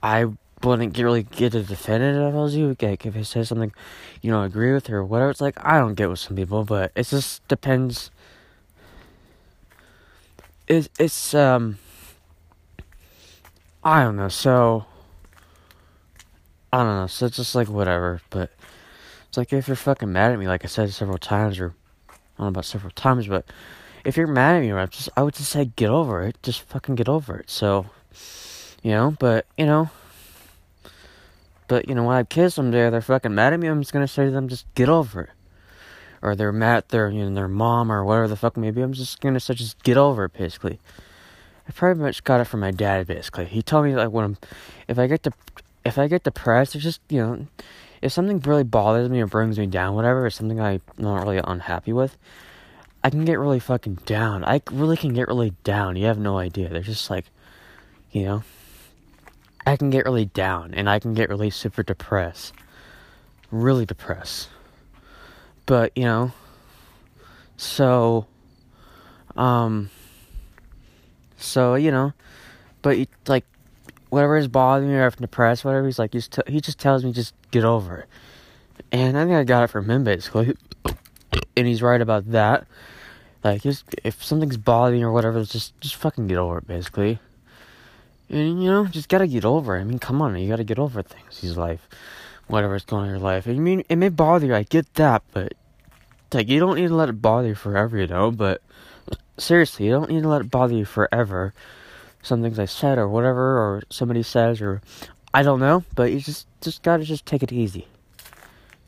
I 0.02 0.26
wouldn't 0.64 0.94
get, 0.94 1.04
really 1.04 1.24
get 1.24 1.56
offended 1.56 2.16
if 2.16 2.34
I 2.34 2.38
was 2.38 2.56
you. 2.56 2.76
Like, 2.82 3.06
if 3.06 3.16
I 3.16 3.22
say 3.22 3.44
something 3.44 3.74
you 4.22 4.32
don't 4.32 4.46
agree 4.46 4.74
with 4.74 4.90
or 4.90 5.04
whatever, 5.04 5.30
it's 5.30 5.42
like, 5.42 5.64
I 5.64 5.80
don't 5.80 5.96
get 5.96 6.10
with 6.10 6.20
some 6.20 6.36
people, 6.36 6.64
but 6.64 6.92
it 6.96 7.08
just 7.08 7.48
depends 7.48 8.12
it, 10.72 10.90
it's 10.98 11.34
um 11.34 11.78
I 13.84 14.04
don't 14.04 14.16
know. 14.16 14.30
So 14.30 14.86
I 16.74 16.84
don't 16.84 16.96
know. 16.96 17.08
So 17.08 17.26
it's 17.26 17.38
just 17.38 17.56
like 17.56 17.68
whatever. 17.68 18.22
But 18.30 18.52
it's 19.28 19.38
like 19.38 19.54
if 19.54 19.68
you're 19.68 19.76
fucking 19.76 20.12
mad 20.12 20.32
at 20.32 20.40
me, 20.40 20.48
like 20.48 20.64
I 20.64 20.68
said 20.68 20.92
several 20.92 21.18
times, 21.18 21.60
or 21.60 21.74
I 22.10 22.14
don't 22.38 22.46
know 22.46 22.48
about 22.48 22.66
several 22.66 22.92
times, 22.92 23.28
but 23.28 23.46
if 24.06 24.18
you're 24.18 24.28
mad 24.28 24.56
at 24.56 24.62
me, 24.62 24.72
I 24.72 24.86
just 24.86 25.10
I 25.16 25.24
would 25.24 25.36
just 25.36 25.52
say 25.52 25.66
get 25.76 25.90
over 25.90 26.22
it. 26.24 26.38
Just 26.44 26.62
fucking 26.62 26.96
get 26.96 27.10
over 27.10 27.38
it. 27.38 27.50
So 27.50 27.88
you 28.84 28.92
know, 28.92 29.16
but 29.20 29.46
you 29.58 29.66
know. 29.66 29.90
But 31.68 31.88
you 31.88 31.96
know, 31.96 32.04
when 32.04 32.16
I 32.16 32.18
have 32.18 32.30
kids 32.30 32.56
someday, 32.56 32.90
they're 32.90 33.02
fucking 33.02 33.34
mad 33.34 33.54
at 33.54 33.60
me. 33.60 33.68
I'm 33.68 33.82
just 33.82 33.94
gonna 33.94 34.08
say 34.08 34.26
to 34.26 34.32
them, 34.32 34.50
just 34.50 34.66
get 34.76 34.90
over 34.90 35.22
it 35.22 35.30
or 36.22 36.36
they're 36.36 36.52
mad 36.52 36.78
at 36.78 36.90
their 36.90 37.10
you 37.10 37.28
know 37.28 37.34
their 37.34 37.48
mom 37.48 37.92
or 37.92 38.04
whatever 38.06 38.28
the 38.28 38.36
fuck 38.36 38.58
maybe. 38.58 38.82
I'm 38.82 38.94
just 38.94 39.20
gonna 39.22 39.40
say 39.40 39.54
just 39.54 39.82
get 39.84 39.98
over 39.98 40.26
it 40.26 40.34
basically. 40.34 40.80
I 41.68 41.72
pretty 41.72 42.00
much 42.00 42.24
got 42.24 42.42
it 42.42 42.46
from 42.46 42.60
my 42.60 42.72
dad 42.72 43.08
basically. 43.08 43.46
He 43.46 43.62
told 43.62 43.86
me 43.86 43.96
like 43.96 44.12
when 44.12 44.26
I'm 44.26 44.38
if 44.88 45.00
I 45.00 45.08
get 45.08 45.24
to 45.24 45.32
if 45.84 45.98
I 45.98 46.08
get 46.08 46.24
depressed, 46.24 46.76
it's 46.76 46.84
just 46.84 47.02
you 47.10 47.20
know 47.20 47.48
if 48.02 48.12
something 48.12 48.40
really 48.40 48.64
bothers 48.64 49.10
me 49.10 49.22
or 49.22 49.28
brings 49.28 49.60
me 49.60 49.68
down, 49.68 49.96
whatever, 49.96 50.26
or 50.26 50.30
something 50.30 50.60
I'm 50.60 50.82
not 50.98 51.22
really 51.22 51.40
unhappy 51.44 51.94
with, 51.94 52.18
I 53.04 53.10
can 53.10 53.26
get 53.26 53.40
really 53.40 53.60
fucking 53.60 54.00
down. 54.06 54.44
I 54.44 54.62
really 54.72 54.98
can 54.98 55.14
get 55.14 55.28
really 55.28 55.54
down. 55.64 55.96
You 55.96 56.06
have 56.08 56.18
no 56.18 56.38
idea. 56.38 56.70
They're 56.70 56.82
just 56.82 57.10
like, 57.10 57.26
you 58.12 58.26
know, 58.26 58.44
I 59.66 59.76
can 59.78 59.92
get 59.92 60.06
really 60.06 60.26
down 60.26 60.74
and 60.74 60.90
I 60.90 61.00
can 61.00 61.14
get 61.14 61.30
really 61.30 61.52
super 61.52 61.84
depressed. 61.84 62.54
Really 63.52 63.86
depressed. 63.86 64.50
But, 65.66 65.96
you 65.96 66.06
know, 66.06 66.32
so, 67.58 68.26
um, 69.36 69.92
so, 71.38 71.76
you 71.76 71.92
know, 71.92 72.14
but, 72.82 72.98
like, 73.28 73.46
whatever 74.12 74.38
is 74.38 74.48
bothering 74.48 74.90
me 74.90 74.96
or 74.96 75.08
if 75.08 75.16
I'm 75.16 75.22
depressed, 75.22 75.66
whatever, 75.66 75.88
he's 75.88 75.98
like, 75.98 76.14
he 76.14 76.62
just 76.62 76.78
tells 76.78 77.04
me 77.04 77.12
just 77.12 77.34
get 77.50 77.66
over 77.66 77.98
it. 77.98 78.10
And 78.92 79.18
I 79.18 79.24
think 79.26 79.36
I 79.36 79.44
got 79.44 79.64
it 79.64 79.68
from 79.68 79.90
him, 79.90 80.04
basically. 80.04 80.56
and 81.58 81.68
he's 81.68 81.82
right 81.82 82.02
about 82.02 82.30
that. 82.32 82.68
Like, 83.44 83.64
just, 83.64 83.86
if 84.04 84.24
something's 84.24 84.58
bothering 84.58 85.02
you 85.02 85.08
or 85.08 85.12
whatever, 85.12 85.44
just, 85.44 85.80
just 85.82 85.96
fucking 85.96 86.28
get 86.28 86.38
over 86.38 86.60
it, 86.60 86.68
basically. 86.68 87.18
And, 88.30 88.64
you 88.64 88.70
know, 88.70 88.86
just 88.86 89.10
gotta 89.10 89.28
get 89.28 89.44
over 89.44 89.76
it. 89.76 89.82
I 89.82 89.84
mean, 89.84 89.98
come 89.98 90.22
on, 90.22 90.38
you 90.38 90.48
gotta 90.48 90.64
get 90.64 90.78
over 90.78 91.02
things. 91.02 91.40
He's 91.40 91.58
life 91.58 91.88
whatever's 92.52 92.86
going 92.86 93.04
on 93.04 93.08
in 93.08 93.16
your 93.16 93.20
life. 93.20 93.48
I 93.48 93.54
mean, 93.54 93.84
it 93.90 93.96
may 93.96 94.10
bother 94.10 94.46
you. 94.46 94.56
I 94.56 94.64
get 94.64 94.94
that, 94.96 95.24
but 95.32 95.54
like 96.34 96.50
you 96.50 96.60
don't 96.60 96.76
need 96.76 96.90
to 96.90 96.96
let 96.96 97.10
it 97.10 97.22
bother 97.22 97.48
you 97.48 97.56
forever, 97.56 97.98
you 97.98 98.08
know. 98.08 98.32
But 98.32 98.62
seriously, 99.38 99.86
you 99.86 99.92
don't 99.92 100.10
need 100.10 100.24
to 100.24 100.30
let 100.30 100.42
it 100.42 100.52
bother 100.52 100.76
you 100.76 100.86
forever. 100.86 101.54
Some 102.22 102.42
things 102.42 102.60
I 102.60 102.66
said 102.66 102.98
or 102.98 103.08
whatever, 103.08 103.58
or 103.58 103.84
somebody 103.90 104.24
says, 104.24 104.62
or 104.62 104.82
I 105.34 105.44
don't 105.44 105.60
know. 105.60 105.84
But 105.96 106.12
you 106.12 106.20
just 106.20 106.48
just 106.62 106.84
gotta 106.84 107.04
just 107.04 107.26
take 107.26 107.44
it 107.44 107.52
easy. 107.52 107.88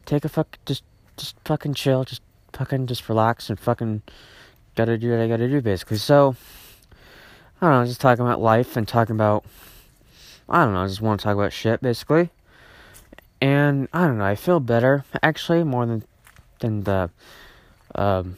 Take 0.06 0.26
a 0.26 0.30
fuck, 0.30 0.58
just 0.66 0.84
just 1.18 1.36
fucking 1.46 1.74
chill, 1.74 2.04
just 2.04 2.22
fucking 2.54 2.88
just 2.88 3.08
relax 3.10 3.50
and 3.50 3.60
fucking 3.60 4.04
gotta 4.76 4.98
do 4.98 5.12
what 5.12 5.20
I 5.20 5.28
gotta 5.28 5.48
do, 5.48 5.62
basically. 5.62 5.98
So 5.98 6.36
I 7.62 7.68
don't 7.68 7.82
know, 7.82 7.86
just 7.86 8.02
talking 8.02 8.26
about 8.26 8.42
life 8.42 8.76
and 8.78 8.88
talking 8.88 9.16
about 9.16 9.46
I 10.48 10.66
don't 10.66 10.74
know, 10.74 10.84
I 10.84 10.88
just 10.88 11.02
want 11.02 11.20
to 11.20 11.24
talk 11.24 11.36
about 11.36 11.54
shit, 11.54 11.82
basically. 11.82 12.30
And 13.42 13.88
I 13.94 14.08
don't 14.08 14.18
know, 14.18 14.26
I 14.26 14.36
feel 14.36 14.60
better 14.60 15.06
actually 15.22 15.64
more 15.64 15.86
than 15.86 16.04
than 16.60 16.84
the 16.84 17.10
um, 17.96 18.38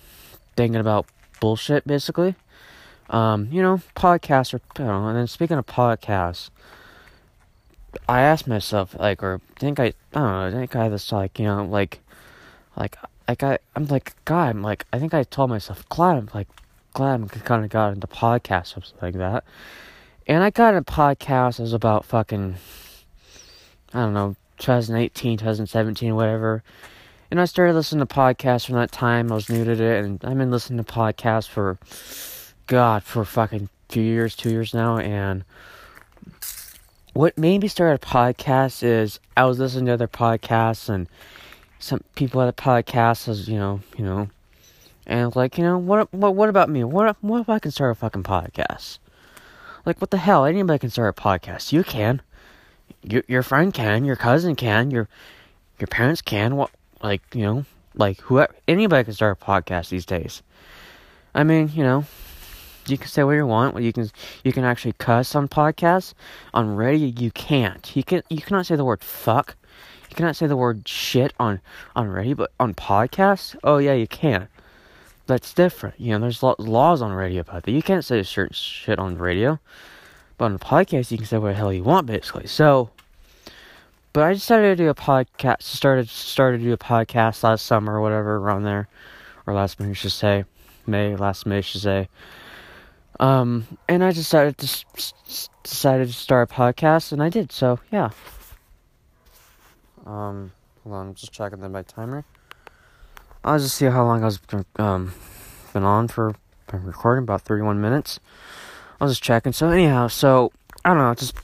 thinking 0.55 0.79
about 0.79 1.05
bullshit 1.39 1.85
basically. 1.85 2.35
Um, 3.09 3.49
you 3.51 3.61
know, 3.61 3.81
podcasts 3.95 4.53
are 4.53 4.61
you 4.79 4.85
know, 4.85 5.07
and 5.07 5.17
then 5.17 5.27
speaking 5.27 5.57
of 5.57 5.65
podcasts, 5.65 6.49
I 8.09 8.21
asked 8.21 8.47
myself, 8.47 8.95
like, 8.99 9.23
or 9.23 9.41
I 9.55 9.59
think 9.59 9.79
I, 9.79 9.85
I 9.85 9.91
don't 10.13 10.23
know, 10.23 10.47
I 10.47 10.51
think 10.51 10.75
I 10.75 10.89
this, 10.89 11.11
like, 11.11 11.39
you 11.39 11.45
know, 11.45 11.65
like, 11.65 11.99
like, 12.75 12.97
like 13.27 13.43
I, 13.43 13.59
I'm 13.75 13.85
like, 13.85 14.13
God, 14.25 14.49
I'm 14.49 14.61
like, 14.61 14.85
I 14.91 14.99
think 14.99 15.13
I 15.13 15.23
told 15.23 15.49
myself, 15.49 15.87
glad 15.89 16.17
I'm 16.17 16.29
like, 16.33 16.47
glad 16.93 17.15
I'm 17.15 17.27
kind 17.29 17.63
of 17.63 17.69
got 17.69 17.93
into 17.93 18.07
podcasts 18.07 18.73
something 18.73 18.97
like 19.01 19.15
that. 19.15 19.43
And 20.27 20.43
I 20.43 20.49
got 20.49 20.73
into 20.73 20.91
podcasts, 20.91 21.59
it 21.59 21.63
was 21.63 21.73
about 21.73 22.05
fucking, 22.05 22.55
I 23.93 24.01
don't 24.01 24.13
know, 24.13 24.35
2018, 24.57 25.37
2017, 25.37 26.15
whatever. 26.15 26.63
And 27.31 27.41
I 27.41 27.45
started 27.45 27.73
listening 27.73 28.05
to 28.05 28.13
podcasts 28.13 28.65
from 28.65 28.75
that 28.75 28.91
time. 28.91 29.31
I 29.31 29.35
was 29.35 29.49
new 29.49 29.63
to 29.63 29.71
it, 29.71 30.05
and 30.05 30.23
I've 30.23 30.37
been 30.37 30.51
listening 30.51 30.83
to 30.83 30.91
podcasts 30.91 31.49
for, 31.49 31.77
God, 32.67 33.03
for 33.03 33.23
fucking 33.25 33.69
few 33.89 34.03
years, 34.03 34.35
two 34.35 34.49
years 34.49 34.73
now. 34.73 34.97
And 34.97 35.43
what 37.13 37.37
made 37.37 37.61
me 37.61 37.67
start 37.67 37.95
a 37.95 38.05
podcast 38.05 38.83
is 38.83 39.19
I 39.37 39.45
was 39.45 39.59
listening 39.59 39.85
to 39.85 39.93
other 39.93 40.07
podcasts 40.07 40.89
and 40.89 41.07
some 41.79 42.01
people 42.15 42.41
at 42.41 42.49
a 42.49 42.53
podcast 42.53 43.27
was, 43.27 43.47
you 43.47 43.57
know, 43.57 43.81
you 43.97 44.03
know, 44.03 44.29
and 45.05 45.35
like, 45.35 45.57
you 45.57 45.63
know, 45.63 45.77
what, 45.77 46.11
what, 46.13 46.35
what 46.35 46.49
about 46.49 46.69
me? 46.69 46.83
What, 46.83 47.15
what 47.21 47.41
if 47.41 47.49
I 47.49 47.59
can 47.59 47.71
start 47.71 47.91
a 47.91 47.95
fucking 47.95 48.23
podcast? 48.23 48.97
Like, 49.85 50.01
what 50.01 50.09
the 50.09 50.17
hell? 50.17 50.45
Anybody 50.45 50.79
can 50.79 50.89
start 50.89 51.15
a 51.17 51.21
podcast. 51.21 51.71
You 51.71 51.83
can. 51.83 52.21
Your, 53.03 53.23
your 53.27 53.43
friend 53.43 53.71
can. 53.71 54.03
Your 54.03 54.15
cousin 54.15 54.55
can. 54.55 54.89
Your, 54.89 55.07
your 55.79 55.87
parents 55.87 56.21
can. 56.21 56.55
What, 56.55 56.71
like, 57.03 57.21
you 57.35 57.43
know, 57.43 57.65
like 57.93 58.19
whoever, 58.21 58.53
anybody 58.67 59.03
can 59.03 59.13
start 59.13 59.37
a 59.39 59.45
podcast 59.45 59.89
these 59.89 60.05
days. 60.05 60.41
I 61.35 61.43
mean, 61.43 61.71
you 61.73 61.83
know, 61.83 62.05
you 62.87 62.97
can 62.97 63.07
say 63.07 63.23
what 63.23 63.33
you 63.33 63.47
want. 63.47 63.81
You 63.81 63.93
can, 63.93 64.09
you 64.43 64.53
can 64.53 64.63
actually 64.63 64.93
cuss 64.93 65.35
on 65.35 65.47
podcasts. 65.47 66.13
On 66.53 66.75
radio, 66.75 67.07
you 67.07 67.31
can't. 67.31 67.95
You 67.95 68.03
can, 68.03 68.23
you 68.29 68.41
cannot 68.41 68.65
say 68.65 68.75
the 68.75 68.85
word 68.85 69.03
fuck. 69.03 69.55
You 70.09 70.15
cannot 70.15 70.35
say 70.35 70.47
the 70.47 70.55
word 70.55 70.87
shit 70.87 71.33
on 71.39 71.59
on 71.95 72.07
radio, 72.07 72.35
but 72.35 72.51
on 72.57 72.73
podcasts, 72.73 73.55
oh 73.63 73.79
yeah, 73.79 73.93
you 73.93 74.07
can. 74.07 74.47
That's 75.27 75.53
different. 75.53 75.99
You 75.99 76.13
know, 76.13 76.19
there's 76.19 76.41
laws 76.41 77.01
on 77.01 77.11
radio 77.11 77.41
about 77.41 77.63
that. 77.63 77.71
You 77.71 77.81
can't 77.81 78.05
say 78.05 78.21
certain 78.23 78.53
shit 78.53 78.99
on 78.99 79.17
radio, 79.17 79.59
but 80.37 80.45
on 80.45 80.55
a 80.55 80.59
podcast, 80.59 81.11
you 81.11 81.17
can 81.17 81.25
say 81.25 81.37
what 81.37 81.49
the 81.49 81.53
hell 81.55 81.73
you 81.73 81.83
want, 81.83 82.07
basically. 82.07 82.47
So, 82.47 82.91
but 84.13 84.23
I 84.23 84.33
decided 84.33 84.77
to 84.77 84.83
do 84.83 84.89
a 84.89 84.95
podcast. 84.95 85.63
Started 85.63 86.07
started 86.09 86.59
to 86.59 86.63
do 86.63 86.73
a 86.73 86.77
podcast 86.77 87.43
last 87.43 87.65
summer 87.65 87.95
or 87.95 88.01
whatever 88.01 88.37
around 88.37 88.63
there, 88.63 88.87
or 89.45 89.53
last 89.53 89.79
May, 89.79 89.93
should 89.93 90.11
say, 90.11 90.45
May 90.85 91.15
last 91.15 91.45
May, 91.45 91.61
should 91.61 91.81
say. 91.81 92.07
Um, 93.19 93.65
and 93.87 94.03
I 94.03 94.11
decided 94.11 94.57
to 94.57 94.85
decided 95.63 96.07
to 96.07 96.13
start 96.13 96.51
a 96.51 96.53
podcast, 96.53 97.11
and 97.11 97.21
I 97.21 97.29
did. 97.29 97.51
So 97.51 97.79
yeah. 97.91 98.09
Um, 100.05 100.51
hold 100.83 100.95
on, 100.95 101.07
I'm 101.07 101.15
just 101.15 101.31
checking 101.31 101.61
the 101.61 101.69
my 101.69 101.81
timer. 101.83 102.25
I'll 103.43 103.59
just 103.59 103.75
see 103.75 103.85
how 103.85 104.03
long 104.03 104.23
I 104.23 104.25
was 104.25 104.39
um 104.77 105.13
been 105.73 105.83
on 105.83 106.07
for. 106.07 106.35
Been 106.71 106.83
recording 106.83 107.23
about 107.23 107.43
31 107.43 107.79
minutes. 107.79 108.19
I 108.99 109.03
was 109.03 109.11
just 109.13 109.23
checking. 109.23 109.53
So 109.53 109.69
anyhow, 109.69 110.07
so 110.07 110.51
I 110.83 110.89
don't 110.89 110.97
know, 110.97 111.13
just 111.13 111.35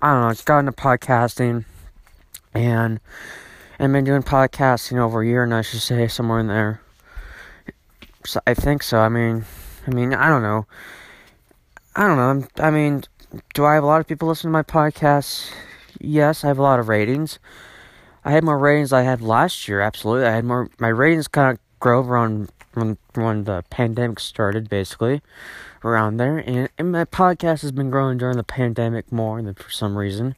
I 0.00 0.12
don't 0.12 0.22
know, 0.22 0.30
just 0.30 0.46
got 0.46 0.60
into 0.60 0.72
podcasting, 0.72 1.66
and 2.54 3.00
and 3.78 3.92
been 3.92 4.04
doing 4.04 4.22
podcasting 4.22 4.98
over 4.98 5.20
a 5.20 5.26
year, 5.26 5.42
and 5.42 5.54
I 5.54 5.62
should 5.62 5.80
say 5.80 6.08
somewhere 6.08 6.40
in 6.40 6.46
there. 6.46 6.80
So 8.24 8.40
I 8.46 8.54
think 8.54 8.82
so. 8.82 8.98
I 8.98 9.08
mean, 9.08 9.44
I 9.90 9.92
mean, 9.92 10.14
I 10.14 10.28
don't 10.28 10.42
know. 10.42 10.66
I 11.96 12.06
don't 12.06 12.16
know. 12.16 12.46
I 12.62 12.70
mean, 12.70 13.02
do 13.54 13.64
I 13.64 13.74
have 13.74 13.82
a 13.82 13.86
lot 13.86 14.00
of 14.00 14.06
people 14.06 14.28
listen 14.28 14.48
to 14.48 14.52
my 14.52 14.62
podcast? 14.62 15.50
Yes, 16.00 16.44
I 16.44 16.46
have 16.46 16.58
a 16.58 16.62
lot 16.62 16.78
of 16.78 16.88
ratings. 16.88 17.40
I 18.24 18.30
had 18.30 18.44
more 18.44 18.58
ratings 18.58 18.92
I 18.92 19.02
had 19.02 19.20
last 19.20 19.66
year. 19.66 19.80
Absolutely, 19.80 20.26
I 20.26 20.32
had 20.32 20.44
more. 20.44 20.70
My 20.78 20.88
ratings 20.88 21.26
kind 21.26 21.52
of 21.52 21.80
grew 21.80 21.98
around 21.98 22.50
when 22.74 22.98
when 23.14 23.44
the 23.44 23.64
pandemic 23.68 24.20
started, 24.20 24.68
basically, 24.68 25.22
around 25.82 26.18
there. 26.18 26.38
And, 26.38 26.68
and 26.78 26.92
my 26.92 27.04
podcast 27.04 27.62
has 27.62 27.72
been 27.72 27.90
growing 27.90 28.16
during 28.16 28.36
the 28.36 28.44
pandemic 28.44 29.10
more 29.10 29.42
than 29.42 29.54
for 29.54 29.70
some 29.70 29.98
reason. 29.98 30.36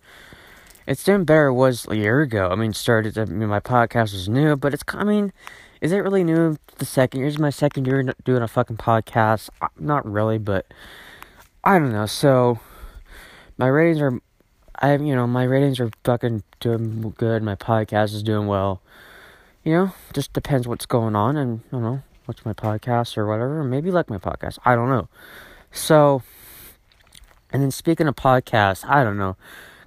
It's 0.87 1.05
doing 1.05 1.25
better 1.25 1.49
it 1.49 1.55
was 1.55 1.87
a 1.89 1.97
year 1.97 2.23
ago. 2.23 2.49
I 2.51 2.55
mean, 2.55 2.73
started. 2.73 3.19
I 3.19 3.27
mean, 3.27 3.51
my 3.51 3.61
podcast 3.61 4.15
was 4.15 4.31
new, 4.31 4.57
but 4.57 4.73
it's. 4.73 4.85
I 4.89 5.05
mean, 5.05 5.35
is 5.83 5.91
it 5.91 5.99
really 5.99 6.23
new? 6.23 6.57
The 6.79 6.85
second 6.87 7.21
year 7.21 7.29
is 7.29 7.41
my 7.41 7.51
second 7.51 7.87
year 7.87 8.15
doing 8.25 8.41
a 8.41 8.49
fucking 8.49 8.77
podcast. 8.77 9.51
Uh, 9.61 9.67
not 9.79 10.11
really, 10.11 10.39
but 10.39 10.65
I 11.65 11.79
don't 11.81 11.93
know. 11.93 12.07
So 12.07 12.61
my 13.59 13.67
ratings 13.67 14.01
are 14.01 14.21
I 14.79 14.97
you 14.97 15.15
know 15.15 15.27
my 15.27 15.43
ratings 15.43 15.81
are 15.81 15.91
fucking 16.05 16.45
doing 16.61 17.13
good. 17.19 17.43
My 17.43 17.57
podcast 17.57 18.15
is 18.15 18.23
doing 18.23 18.47
well. 18.47 18.81
You 19.65 19.73
know, 19.73 19.93
just 20.13 20.33
depends 20.33 20.69
what's 20.69 20.87
going 20.87 21.17
on, 21.17 21.37
and 21.37 21.61
I 21.69 21.71
don't 21.73 21.83
know 21.83 22.03
what's 22.27 22.45
my 22.45 22.53
podcast 22.53 23.19
or 23.19 23.27
whatever. 23.27 23.65
Maybe 23.65 23.91
like 23.91 24.09
my 24.09 24.19
podcast. 24.19 24.59
I 24.65 24.77
don't 24.77 24.89
know. 24.89 25.09
So, 25.73 26.23
and 27.53 27.61
then 27.61 27.73
speaking 27.73 28.07
of 28.07 28.15
podcasts, 28.15 28.89
I 28.89 29.03
don't 29.03 29.19
know, 29.19 29.37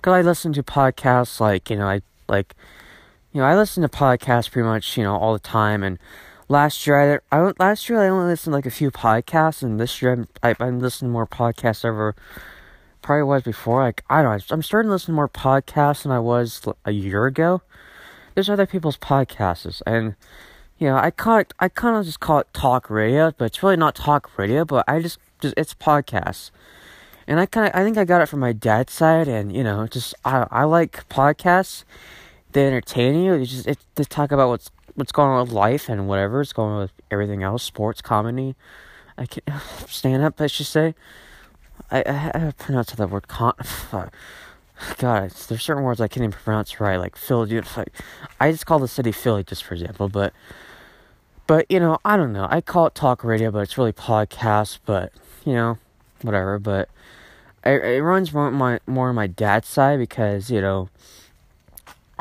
cause 0.02 0.14
I 0.14 0.22
listen 0.22 0.52
to 0.54 0.64
podcasts 0.64 1.40
like 1.40 1.70
you 1.70 1.78
know 1.78 1.88
I 1.88 2.02
like, 2.28 2.54
you 3.36 3.42
know 3.42 3.48
I 3.48 3.56
listen 3.58 3.84
to 3.84 3.90
podcasts 3.90 4.50
pretty 4.50 4.66
much 4.66 4.96
you 4.96 5.04
know 5.04 5.14
all 5.14 5.34
the 5.34 5.40
time, 5.40 5.84
and 5.84 6.00
last 6.48 6.88
year 6.88 7.20
I 7.32 7.38
I 7.38 7.52
last 7.60 7.90
year 7.90 8.02
I 8.02 8.08
only 8.08 8.28
listened 8.28 8.54
to 8.54 8.56
like 8.56 8.66
a 8.66 8.72
few 8.72 8.92
podcasts, 8.92 9.62
and 9.62 9.78
this 9.78 10.02
year 10.02 10.14
I'm 10.14 10.28
I, 10.42 10.56
I'm 10.58 10.80
listening 10.80 11.10
to 11.10 11.14
more 11.14 11.28
podcasts 11.28 11.84
ever 11.84 12.16
probably 13.02 13.24
was 13.24 13.44
before. 13.44 13.84
Like 13.84 14.06
I 14.10 14.22
don't 14.22 14.38
know, 14.38 14.56
I'm 14.56 14.64
starting 14.64 14.88
to 14.88 14.94
listen 14.94 15.08
to 15.08 15.12
more 15.18 15.28
podcasts 15.28 16.04
than 16.04 16.14
I 16.14 16.20
was 16.20 16.62
a 16.86 16.92
year 16.92 17.26
ago. 17.26 17.62
There's 18.36 18.50
other 18.50 18.66
people's 18.66 18.98
podcasts, 18.98 19.82
and 19.86 20.16
you 20.78 20.88
know, 20.88 20.96
I 20.96 21.12
it, 21.40 21.54
I 21.60 21.68
kind 21.68 21.98
of 21.98 22.06
just 22.06 22.22
call 22.22 22.40
it 22.40 22.48
talk 22.54 22.90
radio, 22.90 23.34
but 23.38 23.46
it's 23.46 23.62
really 23.62 23.76
not 23.76 23.96
talk 23.96 24.38
radio. 24.38 24.64
But 24.64 24.86
I 24.88 25.02
just, 25.02 25.20
just 25.42 25.56
it's 25.58 25.74
podcasts, 25.74 26.52
and 27.28 27.42
I 27.42 27.48
kind 27.48 27.68
of, 27.68 27.76
I 27.76 27.84
think 27.84 27.98
I 27.98 28.06
got 28.06 28.22
it 28.22 28.30
from 28.30 28.40
my 28.40 28.54
dad's 28.54 28.94
side, 28.94 29.28
and 29.28 29.54
you 29.54 29.62
know, 29.62 29.88
just 29.88 30.16
I, 30.24 30.48
I 30.52 30.64
like 30.64 31.10
podcasts. 31.10 31.84
They 32.56 32.68
entertain 32.68 33.22
you. 33.22 33.34
It's 33.34 33.52
just, 33.52 33.68
it's, 33.68 33.86
they 33.96 34.06
talk 34.06 34.32
about 34.32 34.48
what's 34.48 34.72
what's 34.94 35.12
going 35.12 35.30
on 35.30 35.46
with 35.46 35.54
life 35.54 35.90
and 35.90 36.08
whatever. 36.08 36.40
It's 36.40 36.54
going 36.54 36.72
on 36.72 36.80
with 36.84 36.94
everything 37.12 37.44
else, 37.44 37.64
sports, 37.64 38.02
comedy. 38.02 38.56
I 39.18 39.26
can 39.26 39.44
stand 39.90 40.24
up, 40.24 40.40
I 40.40 40.48
should 40.48 40.66
say. 40.66 40.96
I, 41.92 42.02
I, 42.04 42.48
I 42.48 42.52
pronounce 42.58 42.94
that 42.94 43.10
word 43.10 43.28
con. 43.28 43.56
God, 44.98 45.32
there's 45.32 45.64
certain 45.64 45.84
words 45.84 46.00
I 46.00 46.08
can't 46.08 46.24
even 46.24 46.32
pronounce 46.32 46.80
right, 46.80 46.96
like 46.96 47.18
Philly. 47.18 47.60
Like, 47.76 47.92
I 48.40 48.54
just 48.54 48.66
call 48.66 48.80
the 48.80 48.88
city 48.88 49.12
Philly, 49.12 49.44
just 49.44 49.66
for 49.66 49.74
example. 49.74 50.08
But, 50.08 50.32
but 51.48 51.66
you 51.70 51.82
know, 51.82 51.98
I 52.06 52.16
don't 52.16 52.32
know. 52.32 52.48
I 52.50 52.62
call 52.62 52.86
it 52.88 52.96
talk 52.96 53.22
radio, 53.26 53.52
but 53.52 53.60
it's 53.60 53.78
really 53.78 53.92
podcast. 53.92 54.80
But 54.86 55.12
you 55.44 55.56
know, 55.56 55.78
whatever. 56.22 56.58
But 56.58 56.88
it, 57.66 57.84
it 57.84 58.02
runs 58.02 58.34
more 58.34 58.50
my 58.50 58.80
more 58.88 59.10
on 59.10 59.16
my 59.16 59.28
dad's 59.28 59.68
side 59.68 60.00
because 60.00 60.50
you 60.50 60.62
know, 60.62 60.88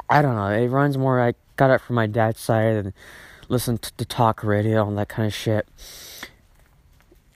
I 0.08 0.22
don't 0.22 0.36
know. 0.36 0.48
It 0.48 0.68
runs 0.68 0.98
more. 0.98 1.20
I 1.20 1.34
got 1.56 1.70
it 1.70 1.80
from 1.80 1.96
my 1.96 2.06
dad's 2.06 2.40
side 2.40 2.76
and 2.76 2.92
listen 3.48 3.78
to, 3.78 4.04
talk 4.04 4.42
radio 4.42 4.86
and 4.86 4.98
that 4.98 5.08
kind 5.08 5.26
of 5.26 5.34
shit 5.34 5.66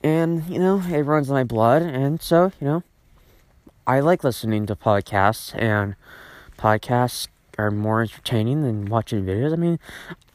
and 0.03 0.47
you 0.47 0.59
know 0.59 0.81
it 0.89 1.01
runs 1.01 1.27
in 1.29 1.33
my 1.33 1.43
blood 1.43 1.81
and 1.81 2.21
so 2.21 2.51
you 2.59 2.65
know 2.65 2.83
i 3.85 3.99
like 3.99 4.23
listening 4.23 4.65
to 4.65 4.75
podcasts 4.75 5.53
and 5.61 5.95
podcasts 6.57 7.27
are 7.57 7.71
more 7.71 8.01
entertaining 8.01 8.63
than 8.63 8.85
watching 8.85 9.25
videos 9.25 9.51
i 9.51 9.55
mean 9.55 9.77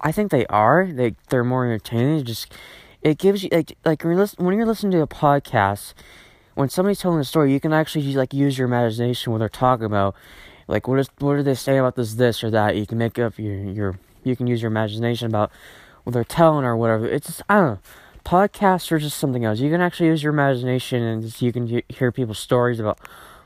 i 0.00 0.12
think 0.12 0.30
they 0.30 0.46
are 0.46 0.86
they 0.86 1.14
they're 1.28 1.44
more 1.44 1.64
entertaining 1.64 2.18
it 2.18 2.24
just 2.24 2.52
it 3.02 3.16
gives 3.18 3.42
you 3.42 3.48
like 3.52 3.76
like 3.84 4.02
when 4.02 4.12
you're, 4.12 4.20
listen, 4.20 4.44
when 4.44 4.56
you're 4.56 4.66
listening 4.66 4.92
to 4.92 5.00
a 5.00 5.06
podcast 5.06 5.94
when 6.54 6.68
somebody's 6.68 6.98
telling 6.98 7.20
a 7.20 7.24
story 7.24 7.52
you 7.52 7.60
can 7.60 7.72
actually 7.72 8.14
like 8.14 8.34
use 8.34 8.58
your 8.58 8.66
imagination 8.66 9.32
when 9.32 9.38
they're 9.38 9.48
talking 9.48 9.86
about 9.86 10.14
like 10.66 10.88
what 10.88 10.98
is 10.98 11.08
what 11.18 11.32
are 11.32 11.42
they 11.42 11.54
say 11.54 11.76
about 11.76 11.96
this 11.96 12.14
this 12.14 12.42
or 12.42 12.50
that? 12.50 12.76
You 12.76 12.86
can 12.86 12.98
make 12.98 13.18
up 13.18 13.38
your 13.38 13.54
your 13.54 13.98
you 14.22 14.36
can 14.36 14.46
use 14.46 14.62
your 14.62 14.70
imagination 14.70 15.26
about 15.26 15.50
what 16.04 16.12
they're 16.12 16.24
telling 16.24 16.64
or 16.64 16.76
whatever. 16.76 17.06
It's 17.06 17.26
just 17.26 17.42
i 17.48 17.56
don't 17.56 17.66
know. 17.66 17.78
Podcasts 18.24 18.90
are 18.90 18.98
just 18.98 19.18
something 19.18 19.44
else. 19.44 19.60
You 19.60 19.70
can 19.70 19.82
actually 19.82 20.06
use 20.06 20.22
your 20.22 20.32
imagination 20.32 21.02
and 21.02 21.42
you 21.42 21.52
can 21.52 21.82
hear 21.88 22.10
people's 22.10 22.38
stories 22.38 22.80
about 22.80 22.98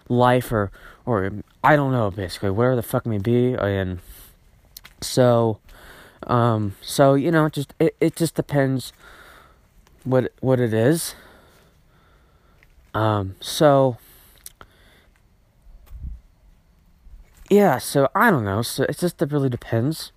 life 0.09 0.53
or 0.53 0.71
or 1.05 1.33
I 1.65 1.77
don't 1.77 1.93
know 1.93 2.11
basically 2.11 2.51
whatever 2.51 2.77
the 2.77 2.83
fuck 2.83 3.07
may 3.07 3.19
be 3.19 3.55
and 3.55 3.99
so 5.01 5.59
um 6.27 6.75
so 6.81 7.15
you 7.15 7.31
know 7.31 7.49
just 7.49 7.75
it, 7.79 7.97
it 8.01 8.17
just 8.17 8.35
depends 8.35 8.93
what 10.05 10.33
what 10.41 10.61
it 10.61 10.73
is. 10.73 11.15
Um 12.95 13.35
so 13.41 13.99
yeah 17.51 17.79
so 17.79 18.09
I 18.15 18.31
don't 18.31 18.45
know 18.45 18.63
so 18.63 18.85
it 18.85 18.99
just 18.99 19.21
it 19.23 19.33
really 19.33 19.49
depends 19.49 20.13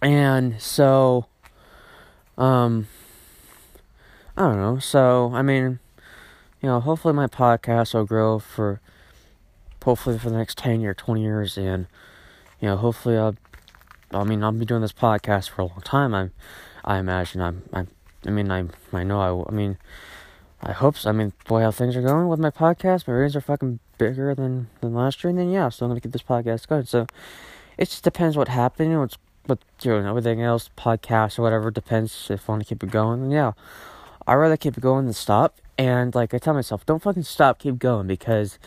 and 0.00 0.60
so 0.60 1.26
um 2.36 2.86
I 4.38 4.42
don't 4.42 4.58
know. 4.58 4.78
So, 4.78 5.32
I 5.34 5.42
mean, 5.42 5.80
you 6.62 6.68
know, 6.68 6.78
hopefully 6.78 7.12
my 7.12 7.26
podcast 7.26 7.92
will 7.92 8.04
grow 8.04 8.38
for 8.38 8.80
hopefully 9.82 10.16
for 10.16 10.30
the 10.30 10.36
next 10.36 10.58
10 10.58 10.84
or 10.84 10.92
20 10.92 11.22
years 11.22 11.56
and 11.56 11.86
you 12.60 12.68
know 12.68 12.76
hopefully 12.76 13.16
I'll 13.16 13.34
I 14.10 14.22
mean 14.22 14.44
I'll 14.44 14.52
be 14.52 14.66
doing 14.66 14.82
this 14.82 14.92
podcast 14.92 15.48
for 15.48 15.62
a 15.62 15.64
long 15.64 15.80
time 15.80 16.14
I 16.14 16.28
I 16.84 16.98
imagine 16.98 17.40
I'm 17.40 17.62
I 17.72 17.86
I 18.26 18.30
mean 18.30 18.50
I 18.50 18.64
I 18.92 19.02
know 19.02 19.18
I 19.18 19.50
I 19.50 19.52
mean 19.52 19.78
I 20.60 20.72
hope 20.72 20.98
so. 20.98 21.08
I 21.08 21.12
mean, 21.12 21.32
boy, 21.46 21.62
how 21.62 21.70
things 21.70 21.96
are 21.96 22.02
going 22.02 22.28
with 22.28 22.38
my 22.38 22.50
podcast. 22.50 23.08
My 23.08 23.14
ratings 23.14 23.36
are 23.36 23.40
fucking 23.40 23.78
bigger 23.98 24.34
than, 24.34 24.68
than 24.80 24.94
last 24.94 25.22
year. 25.22 25.30
And 25.30 25.38
then, 25.38 25.50
yeah, 25.50 25.68
so 25.68 25.84
I'm 25.84 25.90
to 26.00 26.00
keep 26.00 26.12
this 26.12 26.22
podcast 26.22 26.66
going. 26.68 26.86
So 26.86 27.06
it 27.76 27.90
just 27.90 28.04
depends 28.04 28.36
what 28.36 28.48
happened. 28.48 28.92
It's 29.02 29.18
what, 29.46 29.58
know, 29.84 30.08
everything 30.10 30.42
else, 30.42 30.70
podcast 30.76 31.38
or 31.38 31.42
whatever, 31.42 31.70
depends 31.70 32.28
if 32.30 32.48
I 32.48 32.52
want 32.52 32.62
to 32.62 32.68
keep 32.68 32.82
it 32.82 32.90
going. 32.90 33.22
And 33.22 33.32
yeah, 33.32 33.52
I'd 34.26 34.34
rather 34.34 34.56
keep 34.56 34.76
it 34.76 34.80
going 34.80 35.06
than 35.06 35.14
stop. 35.14 35.58
And 35.76 36.14
like 36.14 36.32
I 36.32 36.38
tell 36.38 36.54
myself, 36.54 36.86
don't 36.86 37.02
fucking 37.02 37.24
stop, 37.24 37.58
keep 37.58 37.78
going. 37.78 38.06
Because 38.06 38.58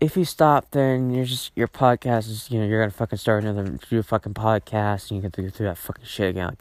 if 0.00 0.16
you 0.16 0.24
stop, 0.24 0.70
then 0.70 1.10
you're 1.10 1.24
just, 1.24 1.52
your 1.56 1.68
podcast 1.68 2.28
is, 2.28 2.50
you 2.50 2.60
know, 2.60 2.66
you're 2.66 2.78
to 2.90 2.96
fucking 2.96 3.18
start 3.18 3.44
another, 3.44 3.78
do 3.90 3.98
a 3.98 4.02
fucking 4.02 4.34
podcast 4.34 5.10
and 5.10 5.16
you 5.16 5.22
to 5.32 5.42
go 5.42 5.50
through 5.50 5.66
that 5.66 5.78
fucking 5.78 6.04
shit 6.04 6.30
again. 6.30 6.46
Like, 6.46 6.58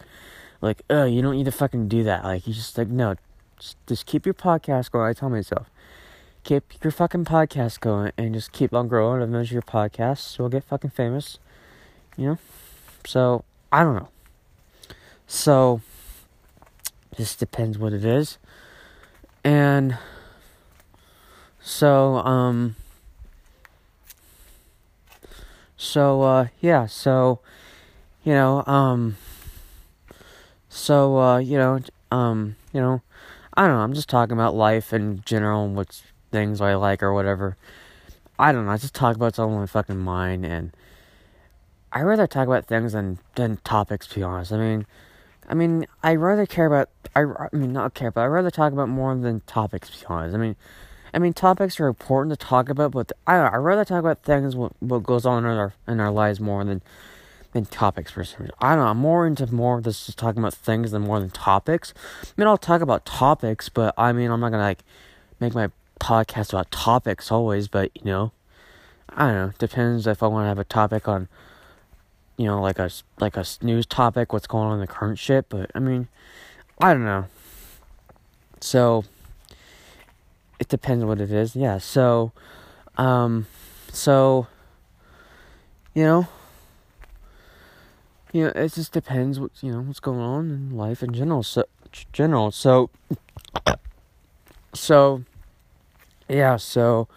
like, 0.61 0.81
oh, 0.89 1.05
you 1.05 1.21
don't 1.21 1.35
need 1.35 1.45
to 1.45 1.51
fucking 1.51 1.87
do 1.87 2.03
that. 2.03 2.23
Like, 2.23 2.47
you 2.47 2.53
just, 2.53 2.77
like, 2.77 2.87
no, 2.87 3.15
just, 3.59 3.77
just 3.85 4.05
keep 4.05 4.25
your 4.25 4.33
podcast 4.33 4.91
going. 4.91 5.07
I 5.07 5.13
tell 5.13 5.29
myself, 5.29 5.69
keep 6.47 6.81
your 6.81 6.91
fucking 6.91 7.25
podcast 7.25 7.81
going 7.81 8.09
and 8.17 8.33
just 8.33 8.53
keep 8.53 8.73
on 8.73 8.87
growing. 8.87 9.29
Those 9.31 9.51
your 9.51 9.61
podcasts 9.61 10.39
will 10.39 10.47
get 10.47 10.63
fucking 10.63 10.91
famous. 10.91 11.39
You 12.15 12.25
know? 12.25 12.37
So, 13.05 13.43
I 13.69 13.83
don't 13.83 13.95
know. 13.95 14.07
So, 15.27 15.81
just 17.17 17.37
depends 17.37 17.77
what 17.77 17.91
it 17.91 18.05
is. 18.05 18.37
And 19.43 19.97
so, 21.59 22.15
um, 22.19 22.77
so, 25.75 26.21
uh, 26.21 26.47
yeah, 26.61 26.85
so, 26.85 27.41
you 28.23 28.31
know, 28.31 28.63
um, 28.65 29.17
so, 30.69 31.17
uh, 31.17 31.37
you 31.39 31.57
know, 31.57 31.81
um, 32.09 32.55
you 32.71 32.79
know, 32.79 33.01
I 33.53 33.67
don't 33.67 33.75
know. 33.75 33.83
I'm 33.83 33.93
just 33.93 34.07
talking 34.07 34.33
about 34.33 34.55
life 34.55 34.93
in 34.93 35.21
general 35.25 35.65
and 35.65 35.75
what 35.75 36.01
things 36.31 36.61
I 36.61 36.75
like 36.75 37.01
or 37.03 37.13
whatever. 37.13 37.57
I 38.39 38.51
don't 38.51 38.65
know. 38.65 38.71
I 38.71 38.77
just 38.77 38.93
talk 38.93 39.15
about 39.15 39.35
something 39.35 39.55
on 39.55 39.61
my 39.61 39.65
fucking 39.65 39.97
mind, 39.97 40.45
and 40.45 40.71
I 41.91 42.01
rather 42.01 42.27
talk 42.27 42.47
about 42.47 42.65
things 42.65 42.93
than 42.93 43.19
than 43.35 43.57
topics. 43.57 44.07
To 44.07 44.15
be 44.15 44.23
honest, 44.23 44.51
I 44.51 44.57
mean, 44.57 44.85
I 45.49 45.53
mean, 45.53 45.87
I 46.03 46.15
rather 46.15 46.45
care 46.45 46.67
about. 46.67 46.89
I, 47.15 47.21
I 47.21 47.47
mean, 47.51 47.73
not 47.73 47.93
care, 47.93 48.11
but 48.11 48.21
I 48.21 48.25
rather 48.25 48.51
talk 48.51 48.73
about 48.73 48.89
more 48.89 49.15
than 49.15 49.41
topics. 49.41 49.89
To 49.89 49.99
be 49.99 50.05
honest, 50.07 50.35
I 50.35 50.37
mean, 50.37 50.55
I 51.13 51.19
mean, 51.19 51.33
topics 51.33 51.79
are 51.79 51.87
important 51.87 52.39
to 52.39 52.45
talk 52.45 52.69
about, 52.69 52.91
but 52.91 53.11
I 53.25 53.37
I 53.37 53.55
rather 53.55 53.85
talk 53.85 53.99
about 53.99 54.23
things 54.23 54.55
what 54.55 54.73
what 54.79 55.03
goes 55.03 55.25
on 55.25 55.45
in 55.45 55.51
our 55.51 55.73
in 55.87 55.99
our 55.99 56.11
lives 56.11 56.39
more 56.39 56.63
than 56.63 56.83
than 57.53 57.65
topics 57.65 58.11
for 58.11 58.23
some 58.23 58.41
reason. 58.41 58.55
I 58.59 58.75
don't 58.75 58.83
know. 58.83 58.91
I'm 58.91 58.97
more 58.97 59.25
into 59.25 59.51
more 59.51 59.81
this 59.81 60.05
just 60.05 60.19
talking 60.19 60.39
about 60.39 60.53
things 60.53 60.91
than 60.91 61.03
more 61.03 61.19
than 61.19 61.31
topics. 61.31 61.93
I 62.23 62.33
mean, 62.37 62.47
I'll 62.47 62.57
talk 62.57 62.81
about 62.81 63.05
topics, 63.05 63.67
but 63.69 63.95
I 63.97 64.11
mean, 64.11 64.29
I'm 64.29 64.39
not 64.39 64.51
gonna 64.51 64.63
like 64.63 64.83
make 65.39 65.55
my 65.55 65.71
podcast 65.99 66.49
about 66.49 66.71
topics 66.71 67.31
always. 67.31 67.67
But 67.67 67.91
you 67.95 68.05
know, 68.05 68.31
I 69.09 69.27
don't 69.27 69.35
know. 69.35 69.53
Depends 69.57 70.07
if 70.07 70.23
I 70.23 70.27
want 70.27 70.45
to 70.45 70.47
have 70.49 70.59
a 70.59 70.63
topic 70.63 71.07
on, 71.07 71.27
you 72.37 72.45
know, 72.45 72.61
like 72.61 72.79
a 72.79 72.89
like 73.19 73.37
a 73.37 73.45
news 73.61 73.85
topic, 73.85 74.33
what's 74.33 74.47
going 74.47 74.67
on 74.67 74.73
in 74.75 74.79
the 74.79 74.87
current 74.87 75.19
shit. 75.19 75.49
But 75.49 75.71
I 75.75 75.79
mean, 75.79 76.07
I 76.79 76.93
don't 76.93 77.05
know. 77.05 77.25
So 78.59 79.03
it 80.59 80.67
depends 80.67 81.05
what 81.05 81.21
it 81.21 81.31
is. 81.31 81.55
Yeah. 81.55 81.77
So, 81.77 82.31
um, 82.97 83.47
so 83.91 84.47
you 85.93 86.03
know 86.03 86.27
you 88.37 88.43
know, 88.43 88.51
it 88.55 88.73
just 88.73 88.91
depends 88.91 89.39
what 89.39 89.51
you 89.61 89.71
know 89.71 89.81
what's 89.81 89.99
going 89.99 90.19
on 90.19 90.51
in 90.51 90.77
life 90.77 91.01
in 91.01 91.13
general. 91.13 91.43
So 91.43 91.65
general. 92.11 92.51
So 92.51 92.89
so 94.73 95.23
yeah. 96.29 96.57
So 96.57 97.07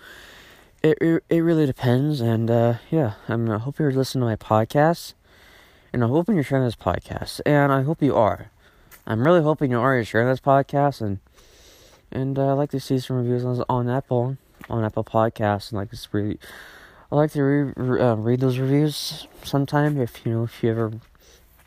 it 0.82 0.98
it, 1.28 1.40
really 1.40 1.66
depends, 1.66 2.20
and 2.20 2.50
uh, 2.50 2.74
yeah. 2.90 3.14
I'm, 3.28 3.50
I 3.50 3.58
hope 3.58 3.78
you're 3.78 3.92
listening 3.92 4.22
to 4.22 4.26
my 4.26 4.36
podcast, 4.36 5.14
and 5.92 6.02
I'm 6.02 6.10
hoping 6.10 6.34
you're 6.34 6.44
sharing 6.44 6.64
this 6.64 6.76
podcast, 6.76 7.40
and 7.44 7.72
I 7.72 7.82
hope 7.82 8.02
you 8.02 8.14
are. 8.14 8.50
I'm 9.06 9.24
really 9.24 9.42
hoping 9.42 9.70
you 9.70 9.80
are 9.80 10.04
sharing 10.04 10.28
this 10.28 10.40
podcast, 10.40 11.00
and 11.00 11.18
and 12.10 12.38
uh, 12.38 12.52
I'd 12.52 12.54
like 12.54 12.70
to 12.70 12.80
see 12.80 12.98
some 12.98 13.16
reviews 13.16 13.44
on, 13.44 13.64
on 13.68 13.88
Apple 13.88 14.36
on 14.68 14.84
Apple 14.84 15.04
Podcasts, 15.04 15.70
and 15.70 15.78
like 15.78 15.90
to 15.90 15.98
read. 16.12 16.38
I 17.12 17.16
like 17.16 17.32
to 17.32 17.42
re- 17.42 18.00
uh, 18.00 18.14
read 18.14 18.40
those 18.40 18.58
reviews 18.58 19.26
sometime 19.42 20.00
if 20.00 20.24
you 20.24 20.32
know 20.32 20.44
if 20.44 20.62
you 20.62 20.70
ever 20.70 20.92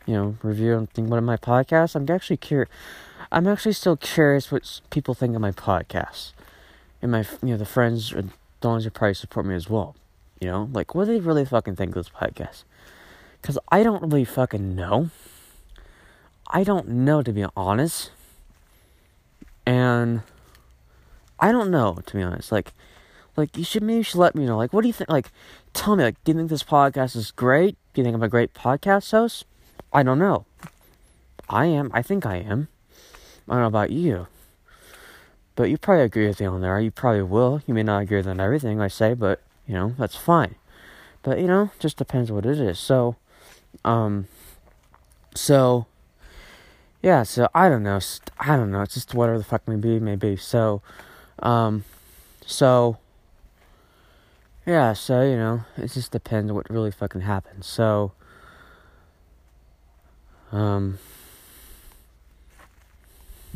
you 0.06 0.14
know 0.14 0.38
review 0.41 0.78
and 0.78 0.89
think 0.89 1.08
about 1.08 1.24
my 1.24 1.38
podcast. 1.38 1.96
I'm 1.96 2.10
actually 2.10 2.38
curious. 2.38 2.70
I'm 3.32 3.48
actually 3.48 3.74
still 3.74 3.98
curious 3.98 4.52
what 4.52 4.82
people 4.89 5.14
think 5.14 5.36
of 5.36 5.41
my 5.41 5.52
podcast, 5.52 6.34
and 7.04 7.12
my 7.12 7.26
you 7.43 7.49
know 7.49 7.58
the 7.58 7.66
friends 7.66 8.12
and 8.12 8.32
the 8.62 8.70
ones 8.70 8.86
who 8.86 8.89
probably 8.89 9.14
support 9.14 9.45
me 9.45 9.54
as 9.54 9.70
well. 9.70 9.95
You 10.39 10.47
know, 10.47 10.70
like 10.72 10.95
what 10.95 11.06
do 11.06 11.14
they 11.14 11.20
really 11.20 11.45
fucking 11.45 11.76
think 11.76 11.95
of 11.95 12.06
this 12.06 12.10
podcast? 12.10 12.64
Because 13.41 13.60
I 13.70 13.84
don't 13.84 14.01
really 14.01 14.26
fucking 14.26 14.76
know. 14.76 15.10
I 16.47 16.64
don't 16.64 16.88
know 16.88 17.22
to 17.22 17.32
be 17.32 17.45
honest, 17.56 18.12
and 19.66 20.22
I 21.39 21.51
don't 21.51 21.70
know 21.70 21.99
to 22.06 22.14
be 22.16 22.24
honest. 22.24 22.51
Like 22.51 22.74
like 23.36 23.58
you 23.58 23.64
should 23.64 23.84
maybe 23.84 23.97
you 23.97 24.04
should 24.04 24.20
let 24.20 24.36
me 24.36 24.45
know. 24.45 24.58
Like, 24.58 24.74
what 24.74 24.82
do 24.82 24.88
you 24.88 24.93
think? 24.93 25.10
Like, 25.10 25.32
tell 25.74 25.95
me. 25.95 26.04
Like, 26.04 26.24
do 26.24 26.32
you 26.32 26.38
think 26.38 26.49
this 26.49 26.64
podcast 26.64 27.16
is 27.16 27.32
great? 27.32 27.76
Do 27.93 28.01
you 28.01 28.06
think 28.06 28.16
I'm 28.16 28.24
a 28.24 28.30
great 28.30 28.54
podcast 28.54 29.12
host? 29.12 29.45
I 29.91 30.04
don't 30.04 30.20
know. 30.20 30.45
I 31.49 31.66
am. 31.66 31.91
I 31.93 32.01
think 32.01 32.26
I 32.26 32.38
am. 32.38 32.70
I 33.49 33.54
don't 33.54 33.62
know 33.62 33.68
about 33.68 33.91
you. 33.91 34.28
But 35.56 35.70
you 35.70 35.78
probably 35.78 36.04
agree 36.04 36.28
with 36.28 36.39
me 36.39 36.47
on 36.47 36.62
there. 36.62 36.80
You 36.80 36.91
probably 36.91 37.24
will. 37.24 37.62
You 37.68 37.74
may 37.74 37.84
not 37.84 38.01
agree 38.01 38.18
with 38.18 38.28
everything 38.28 38.82
I 38.82 38.88
say, 38.88 39.14
but 39.14 39.41
you 39.68 39.74
know 39.74 39.95
that's 39.97 40.16
fine. 40.16 40.56
But 41.22 41.39
you 41.39 41.47
know, 41.47 41.72
just 41.80 41.97
depends 41.97 42.32
what 42.32 42.45
it 42.45 42.60
is. 42.60 42.80
So, 42.80 43.16
um, 43.86 44.28
so 45.36 45.86
yeah. 47.01 47.24
So 47.24 47.47
I 47.54 47.70
don't 47.70 47.84
know. 47.84 47.99
I 48.39 48.56
don't 48.56 48.72
know. 48.72 48.82
It's 48.82 48.95
just 48.95 49.14
whatever 49.14 49.38
the 49.38 49.43
fuck 49.43 49.68
may 49.68 49.76
be, 49.76 49.99
may 49.99 50.16
be. 50.16 50.36
So, 50.36 50.82
um, 51.39 51.84
so 52.45 52.97
yeah, 54.66 54.93
so, 54.93 55.22
you 55.24 55.36
know, 55.36 55.66
it 55.76 55.91
just 55.91 56.12
depends 56.12 56.51
what 56.51 56.70
really 56.70 56.91
fucking 56.91 57.22
happens. 57.22 57.66
So, 57.66 58.14
um, 60.54 60.99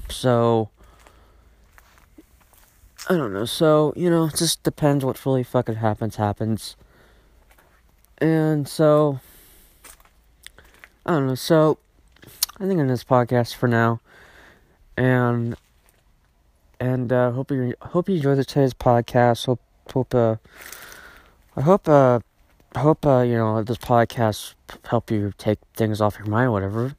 so, 0.10 0.70
I 3.10 3.16
don't 3.16 3.32
know. 3.32 3.46
So, 3.46 3.94
you 3.96 4.10
know, 4.10 4.26
it 4.26 4.36
just 4.36 4.64
depends 4.64 5.06
what 5.06 5.26
really 5.26 5.44
fucking 5.44 5.76
happens, 5.76 6.18
happens. 6.18 6.76
And 8.18 8.68
so, 8.68 9.22
I 11.06 11.12
don't 11.12 11.28
know. 11.28 11.36
So, 11.36 11.78
I 12.60 12.68
think 12.68 12.82
in 12.82 12.88
this 12.88 13.06
podcast 13.06 13.56
for 13.56 13.68
now. 13.68 14.02
And, 14.98 15.56
and, 16.82 17.14
uh, 17.14 17.32
hope 17.32 17.50
you, 17.50 17.76
hope 17.82 18.10
you 18.10 18.16
enjoyed 18.16 18.46
today's 18.46 18.74
podcast. 18.74 19.46
Hope, 19.46 19.62
hope, 19.94 20.14
uh, 20.14 20.36
I 21.56 21.62
hope, 21.62 21.88
uh, 21.88 22.20
hope, 22.76 23.06
uh, 23.06 23.22
you 23.22 23.38
know, 23.38 23.64
this 23.64 23.78
podcast 23.78 24.56
help 24.86 25.12
you 25.12 25.32
take 25.38 25.60
things 25.76 26.02
off 26.02 26.18
your 26.18 26.28
mind, 26.28 26.52
whatever. 26.52 26.96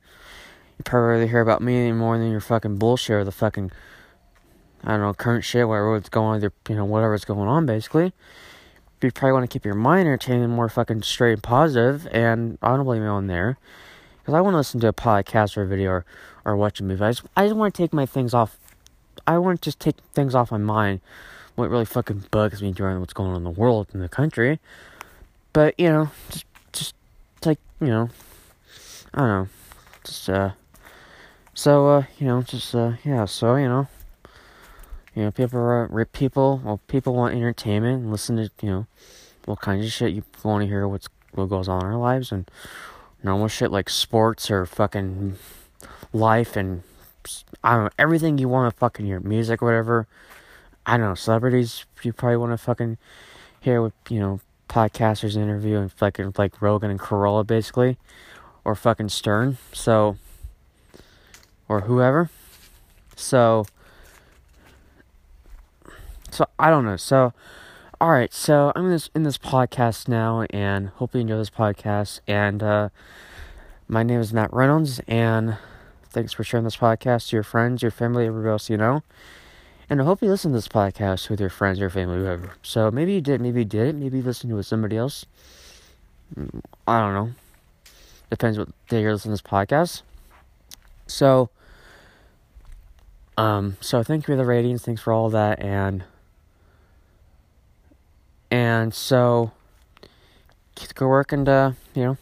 You 0.78 0.84
probably 0.84 1.28
hear 1.28 1.42
about 1.42 1.60
me 1.60 1.92
more 1.92 2.16
than 2.16 2.30
your 2.30 2.40
fucking 2.40 2.76
bullshit 2.76 3.14
or 3.16 3.24
the 3.24 3.32
fucking, 3.32 3.72
I 4.84 4.92
don't 4.92 5.00
know, 5.00 5.14
current 5.14 5.44
shit, 5.44 5.66
whatever's 5.66 6.08
going 6.08 6.44
on, 6.44 6.52
you 6.68 6.74
know, 6.76 6.84
whatever's 6.84 7.24
going 7.24 7.48
on, 7.48 7.66
basically. 7.66 8.12
You 9.00 9.12
probably 9.12 9.32
want 9.32 9.50
to 9.50 9.52
keep 9.52 9.64
your 9.64 9.74
mind 9.74 10.08
entertained 10.08 10.42
and 10.42 10.52
more 10.52 10.68
fucking 10.68 11.02
straight 11.02 11.34
and 11.34 11.42
positive, 11.42 12.08
and 12.10 12.58
I 12.62 12.76
don't 12.76 12.84
blame 12.84 13.02
you 13.02 13.08
on 13.08 13.26
there. 13.26 13.58
Because 14.20 14.34
I 14.34 14.40
want 14.40 14.54
to 14.54 14.58
listen 14.58 14.80
to 14.80 14.88
a 14.88 14.92
podcast 14.92 15.56
or 15.56 15.62
a 15.62 15.66
video 15.66 15.90
or, 15.90 16.06
or 16.44 16.56
watch 16.56 16.80
a 16.80 16.84
movie. 16.84 17.04
I 17.04 17.10
just, 17.10 17.22
I 17.36 17.44
just 17.44 17.56
want 17.56 17.74
to 17.74 17.82
take 17.82 17.92
my 17.92 18.06
things 18.06 18.34
off, 18.34 18.58
I 19.26 19.38
want 19.38 19.60
to 19.60 19.64
just 19.64 19.80
take 19.80 19.96
things 20.14 20.34
off 20.34 20.50
my 20.50 20.58
mind 20.58 21.00
what 21.58 21.70
really 21.70 21.84
fucking 21.84 22.24
bugs 22.30 22.62
me 22.62 22.70
during 22.70 23.00
what's 23.00 23.12
going 23.12 23.30
on 23.30 23.36
in 23.36 23.42
the 23.42 23.50
world 23.50 23.88
in 23.92 23.98
the 23.98 24.08
country. 24.08 24.60
But 25.52 25.74
you 25.76 25.88
know, 25.88 26.10
just 26.30 26.44
just 26.72 26.94
like 27.44 27.58
you 27.80 27.88
know, 27.88 28.10
I 29.12 29.18
don't 29.18 29.28
know, 29.28 29.48
just 30.04 30.30
uh, 30.30 30.50
so 31.54 31.88
uh, 31.88 32.04
you 32.18 32.28
know, 32.28 32.42
just 32.42 32.74
uh, 32.76 32.92
yeah, 33.04 33.24
so 33.24 33.56
you 33.56 33.66
know, 33.66 33.88
you 35.18 35.24
know, 35.24 35.30
people 35.30 35.88
uh, 35.92 36.04
people 36.12 36.60
well, 36.64 36.80
people 36.86 37.14
want 37.14 37.34
entertainment 37.34 38.02
and 38.02 38.12
listen 38.12 38.36
to 38.36 38.50
you 38.62 38.70
know, 38.70 38.86
what 39.44 39.60
kinds 39.60 39.84
of 39.84 39.92
shit 39.92 40.12
you 40.12 40.22
want 40.44 40.62
to 40.62 40.68
hear 40.68 40.86
what's 40.86 41.08
what 41.32 41.46
goes 41.46 41.68
on 41.68 41.80
in 41.80 41.86
our 41.86 41.98
lives 41.98 42.32
and 42.32 42.50
normal 43.22 43.48
shit 43.48 43.70
like 43.70 43.90
sports 43.90 44.50
or 44.50 44.64
fucking 44.64 45.36
life 46.12 46.56
and 46.56 46.82
I 47.64 47.74
don't 47.74 47.84
know 47.84 47.90
everything 47.98 48.38
you 48.38 48.48
want 48.48 48.72
to 48.72 48.78
fucking 48.78 49.06
hear 49.06 49.20
music 49.20 49.60
whatever 49.60 50.06
I 50.88 50.96
don't 50.96 51.06
know, 51.06 51.14
celebrities, 51.14 51.84
you 52.02 52.14
probably 52.14 52.38
want 52.38 52.52
to 52.52 52.56
fucking 52.56 52.96
hear 53.60 53.82
what 53.82 53.92
you 54.08 54.20
know 54.20 54.40
podcasters 54.70 55.36
interviewing 55.36 55.90
fucking 55.90 56.32
like 56.38 56.62
Rogan 56.62 56.90
and 56.90 56.98
Carolla 56.98 57.46
basically, 57.46 57.98
or 58.64 58.74
fucking 58.74 59.10
Stern. 59.10 59.58
So, 59.74 60.16
or 61.68 61.82
whoever. 61.82 62.30
So, 63.16 63.66
so 66.30 66.46
I 66.58 66.70
don't 66.70 66.84
know. 66.84 66.96
So, 66.96 67.32
all 68.00 68.10
right. 68.10 68.32
So 68.32 68.72
I'm 68.74 68.86
in 68.86 68.90
this 68.90 69.10
in 69.14 69.22
this 69.22 69.38
podcast 69.38 70.08
now, 70.08 70.46
and 70.50 70.88
hope 70.88 71.14
you 71.14 71.20
enjoy 71.20 71.38
this 71.38 71.50
podcast. 71.50 72.20
And 72.26 72.62
uh, 72.62 72.88
my 73.88 74.02
name 74.02 74.20
is 74.20 74.32
Matt 74.32 74.52
Reynolds, 74.52 75.00
and 75.08 75.56
thanks 76.10 76.32
for 76.32 76.44
sharing 76.44 76.64
this 76.64 76.76
podcast 76.76 77.28
to 77.28 77.36
your 77.36 77.42
friends, 77.42 77.82
your 77.82 77.90
family, 77.90 78.26
everybody 78.26 78.50
else 78.50 78.70
you 78.70 78.76
know. 78.76 79.02
And 79.90 80.02
I 80.02 80.04
hope 80.04 80.20
you 80.20 80.28
listen 80.28 80.52
to 80.52 80.58
this 80.58 80.68
podcast 80.68 81.30
with 81.30 81.40
your 81.40 81.48
friends, 81.48 81.78
your 81.78 81.88
family, 81.88 82.18
whoever. 82.18 82.52
So 82.62 82.90
maybe 82.90 83.14
you 83.14 83.22
did, 83.22 83.40
maybe 83.40 83.60
you 83.60 83.64
didn't, 83.64 83.98
maybe 83.98 84.18
you 84.18 84.22
listened 84.22 84.50
to 84.50 84.54
it 84.54 84.58
with 84.58 84.66
somebody 84.66 84.98
else. 84.98 85.24
Mm, 86.38 86.60
I 86.86 87.00
don't 87.00 87.14
know. 87.14 87.32
Depends 88.28 88.58
what 88.58 88.68
day 88.88 89.00
you're 89.00 89.12
listening 89.12 89.34
to 89.34 89.42
this 89.42 89.50
podcast. 89.50 90.02
So, 91.06 91.48
um, 93.38 93.78
so 93.80 94.02
thank 94.02 94.24
you 94.24 94.34
for 94.34 94.36
the 94.36 94.44
ratings, 94.44 94.82
thanks 94.82 95.00
for 95.00 95.12
all 95.12 95.30
that, 95.30 95.58
and 95.62 96.04
and 98.50 98.94
so 98.94 99.52
keep 100.74 100.94
good 100.94 101.08
work 101.08 101.32
and 101.32 101.48
uh, 101.48 101.72
you 101.94 102.04
know, 102.04 102.16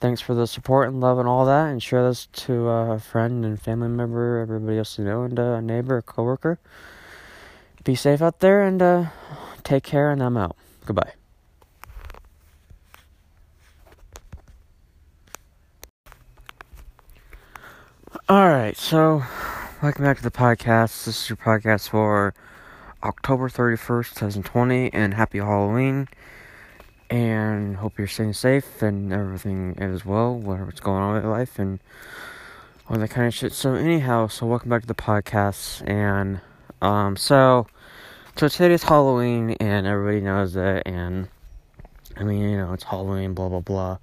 thanks 0.00 0.20
for 0.20 0.34
the 0.34 0.46
support 0.46 0.88
and 0.88 1.00
love 1.00 1.18
and 1.18 1.28
all 1.28 1.44
that, 1.46 1.66
and 1.66 1.82
share 1.82 2.06
this 2.08 2.26
to 2.32 2.68
a 2.68 2.98
friend 2.98 3.44
and 3.44 3.60
family 3.60 3.88
member, 3.88 4.38
everybody 4.38 4.78
else 4.78 4.98
you 4.98 5.04
know, 5.04 5.22
and 5.22 5.38
uh, 5.38 5.54
a 5.54 5.62
neighbor, 5.62 5.98
a 5.98 6.02
coworker. 6.02 6.58
Be 7.84 7.94
safe 7.96 8.22
out 8.22 8.38
there 8.38 8.62
and 8.62 8.80
uh, 8.80 9.06
take 9.64 9.82
care, 9.82 10.10
and 10.12 10.22
I'm 10.22 10.36
out. 10.36 10.56
Goodbye. 10.86 11.12
All 18.28 18.48
right, 18.48 18.76
so 18.76 19.24
welcome 19.82 20.04
back 20.04 20.16
to 20.18 20.22
the 20.22 20.30
podcast. 20.30 21.04
This 21.04 21.22
is 21.24 21.28
your 21.28 21.36
podcast 21.36 21.88
for 21.88 22.34
October 23.02 23.48
31st, 23.48 24.14
2020, 24.14 24.92
and 24.92 25.14
happy 25.14 25.38
Halloween 25.38 26.08
and 27.12 27.76
hope 27.76 27.98
you're 27.98 28.06
staying 28.06 28.32
safe 28.32 28.80
and 28.80 29.12
everything 29.12 29.74
is 29.76 30.02
well, 30.04 30.34
whatever's 30.34 30.80
going 30.80 31.02
on 31.02 31.22
in 31.22 31.28
life 31.28 31.58
and 31.58 31.78
all 32.88 32.96
that 32.96 33.10
kind 33.10 33.26
of 33.26 33.34
shit. 33.34 33.52
So 33.52 33.74
anyhow, 33.74 34.28
so 34.28 34.46
welcome 34.46 34.70
back 34.70 34.80
to 34.80 34.86
the 34.86 34.94
podcast 34.94 35.86
and 35.86 36.40
um 36.80 37.16
so 37.16 37.66
so 38.36 38.48
today's 38.48 38.84
Halloween 38.84 39.50
and 39.60 39.86
everybody 39.86 40.22
knows 40.22 40.54
that 40.54 40.86
and 40.86 41.28
I 42.16 42.24
mean, 42.24 42.48
you 42.48 42.56
know, 42.56 42.72
it's 42.72 42.84
Halloween, 42.84 43.34
blah 43.34 43.50
blah 43.50 43.60
blah. 43.60 43.98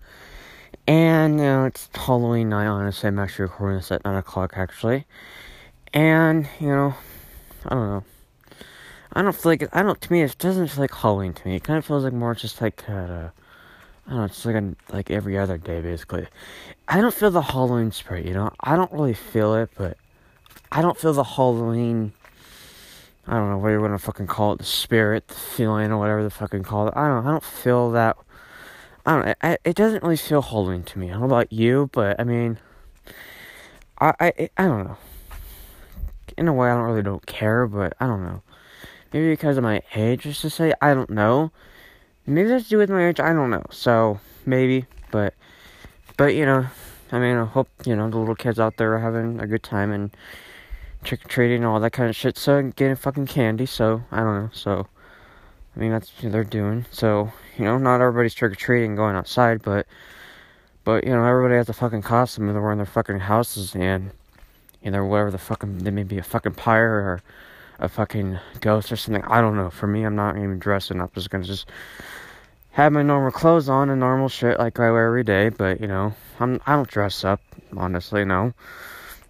And 0.87 1.39
you 1.39 1.45
know, 1.45 1.65
it's 1.65 1.89
Halloween 1.95 2.49
night, 2.49 2.67
honestly 2.67 3.07
I'm 3.07 3.17
actually 3.17 3.43
recording 3.43 3.77
this 3.77 3.91
at 3.91 4.05
nine 4.05 4.17
o'clock 4.17 4.53
actually. 4.55 5.07
And, 5.93 6.47
you 6.59 6.67
know, 6.67 6.93
I 7.65 7.69
don't 7.73 7.87
know. 7.87 8.03
I 9.13 9.21
don't 9.21 9.35
feel 9.35 9.51
like 9.51 9.75
I 9.75 9.81
don't. 9.81 9.99
To 9.99 10.11
me, 10.11 10.21
it 10.21 10.37
doesn't 10.37 10.67
feel 10.67 10.81
like 10.81 10.93
Halloween 10.93 11.33
to 11.33 11.47
me. 11.47 11.55
It 11.55 11.63
kind 11.63 11.77
of 11.77 11.85
feels 11.85 12.03
like 12.03 12.13
more 12.13 12.35
just 12.35 12.61
like 12.61 12.87
uh, 12.87 13.29
I 14.05 14.09
don't 14.09 14.19
know. 14.19 14.23
It's 14.25 14.45
like 14.45 14.55
a, 14.55 14.75
like 14.91 15.09
every 15.09 15.37
other 15.37 15.57
day, 15.57 15.81
basically. 15.81 16.27
I 16.87 17.01
don't 17.01 17.13
feel 17.13 17.31
the 17.31 17.41
Halloween 17.41 17.91
spirit. 17.91 18.25
You 18.25 18.33
know, 18.33 18.51
I 18.59 18.75
don't 18.75 18.91
really 18.91 19.13
feel 19.13 19.55
it, 19.55 19.69
but 19.75 19.97
I 20.71 20.81
don't 20.81 20.97
feel 20.97 21.13
the 21.13 21.23
Halloween. 21.23 22.13
I 23.27 23.33
don't 23.33 23.49
know 23.49 23.57
what 23.57 23.69
you're 23.69 23.81
gonna 23.81 23.99
fucking 23.99 24.27
call 24.27 24.53
it, 24.53 24.59
the 24.59 24.63
spirit, 24.63 25.27
the 25.27 25.35
feeling, 25.35 25.91
or 25.91 25.97
whatever 25.97 26.23
the 26.23 26.29
fucking 26.29 26.63
call 26.63 26.87
it. 26.87 26.93
I 26.95 27.07
don't. 27.07 27.25
I 27.25 27.31
don't 27.31 27.43
feel 27.43 27.91
that. 27.91 28.17
I 29.05 29.15
don't. 29.15 29.37
I, 29.41 29.57
it 29.63 29.75
doesn't 29.75 30.03
really 30.03 30.17
feel 30.17 30.43
Halloween 30.43 30.83
to 30.83 30.99
me. 30.99 31.09
I 31.09 31.13
don't 31.13 31.21
know 31.21 31.25
about 31.27 31.51
you, 31.51 31.89
but 31.93 32.19
I 32.19 32.23
mean, 32.23 32.59
I 33.99 34.13
I 34.19 34.49
I 34.57 34.65
don't 34.65 34.85
know. 34.85 34.97
In 36.37 36.47
a 36.47 36.53
way, 36.53 36.69
I 36.69 36.75
don't 36.75 36.85
really 36.85 37.03
don't 37.03 37.25
care, 37.25 37.67
but 37.67 37.93
I 37.99 38.05
don't 38.05 38.23
know. 38.23 38.41
Maybe 39.11 39.29
because 39.29 39.57
of 39.57 39.63
my 39.63 39.81
age, 39.95 40.23
just 40.23 40.41
to 40.41 40.49
say. 40.49 40.73
I 40.81 40.93
don't 40.93 41.09
know. 41.09 41.51
Maybe 42.25 42.49
that's 42.49 42.65
to 42.65 42.69
do 42.69 42.77
with 42.77 42.89
my 42.89 43.07
age. 43.07 43.19
I 43.19 43.33
don't 43.33 43.49
know. 43.49 43.63
So 43.71 44.19
maybe, 44.45 44.85
but 45.11 45.33
but 46.17 46.35
you 46.35 46.45
know, 46.45 46.67
I 47.11 47.19
mean, 47.19 47.37
I 47.37 47.45
hope 47.45 47.69
you 47.85 47.95
know 47.95 48.09
the 48.09 48.17
little 48.17 48.35
kids 48.35 48.59
out 48.59 48.77
there 48.77 48.93
are 48.93 48.99
having 48.99 49.39
a 49.39 49.47
good 49.47 49.63
time 49.63 49.91
and 49.91 50.11
trick 51.03 51.25
or 51.25 51.27
treating 51.27 51.57
and 51.57 51.65
all 51.65 51.79
that 51.79 51.91
kind 51.91 52.09
of 52.09 52.15
shit. 52.15 52.37
So 52.37 52.61
getting 52.75 52.95
fucking 52.95 53.27
candy. 53.27 53.65
So 53.65 54.03
I 54.11 54.17
don't 54.17 54.43
know. 54.43 54.49
So 54.53 54.87
I 55.75 55.79
mean, 55.79 55.91
that's 55.91 56.11
what 56.21 56.31
they're 56.31 56.43
doing. 56.43 56.85
So 56.91 57.31
you 57.57 57.65
know, 57.65 57.77
not 57.77 58.01
everybody's 58.01 58.33
trick 58.35 58.51
or 58.51 58.55
treating 58.55 58.95
going 58.95 59.15
outside, 59.15 59.63
but 59.63 59.87
but 60.83 61.03
you 61.03 61.11
know, 61.11 61.23
everybody 61.23 61.55
has 61.55 61.69
a 61.69 61.73
fucking 61.73 62.03
costume 62.03 62.47
and 62.47 62.55
they're 62.55 62.61
wearing 62.61 62.77
their 62.77 62.85
fucking 62.85 63.19
houses 63.19 63.75
and 63.75 64.11
you 64.81 64.91
know 64.91 65.05
whatever 65.05 65.31
the 65.31 65.37
fucking 65.37 65.79
they 65.79 65.91
may 65.91 66.03
be 66.03 66.17
a 66.17 66.23
fucking 66.23 66.53
pyre 66.53 66.89
or 66.89 67.21
a 67.79 67.89
fucking 67.89 68.39
ghost 68.61 68.91
or 68.91 68.95
something. 68.95 69.23
I 69.23 69.41
don't 69.41 69.55
know. 69.55 69.69
For 69.69 69.87
me, 69.87 70.03
I'm 70.03 70.15
not 70.15 70.37
even 70.37 70.59
dressing 70.59 71.01
up. 71.01 71.11
I'm 71.11 71.15
just 71.15 71.29
gonna 71.29 71.43
just 71.43 71.69
have 72.71 72.91
my 72.91 73.01
normal 73.01 73.31
clothes 73.31 73.69
on 73.69 73.89
and 73.89 73.99
normal 73.99 74.29
shit 74.29 74.59
like 74.59 74.79
I 74.79 74.91
wear 74.91 75.07
every 75.07 75.23
day. 75.23 75.49
But 75.49 75.81
you 75.81 75.87
know, 75.87 76.13
I'm 76.39 76.61
I 76.65 76.75
don't 76.75 76.89
dress 76.89 77.23
up. 77.23 77.41
Honestly, 77.75 78.25
no, 78.25 78.53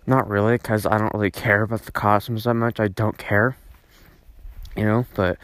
not 0.08 0.28
really, 0.28 0.58
because 0.58 0.86
I 0.86 0.98
don't 0.98 1.14
really 1.14 1.32
care 1.32 1.62
about 1.64 1.84
the 1.84 1.92
costumes 1.92 2.46
that 2.46 2.54
much. 2.56 2.80
I 2.80 2.88
don't 2.88 3.18
care. 3.18 3.56
You 4.76 4.86
know, 4.86 5.06
but 5.16 5.38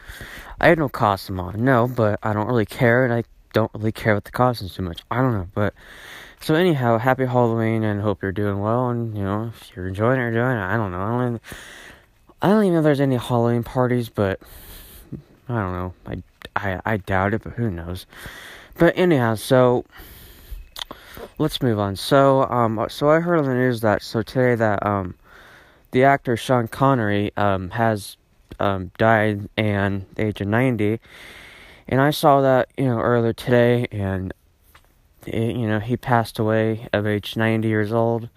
I 0.59 0.67
had 0.67 0.79
no 0.79 0.89
costume 0.89 1.39
on. 1.39 1.63
No, 1.63 1.87
but 1.87 2.19
I 2.23 2.33
don't 2.33 2.47
really 2.47 2.65
care, 2.65 3.03
and 3.03 3.13
I 3.13 3.23
don't 3.53 3.71
really 3.73 3.91
care 3.91 4.13
about 4.13 4.25
the 4.25 4.31
costumes 4.31 4.75
too 4.75 4.83
much. 4.83 5.01
I 5.11 5.17
don't 5.17 5.33
know, 5.33 5.47
but. 5.53 5.73
So 6.41 6.53
anyhow, 6.53 6.99
happy 6.99 7.25
Halloween 7.25 7.83
and 7.83 7.99
hope 8.01 8.21
you're 8.21 8.31
doing 8.31 8.59
well 8.59 8.89
and 8.89 9.17
you 9.17 9.23
know 9.23 9.47
if 9.47 9.71
you're 9.75 9.87
enjoying 9.87 10.19
it, 10.19 10.23
you're 10.23 10.33
doing 10.33 10.57
it. 10.57 10.61
I 10.61 10.77
don't 10.77 10.91
know. 10.91 11.01
I 11.01 11.09
don't 11.09 11.21
even, 11.21 11.41
I 12.45 12.49
don't 12.49 12.61
even 12.61 12.73
know 12.73 12.79
if 12.81 12.83
there's 12.83 13.01
any 13.01 13.15
Halloween 13.15 13.63
parties, 13.63 14.07
but 14.07 14.39
I 15.49 15.59
don't 15.59 15.73
know. 15.73 15.93
I, 16.05 16.21
I, 16.55 16.81
I 16.85 16.97
doubt 16.97 17.33
it, 17.33 17.41
but 17.41 17.53
who 17.53 17.71
knows. 17.71 18.05
But 18.77 18.95
anyhow, 18.95 19.33
so 19.33 19.83
let's 21.39 21.59
move 21.63 21.79
on. 21.79 21.95
So, 21.95 22.43
um, 22.43 22.85
so 22.87 23.09
I 23.09 23.19
heard 23.19 23.39
on 23.39 23.45
the 23.45 23.55
news 23.55 23.81
that 23.81 24.03
so 24.03 24.21
today 24.21 24.53
that 24.53 24.85
um, 24.85 25.15
the 25.89 26.03
actor 26.03 26.37
Sean 26.37 26.67
Connery 26.67 27.31
um 27.35 27.71
has 27.71 28.15
um 28.59 28.91
died 28.99 29.49
and 29.57 30.05
the 30.13 30.27
age 30.27 30.39
of 30.39 30.47
ninety, 30.47 30.99
and 31.87 31.99
I 31.99 32.11
saw 32.11 32.41
that 32.41 32.69
you 32.77 32.85
know 32.85 32.99
earlier 32.99 33.33
today, 33.33 33.87
and 33.91 34.31
it, 35.25 35.55
you 35.55 35.67
know 35.67 35.79
he 35.79 35.97
passed 35.97 36.37
away 36.37 36.89
of 36.93 37.07
age 37.07 37.35
ninety 37.35 37.69
years 37.69 37.91
old 37.91 38.29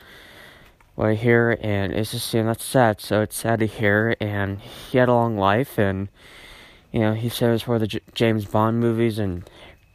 I 1.06 1.14
hear, 1.14 1.56
and 1.60 1.92
it's 1.92 2.10
just 2.10 2.34
you 2.34 2.42
know 2.42 2.48
that's 2.48 2.64
sad. 2.64 3.00
So 3.00 3.22
it's 3.22 3.36
sad 3.36 3.60
to 3.60 3.66
hear, 3.66 4.16
and 4.20 4.60
he 4.60 4.98
had 4.98 5.08
a 5.08 5.14
long 5.14 5.38
life, 5.38 5.78
and 5.78 6.08
you 6.92 7.00
know 7.00 7.14
he 7.14 7.28
said 7.28 7.50
it 7.50 7.52
was 7.52 7.62
for 7.62 7.78
the 7.78 7.86
J- 7.86 8.00
James 8.14 8.44
Bond 8.46 8.80
movies, 8.80 9.18
and 9.18 9.48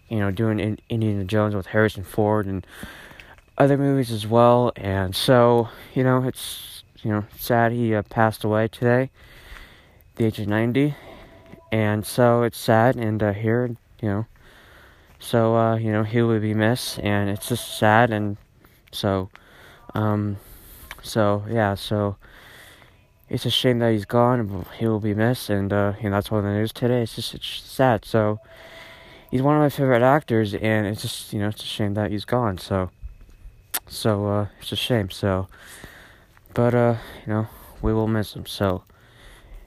you 0.08 0.20
know 0.20 0.32
doing 0.32 0.60
in- 0.60 0.80
Indiana 0.89 1.26
Jones 1.26 1.56
with 1.56 1.68
Harrison 1.68 2.04
Ford 2.04 2.45
and 2.45 2.66
other 3.58 3.78
movies 3.78 4.12
as 4.12 4.26
well, 4.26 4.72
and 4.76 5.16
so 5.16 5.70
you 5.93 6.04
know 6.04 6.24
it's 6.24 6.84
you 7.01 7.12
know 7.12 7.26
sad 7.38 7.72
he 7.72 7.93
uh, 7.93 8.04
passed 8.04 8.43
away 8.43 8.68
today, 8.68 9.10
the 10.16 10.26
age 10.26 10.39
of 10.39 10.47
ninety, 10.47 10.95
and 11.72 12.06
so 12.06 12.43
it's 12.43 12.58
sad, 12.58 12.95
and 12.95 13.22
uh, 13.22 13.34
here 13.34 13.76
you 14.01 14.08
know. 14.08 14.26
So 15.20 15.56
uh, 15.56 15.76
you 15.76 15.91
know 15.91 16.04
he 16.04 16.22
will 16.22 16.39
be 16.39 16.54
missed, 16.54 16.99
and 16.99 17.30
it's 17.30 17.49
just 17.49 17.78
sad, 17.78 18.12
and 18.12 18.38
so 18.91 19.30
um, 19.93 20.38
so 21.04 21.43
yeah, 21.49 21.76
so 21.76 22.16
it's 23.30 23.45
a 23.45 23.49
shame 23.49 23.80
that 23.80 23.91
he's 23.91 24.06
gone. 24.06 24.66
He 24.78 24.88
will 24.88 25.01
be 25.01 25.14
missed, 25.14 25.49
and 25.49 25.72
uh, 25.72 25.93
you 26.01 26.10
know, 26.10 26.16
that's 26.16 26.32
of 26.32 26.43
the 26.43 26.49
news 26.49 26.72
today. 26.72 27.04
It's 27.04 27.16
just 27.16 27.36
it's 27.36 27.62
sad. 27.62 28.06
So 28.06 28.39
he's 29.30 29.41
one 29.41 29.56
of 29.56 29.62
my 29.62 29.70
favorite 29.70 30.01
actors, 30.01 30.54
and 30.54 30.88
it's 30.88 31.01
just 31.01 31.34
you 31.34 31.39
know 31.39 31.49
it's 31.49 31.62
a 31.62 31.68
shame 31.68 31.93
that 31.95 32.12
he's 32.12 32.26
gone. 32.26 32.58
So 32.58 32.89
so 33.86 34.28
uh, 34.28 34.47
it's 34.62 34.72
a 34.72 34.78
shame. 34.78 35.10
So 35.12 35.47
but 36.54 36.74
uh, 36.74 36.95
you 37.28 37.34
know 37.34 37.47
we 37.82 37.93
will 37.93 38.08
miss 38.08 38.34
him. 38.34 38.45
So 38.45 38.84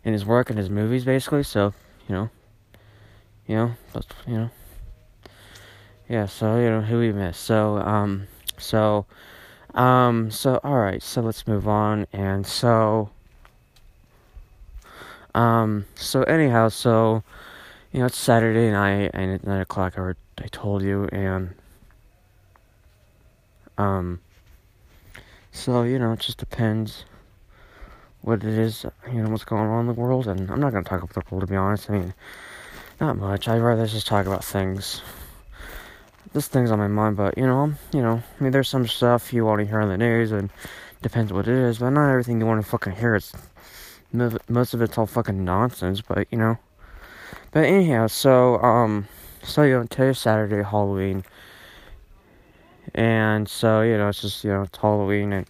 in 0.05 0.15
his 0.15 0.25
work 0.25 0.49
and 0.49 0.59
his 0.59 0.71
movies, 0.71 1.05
basically. 1.05 1.43
So 1.43 1.75
you 2.09 2.15
know 2.15 2.31
you 3.47 3.57
know 3.57 3.77
you 4.27 4.35
know 4.39 4.51
yeah. 6.09 6.27
So 6.27 6.57
you 6.57 6.71
know 6.71 6.81
who 6.81 6.99
we 6.99 7.13
miss. 7.13 7.37
So 7.37 7.77
um 7.77 8.27
so. 8.57 9.05
Um, 9.77 10.31
so, 10.31 10.59
alright, 10.65 11.03
so 11.03 11.21
let's 11.21 11.47
move 11.47 11.69
on. 11.69 12.07
And 12.13 12.47
so, 12.47 13.11
um, 15.35 15.85
so 15.95 16.23
anyhow, 16.23 16.69
so, 16.71 17.23
you 17.93 18.01
know, 18.01 18.07
it's 18.07 18.19
Saturday 18.19 18.71
night, 18.71 19.11
and 19.13 19.33
at 19.33 19.47
9 19.47 19.61
o'clock, 19.61 19.99
I, 19.99 20.15
I 20.39 20.47
told 20.49 20.83
you, 20.83 21.05
and, 21.13 21.55
um, 23.79 24.21
so, 25.53 25.83
you 25.83 25.99
know, 25.99 26.13
it 26.13 26.21
just 26.21 26.39
depends 26.39 27.05
what 28.23 28.43
it 28.43 28.59
is, 28.59 28.87
you 29.13 29.23
know, 29.23 29.29
what's 29.31 29.45
going 29.45 29.69
on 29.69 29.81
in 29.81 29.87
the 29.87 29.93
world, 29.93 30.27
and 30.27 30.51
I'm 30.51 30.61
not 30.61 30.73
gonna 30.73 30.85
talk 30.85 31.03
about 31.03 31.15
the 31.15 31.23
world, 31.31 31.43
to 31.43 31.47
be 31.47 31.57
honest, 31.57 31.91
I 31.91 31.93
mean, 31.93 32.15
Not 32.99 33.19
much. 33.19 33.47
I'd 33.47 33.59
rather 33.61 33.87
just 33.87 34.07
talk 34.07 34.25
about 34.25 34.43
things. 34.43 35.03
This 36.37 36.49
thing's 36.49 36.71
on 36.71 36.79
my 36.79 36.87
mind, 36.87 37.17
but 37.17 37.39
you 37.39 37.47
know, 37.47 37.73
you 37.95 38.03
know, 38.03 38.23
I 38.39 38.43
mean, 38.43 38.53
there's 38.53 38.69
some 38.69 38.87
stuff 38.87 39.33
you 39.33 39.47
want 39.47 39.61
to 39.61 39.65
hear 39.65 39.81
on 39.81 39.89
the 39.89 39.97
news, 39.97 40.33
and 40.33 40.51
depends 41.01 41.33
what 41.33 41.49
it 41.49 41.55
is, 41.55 41.79
but 41.79 41.89
not 41.89 42.11
everything 42.11 42.39
you 42.39 42.45
want 42.45 42.63
to 42.63 42.71
fucking 42.71 42.93
hear. 42.93 43.15
It's 43.15 43.33
most 44.13 44.75
of 44.75 44.83
it's 44.83 44.99
all 44.99 45.07
fucking 45.07 45.43
nonsense, 45.43 46.03
but 46.03 46.29
you 46.31 46.37
know. 46.37 46.59
But 47.53 47.65
anyhow, 47.65 48.09
so 48.09 48.59
um, 48.59 49.09
so 49.43 49.63
you 49.63 49.79
know, 49.79 49.85
today's 49.85 50.19
Saturday, 50.19 50.63
Halloween, 50.63 51.25
and 52.95 53.49
so 53.49 53.81
you 53.81 53.97
know, 53.97 54.11
it's 54.11 54.21
just 54.21 54.45
you 54.45 54.51
know, 54.51 54.65
it's 54.65 54.77
Halloween, 54.77 55.33
and 55.33 55.47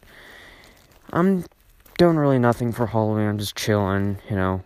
I'm 1.13 1.47
doing 1.99 2.17
really 2.17 2.39
nothing 2.39 2.71
for 2.71 2.87
Halloween. 2.87 3.27
I'm 3.27 3.39
just 3.39 3.57
chilling, 3.57 4.19
you 4.31 4.37
know. 4.37 4.63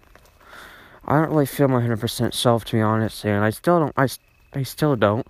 I 1.07 1.19
don't 1.19 1.31
really 1.31 1.47
feel 1.47 1.69
my 1.69 1.81
100% 1.81 2.35
self, 2.35 2.67
to 2.67 2.73
be 2.77 2.83
honest, 2.83 3.25
and 3.25 3.43
I 3.43 3.49
still 3.49 3.81
don't, 3.81 3.95
I, 3.97 4.07
I 4.53 4.65
still 4.65 4.97
don't. 4.97 5.27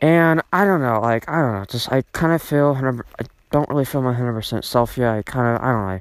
And 0.00 0.42
I 0.52 0.64
don't 0.64 0.80
know, 0.80 1.00
like, 1.00 1.28
I 1.28 1.40
don't 1.40 1.54
know, 1.54 1.64
just, 1.64 1.90
I 1.90 2.02
kind 2.12 2.32
of 2.32 2.40
feel, 2.40 2.68
100, 2.68 3.04
I 3.20 3.24
don't 3.50 3.68
really 3.68 3.84
feel 3.84 4.00
my 4.00 4.14
100% 4.14 4.62
self 4.64 4.96
yet. 4.96 5.12
I 5.12 5.22
kind 5.22 5.56
of, 5.56 5.62
I 5.62 5.72
don't 5.72 5.86
know, 5.88 6.00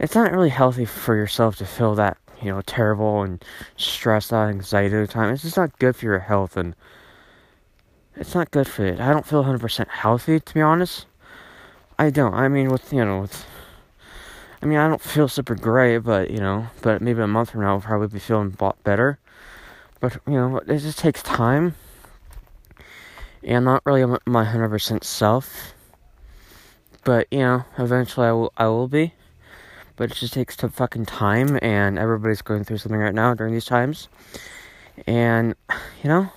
it's 0.00 0.14
not 0.14 0.32
really 0.32 0.48
healthy 0.48 0.84
for 0.84 1.14
yourself 1.14 1.56
to 1.56 1.66
feel 1.66 1.94
that, 1.94 2.18
you 2.42 2.50
know, 2.52 2.62
terrible 2.62 3.22
and 3.22 3.44
stressed 3.76 4.32
out, 4.32 4.48
anxiety 4.48 4.96
at 4.96 5.06
the 5.06 5.12
time. 5.12 5.32
It's 5.32 5.42
just 5.42 5.56
not 5.56 5.78
good 5.78 5.94
for 5.94 6.04
your 6.06 6.18
health, 6.18 6.56
and 6.56 6.74
it's 8.16 8.34
not 8.34 8.50
good 8.50 8.66
for 8.66 8.84
it. 8.84 8.98
I 8.98 9.12
don't 9.12 9.26
feel 9.26 9.44
100% 9.44 9.88
healthy, 9.88 10.40
to 10.40 10.54
be 10.54 10.60
honest. 10.60 11.06
I 11.98 12.10
don't. 12.10 12.34
I 12.34 12.48
mean, 12.48 12.70
with, 12.70 12.92
you 12.92 13.04
know, 13.04 13.20
with, 13.20 13.46
I 14.60 14.66
mean, 14.66 14.78
I 14.78 14.88
don't 14.88 15.00
feel 15.00 15.28
super 15.28 15.54
great, 15.54 15.98
but, 15.98 16.30
you 16.30 16.38
know, 16.38 16.66
but 16.82 17.00
maybe 17.00 17.22
a 17.22 17.28
month 17.28 17.50
from 17.50 17.60
now 17.60 17.74
I'll 17.74 17.80
probably 17.80 18.08
be 18.08 18.18
feeling 18.18 18.56
a 18.58 18.64
lot 18.64 18.82
better. 18.82 19.20
But, 20.00 20.14
you 20.26 20.34
know, 20.34 20.58
it 20.58 20.78
just 20.78 20.98
takes 20.98 21.22
time. 21.22 21.76
I'm 23.46 23.64
not 23.64 23.82
really 23.86 24.04
my 24.26 24.44
100% 24.44 25.04
self. 25.04 25.74
But, 27.04 27.28
you 27.30 27.38
know, 27.38 27.64
eventually 27.78 28.26
I 28.26 28.32
will, 28.32 28.52
I 28.56 28.66
will 28.66 28.88
be. 28.88 29.14
But 29.94 30.10
it 30.10 30.16
just 30.16 30.32
takes 30.34 30.56
fucking 30.56 31.06
time, 31.06 31.58
and 31.62 31.98
everybody's 31.98 32.42
going 32.42 32.64
through 32.64 32.78
something 32.78 33.00
right 33.00 33.14
now 33.14 33.32
during 33.34 33.54
these 33.54 33.64
times. 33.64 34.08
And, 35.06 35.54
you 36.02 36.08
know, 36.08 36.30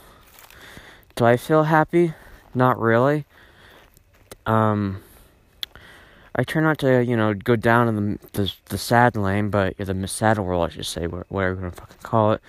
do 1.15 1.25
I 1.25 1.35
feel 1.37 1.63
happy? 1.63 2.13
Not 2.53 2.79
really. 2.79 3.25
Um, 4.45 5.01
I 6.35 6.43
try 6.43 6.61
not 6.61 6.77
to, 6.79 7.03
you 7.03 7.17
know, 7.17 7.33
go 7.33 7.55
down 7.55 7.87
in 7.89 7.95
the 7.95 8.19
the, 8.33 8.53
the 8.65 8.77
sad 8.77 9.17
lane, 9.17 9.49
but 9.49 9.75
the 9.77 10.07
sad 10.07 10.39
world, 10.39 10.69
I 10.69 10.73
should 10.73 10.85
say, 10.85 11.07
whatever 11.07 11.55
you 11.55 11.61
want 11.61 11.75
to 11.75 11.81
fucking 11.81 11.97
call 12.03 12.31
it. 12.33 12.41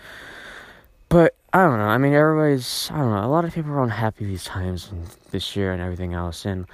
But 1.08 1.34
I 1.52 1.64
don't 1.64 1.78
know. 1.78 1.84
I 1.84 1.98
mean, 1.98 2.12
everybody's. 2.12 2.90
I 2.92 2.98
don't 2.98 3.10
know. 3.10 3.24
A 3.24 3.28
lot 3.28 3.44
of 3.44 3.54
people 3.54 3.72
are 3.72 3.82
unhappy 3.82 4.24
these 4.24 4.44
times 4.44 4.88
and 4.90 5.06
this 5.30 5.56
year 5.56 5.72
and 5.72 5.82
everything 5.82 6.14
else. 6.14 6.44
And 6.44 6.66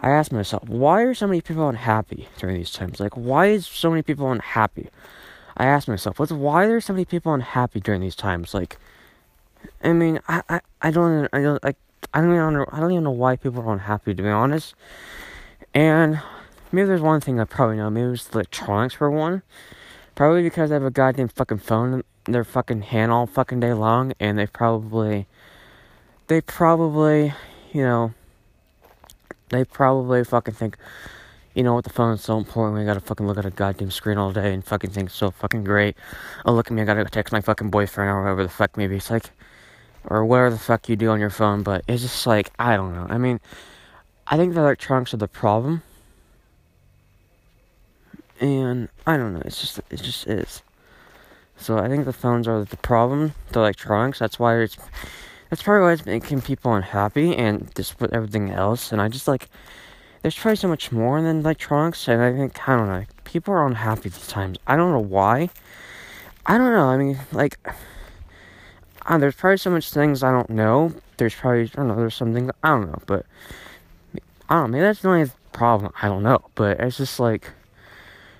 I 0.00 0.10
ask 0.10 0.30
myself, 0.30 0.68
why 0.68 1.02
are 1.02 1.14
so 1.14 1.26
many 1.26 1.40
people 1.40 1.68
unhappy 1.68 2.28
during 2.38 2.56
these 2.56 2.72
times? 2.72 3.00
Like, 3.00 3.16
why 3.16 3.46
is 3.46 3.66
so 3.66 3.90
many 3.90 4.02
people 4.02 4.30
unhappy? 4.30 4.88
I 5.56 5.66
ask 5.66 5.88
myself, 5.88 6.18
what's 6.18 6.32
why 6.32 6.64
are 6.64 6.80
so 6.80 6.92
many 6.92 7.04
people 7.04 7.32
unhappy 7.32 7.80
during 7.80 8.00
these 8.00 8.16
times? 8.16 8.54
Like, 8.54 8.78
I 9.82 9.92
mean, 9.92 10.20
I 10.28 10.42
I, 10.48 10.60
I 10.82 10.90
don't 10.90 11.28
I 11.32 11.40
don't 11.40 11.64
I, 11.64 11.74
I 12.12 12.20
don't 12.20 12.34
even 12.34 12.54
know 12.54 12.66
I 12.70 12.80
don't 12.80 12.92
even 12.92 13.04
know 13.04 13.10
why 13.10 13.36
people 13.36 13.62
are 13.62 13.72
unhappy 13.72 14.14
to 14.14 14.22
be 14.22 14.28
honest. 14.28 14.74
And 15.72 16.20
Maybe 16.72 16.86
there's 16.86 17.00
one 17.00 17.20
thing 17.20 17.40
I 17.40 17.44
probably 17.44 17.76
know. 17.76 17.90
Maybe 17.90 18.12
it's 18.12 18.30
electronics 18.30 18.94
for 18.94 19.10
one. 19.10 19.42
Probably 20.14 20.42
because 20.42 20.70
I 20.70 20.74
have 20.74 20.84
a 20.84 20.90
goddamn 20.90 21.28
fucking 21.28 21.58
phone 21.58 22.04
their 22.32 22.44
fucking 22.44 22.82
hand 22.82 23.12
all 23.12 23.26
fucking 23.26 23.60
day 23.60 23.72
long, 23.72 24.12
and 24.20 24.38
they 24.38 24.46
probably, 24.46 25.26
they 26.26 26.40
probably, 26.40 27.32
you 27.72 27.82
know, 27.82 28.14
they 29.50 29.64
probably 29.64 30.24
fucking 30.24 30.54
think, 30.54 30.76
you 31.54 31.62
know 31.62 31.74
what, 31.74 31.84
the 31.84 31.90
phone 31.90 32.14
is 32.14 32.22
so 32.22 32.38
important. 32.38 32.78
We 32.78 32.84
gotta 32.84 33.00
fucking 33.00 33.26
look 33.26 33.38
at 33.38 33.44
a 33.44 33.50
goddamn 33.50 33.90
screen 33.90 34.18
all 34.18 34.32
day 34.32 34.54
and 34.54 34.64
fucking 34.64 34.90
think 34.90 35.10
so 35.10 35.30
fucking 35.30 35.64
great. 35.64 35.96
Oh, 36.44 36.52
look 36.52 36.68
at 36.68 36.72
me, 36.72 36.82
I 36.82 36.84
gotta 36.84 37.04
text 37.04 37.32
my 37.32 37.40
fucking 37.40 37.70
boyfriend 37.70 38.10
or 38.10 38.22
whatever 38.22 38.42
the 38.42 38.48
fuck 38.48 38.76
maybe. 38.76 38.96
It's 38.96 39.10
like, 39.10 39.30
or 40.08 40.24
whatever 40.24 40.50
the 40.50 40.58
fuck 40.58 40.88
you 40.88 40.96
do 40.96 41.10
on 41.10 41.20
your 41.20 41.30
phone, 41.30 41.62
but 41.62 41.84
it's 41.88 42.02
just 42.02 42.26
like, 42.26 42.50
I 42.58 42.76
don't 42.76 42.94
know. 42.94 43.06
I 43.08 43.18
mean, 43.18 43.40
I 44.26 44.36
think 44.36 44.54
the 44.54 44.60
electronics 44.60 45.12
are 45.12 45.18
the 45.18 45.28
problem 45.28 45.82
and 48.40 48.88
I 49.06 49.16
don't 49.16 49.34
know. 49.34 49.42
It's 49.44 49.60
just 49.60 49.78
it 49.90 50.02
just 50.02 50.26
is. 50.26 50.62
So 51.60 51.78
I 51.78 51.88
think 51.88 52.06
the 52.06 52.12
phones 52.12 52.48
are 52.48 52.64
the 52.64 52.76
problem. 52.78 53.34
The 53.52 53.60
electronics. 53.60 54.18
That's 54.18 54.38
why 54.38 54.58
it's. 54.58 54.76
That's 55.50 55.62
probably 55.62 55.82
why 55.82 55.92
it's 55.92 56.06
making 56.06 56.42
people 56.42 56.72
unhappy, 56.74 57.36
and 57.36 57.74
just 57.74 58.00
with 58.00 58.12
everything 58.12 58.50
else. 58.50 58.92
And 58.92 59.00
I 59.00 59.08
just 59.08 59.28
like. 59.28 59.48
There's 60.22 60.36
probably 60.36 60.56
so 60.56 60.68
much 60.68 60.92
more 60.92 61.22
than 61.22 61.40
electronics, 61.40 62.06
and 62.08 62.20
I 62.20 62.32
think 62.32 62.68
I 62.68 62.76
don't 62.76 62.88
know. 62.88 63.04
People 63.24 63.54
are 63.54 63.66
unhappy 63.66 64.08
these 64.10 64.26
times. 64.26 64.58
I 64.66 64.76
don't 64.76 64.92
know 64.92 64.98
why. 64.98 65.50
I 66.46 66.58
don't 66.58 66.72
know. 66.72 66.86
I 66.86 66.96
mean, 66.96 67.18
like. 67.32 67.58
Uh, 69.06 69.18
there's 69.18 69.34
probably 69.34 69.56
so 69.56 69.70
much 69.70 69.90
things 69.90 70.22
I 70.22 70.30
don't 70.30 70.50
know. 70.50 70.94
There's 71.16 71.34
probably 71.34 71.62
I 71.62 71.76
don't 71.76 71.88
know. 71.88 71.96
There's 71.96 72.14
something 72.14 72.50
I 72.62 72.68
don't 72.68 72.92
know, 72.92 73.02
but 73.06 73.26
I 74.48 74.54
don't 74.54 74.64
know. 74.64 74.68
Maybe 74.68 74.82
that's 74.82 75.00
the 75.00 75.08
only 75.08 75.30
problem. 75.52 75.92
I 76.00 76.08
don't 76.08 76.22
know, 76.22 76.44
but 76.54 76.80
it's 76.80 76.96
just 76.96 77.18
like 77.18 77.50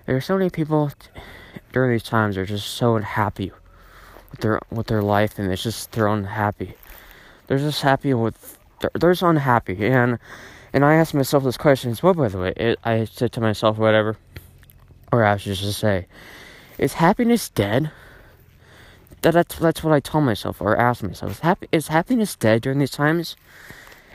there's 0.07 0.25
so 0.25 0.37
many 0.37 0.51
people 0.51 0.93
during 1.73 1.93
these 1.93 2.03
times 2.03 2.37
are 2.37 2.47
just 2.47 2.68
so 2.68 2.97
unhappy 2.97 3.53
with 4.31 4.41
their 4.41 4.61
with 4.71 4.87
their 4.87 5.03
life, 5.03 5.39
and 5.39 5.51
it's 5.53 5.62
just 5.62 5.93
they're 5.93 6.07
unhappy. 6.07 6.75
They're 7.47 7.59
just 7.59 7.83
happy 7.83 8.14
with 8.14 8.59
they're, 8.81 8.91
they're 8.95 9.12
just 9.12 9.23
unhappy, 9.23 9.87
and 9.87 10.18
and 10.73 10.85
I 10.85 10.95
asked 10.95 11.14
myself 11.14 11.45
this 11.45 11.57
question 11.57 11.91
as 11.91 12.03
well. 12.03 12.14
By 12.14 12.29
the 12.29 12.39
way, 12.39 12.53
it, 12.57 12.79
I 12.85 13.05
said 13.05 13.33
to 13.33 13.41
myself, 13.41 13.79
whatever, 13.79 14.16
or 15.12 15.25
I 15.25 15.37
should 15.37 15.55
just 15.55 15.62
to 15.62 15.73
say, 15.73 16.07
is 16.79 16.95
happiness 16.95 17.49
dead? 17.49 17.91
That, 19.23 19.35
that's 19.35 19.59
that's 19.59 19.85
what 19.85 19.93
I 19.93 20.01
told 20.01 20.25
myself 20.25 20.61
or 20.61 20.77
asked 20.77 21.03
myself. 21.03 21.33
Is 21.33 21.41
happy 21.41 21.68
is 21.73 21.89
happiness 21.89 22.37
dead 22.37 22.62
during 22.62 22.79
these 22.79 22.91
times? 22.91 23.37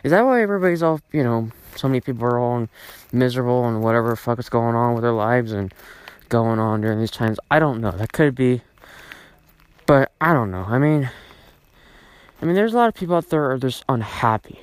Is 0.03 0.11
that 0.11 0.25
why 0.25 0.41
everybody's 0.41 0.81
all 0.81 0.99
you 1.11 1.23
know 1.23 1.51
so 1.75 1.87
many 1.87 2.01
people 2.01 2.25
are 2.25 2.39
all 2.39 2.67
miserable 3.11 3.67
and 3.67 3.83
whatever 3.83 4.15
fuck 4.15 4.39
is 4.39 4.49
going 4.49 4.75
on 4.75 4.93
with 4.93 5.03
their 5.03 5.11
lives 5.11 5.51
and 5.51 5.73
going 6.29 6.59
on 6.59 6.81
during 6.81 6.99
these 6.99 7.11
times. 7.11 7.39
I 7.49 7.59
don't 7.59 7.81
know. 7.81 7.91
That 7.91 8.13
could 8.13 8.35
be, 8.35 8.61
but 9.85 10.11
I 10.19 10.33
don't 10.33 10.51
know. 10.51 10.65
I 10.67 10.77
mean, 10.77 11.09
I 12.41 12.45
mean, 12.45 12.55
there's 12.55 12.73
a 12.73 12.77
lot 12.77 12.89
of 12.89 12.95
people 12.95 13.15
out 13.15 13.29
there 13.29 13.51
are 13.51 13.57
just 13.57 13.83
unhappy, 13.87 14.59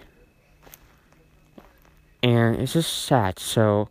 and 2.22 2.56
it's 2.56 2.72
just 2.74 3.04
sad. 3.04 3.38
So 3.38 3.88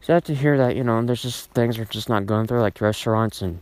sad 0.00 0.24
to 0.26 0.34
hear 0.34 0.56
that 0.58 0.76
you 0.76 0.84
know 0.84 1.02
there's 1.04 1.22
just 1.22 1.50
things 1.50 1.78
are 1.78 1.84
just 1.84 2.08
not 2.08 2.26
going 2.26 2.46
through 2.46 2.60
like 2.60 2.80
restaurants 2.80 3.42
and 3.42 3.60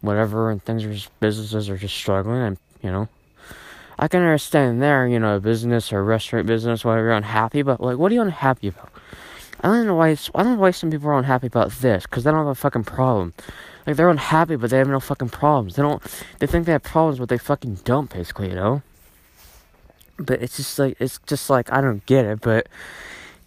whatever, 0.00 0.50
and 0.50 0.62
things 0.62 0.84
are 0.84 0.92
just 0.92 1.18
businesses 1.20 1.68
are 1.68 1.76
just 1.76 1.94
struggling, 1.94 2.40
and 2.40 2.58
you 2.82 2.90
know 2.90 3.08
I 3.98 4.08
can 4.08 4.20
understand 4.20 4.82
there, 4.82 5.06
you 5.06 5.18
know, 5.18 5.36
a 5.36 5.40
business 5.40 5.92
or 5.92 6.00
a 6.00 6.02
restaurant 6.02 6.46
business, 6.46 6.84
whatever 6.84 7.06
you're 7.06 7.16
unhappy, 7.16 7.62
but 7.62 7.80
like, 7.80 7.96
what 7.96 8.12
are 8.12 8.14
you 8.14 8.20
unhappy 8.20 8.68
about? 8.68 8.90
I 9.66 9.70
don't 9.70 9.86
know 9.86 9.96
why. 9.96 10.10
I 10.10 10.42
don't 10.44 10.54
know 10.54 10.60
why 10.60 10.70
some 10.70 10.92
people 10.92 11.08
are 11.08 11.18
unhappy 11.18 11.48
about 11.48 11.72
this 11.72 12.04
because 12.04 12.22
they 12.22 12.30
don't 12.30 12.38
have 12.38 12.46
a 12.46 12.54
fucking 12.54 12.84
problem. 12.84 13.34
Like 13.84 13.96
they're 13.96 14.08
unhappy, 14.08 14.54
but 14.54 14.70
they 14.70 14.78
have 14.78 14.86
no 14.86 15.00
fucking 15.00 15.30
problems. 15.30 15.74
They 15.74 15.82
don't. 15.82 16.00
They 16.38 16.46
think 16.46 16.66
they 16.66 16.72
have 16.72 16.84
problems, 16.84 17.18
but 17.18 17.28
they 17.28 17.36
fucking 17.36 17.80
don't. 17.82 18.08
Basically, 18.08 18.50
you 18.50 18.54
know. 18.54 18.82
But 20.20 20.40
it's 20.40 20.56
just 20.56 20.78
like 20.78 20.96
it's 21.00 21.18
just 21.26 21.50
like 21.50 21.72
I 21.72 21.80
don't 21.80 22.06
get 22.06 22.24
it. 22.26 22.42
But 22.42 22.68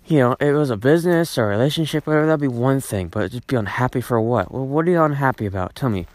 you 0.08 0.20
know, 0.20 0.36
it 0.42 0.52
was 0.52 0.70
a 0.70 0.76
business 0.76 1.38
or 1.38 1.46
a 1.46 1.48
relationship, 1.48 2.06
whatever. 2.06 2.26
That'd 2.26 2.42
be 2.42 2.50
one 2.50 2.82
thing. 2.82 3.08
But 3.08 3.32
just 3.32 3.48
be 3.48 3.56
unhappy 3.56 4.02
for 4.02 4.20
what? 4.20 4.52
Well, 4.52 4.68
what 4.68 4.86
are 4.90 4.92
you 4.92 5.02
unhappy 5.02 5.46
about? 5.46 5.74
Tell 5.74 5.90
me. 5.90 6.06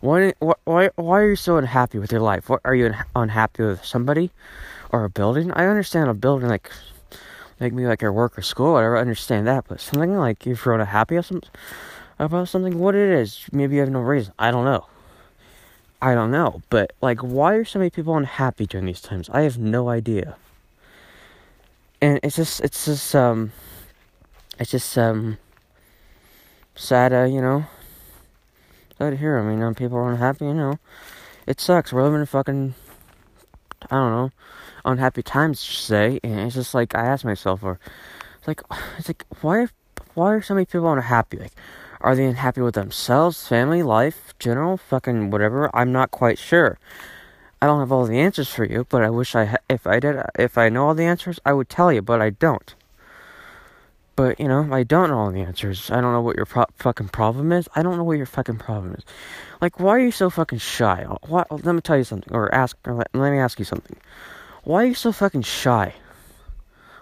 Why, 0.00 0.34
why, 0.64 0.90
why 0.94 1.20
are 1.20 1.30
you 1.30 1.36
so 1.36 1.56
unhappy 1.56 1.98
with 1.98 2.12
your 2.12 2.20
life? 2.20 2.48
What, 2.48 2.60
are 2.64 2.74
you 2.74 2.92
unhappy 3.16 3.64
with 3.64 3.84
somebody 3.84 4.30
or 4.92 5.04
a 5.04 5.10
building? 5.10 5.50
I 5.52 5.66
understand 5.66 6.08
a 6.08 6.14
building 6.14 6.48
like, 6.48 6.70
like 7.60 7.72
me, 7.72 7.86
like 7.86 8.02
your 8.02 8.12
work 8.12 8.38
or 8.38 8.42
school, 8.42 8.74
whatever. 8.74 8.96
I 8.96 9.00
understand 9.00 9.46
that, 9.46 9.64
but 9.68 9.80
something 9.80 10.16
like 10.16 10.46
you're 10.46 10.72
unhappy 10.72 11.16
about 11.16 11.26
something, 11.26 11.50
about 12.18 12.48
something, 12.48 12.78
what 12.78 12.94
it 12.94 13.08
is, 13.10 13.46
maybe 13.52 13.74
you 13.74 13.80
have 13.80 13.90
no 13.90 14.00
reason. 14.00 14.32
I 14.38 14.50
don't 14.50 14.64
know. 14.64 14.86
I 16.00 16.14
don't 16.14 16.30
know, 16.30 16.62
but 16.70 16.92
like, 17.00 17.20
why 17.20 17.54
are 17.54 17.64
so 17.64 17.80
many 17.80 17.90
people 17.90 18.16
unhappy 18.16 18.66
during 18.66 18.86
these 18.86 19.00
times? 19.00 19.28
I 19.30 19.42
have 19.42 19.58
no 19.58 19.88
idea. 19.88 20.36
And 22.00 22.20
it's 22.22 22.36
just, 22.36 22.60
it's 22.60 22.84
just, 22.84 23.14
um, 23.16 23.52
it's 24.60 24.70
just, 24.70 24.96
um, 24.96 25.38
sad, 26.76 27.12
uh, 27.12 27.24
you 27.24 27.40
know 27.40 27.66
sad 28.98 29.10
to 29.10 29.16
hear. 29.16 29.38
I 29.38 29.42
mean, 29.42 29.74
people 29.74 29.96
are 29.98 30.10
unhappy, 30.10 30.46
you 30.46 30.54
know. 30.54 30.78
It 31.46 31.60
sucks. 31.60 31.92
We're 31.92 32.02
living 32.02 32.20
in 32.20 32.26
fucking, 32.26 32.74
I 33.90 33.94
don't 33.94 34.12
know, 34.12 34.30
unhappy 34.84 35.22
times, 35.22 35.60
say. 35.60 36.20
And 36.22 36.40
it's 36.40 36.54
just 36.54 36.74
like, 36.74 36.94
I 36.94 37.06
ask 37.06 37.24
myself, 37.24 37.62
or, 37.62 37.78
it's 38.38 38.48
like, 38.48 38.62
it's 38.98 39.08
like, 39.08 39.24
why, 39.40 39.66
why 40.14 40.34
are 40.34 40.42
so 40.42 40.54
many 40.54 40.66
people 40.66 40.92
unhappy? 40.92 41.38
Like, 41.38 41.52
Are 42.00 42.14
they 42.14 42.26
unhappy 42.26 42.60
with 42.60 42.74
themselves, 42.74 43.46
family, 43.46 43.82
life, 43.82 44.34
general, 44.38 44.76
fucking 44.76 45.30
whatever? 45.30 45.70
I'm 45.74 45.92
not 45.92 46.10
quite 46.10 46.38
sure. 46.38 46.78
I 47.60 47.66
don't 47.66 47.80
have 47.80 47.90
all 47.90 48.06
the 48.06 48.20
answers 48.20 48.48
for 48.48 48.64
you, 48.64 48.86
but 48.88 49.02
I 49.02 49.10
wish 49.10 49.34
I 49.34 49.44
ha- 49.46 49.56
if 49.68 49.86
I 49.86 49.98
did 49.98 50.16
if 50.38 50.56
I 50.56 50.68
know 50.68 50.86
all 50.88 50.94
the 50.94 51.04
answers, 51.04 51.40
I 51.44 51.52
would 51.52 51.68
tell 51.68 51.92
you, 51.92 52.02
but 52.02 52.22
I 52.22 52.30
don't. 52.30 52.74
But, 54.14 54.40
you 54.40 54.48
know, 54.48 54.68
I 54.72 54.82
don't 54.82 55.10
know 55.10 55.18
all 55.18 55.30
the 55.30 55.42
answers. 55.42 55.90
I 55.92 56.00
don't 56.00 56.12
know 56.12 56.20
what 56.20 56.36
your 56.36 56.46
pro- 56.46 56.66
fucking 56.76 57.08
problem 57.08 57.52
is. 57.52 57.68
I 57.76 57.82
don't 57.82 57.96
know 57.96 58.02
what 58.04 58.16
your 58.16 58.26
fucking 58.26 58.58
problem 58.58 58.94
is. 58.94 59.04
Like, 59.60 59.78
why 59.78 59.90
are 59.90 60.00
you 60.00 60.10
so 60.10 60.28
fucking 60.28 60.58
shy? 60.58 61.04
Why, 61.28 61.44
let 61.50 61.72
me 61.72 61.80
tell 61.80 61.96
you 61.98 62.04
something, 62.04 62.32
or 62.34 62.52
ask, 62.52 62.76
or 62.84 62.94
let, 62.94 63.08
let 63.14 63.30
me 63.30 63.38
ask 63.38 63.58
you 63.60 63.64
something. 63.64 63.96
Why 64.68 64.82
are 64.82 64.86
you 64.86 64.92
so 64.92 65.12
fucking 65.12 65.44
shy? 65.44 65.94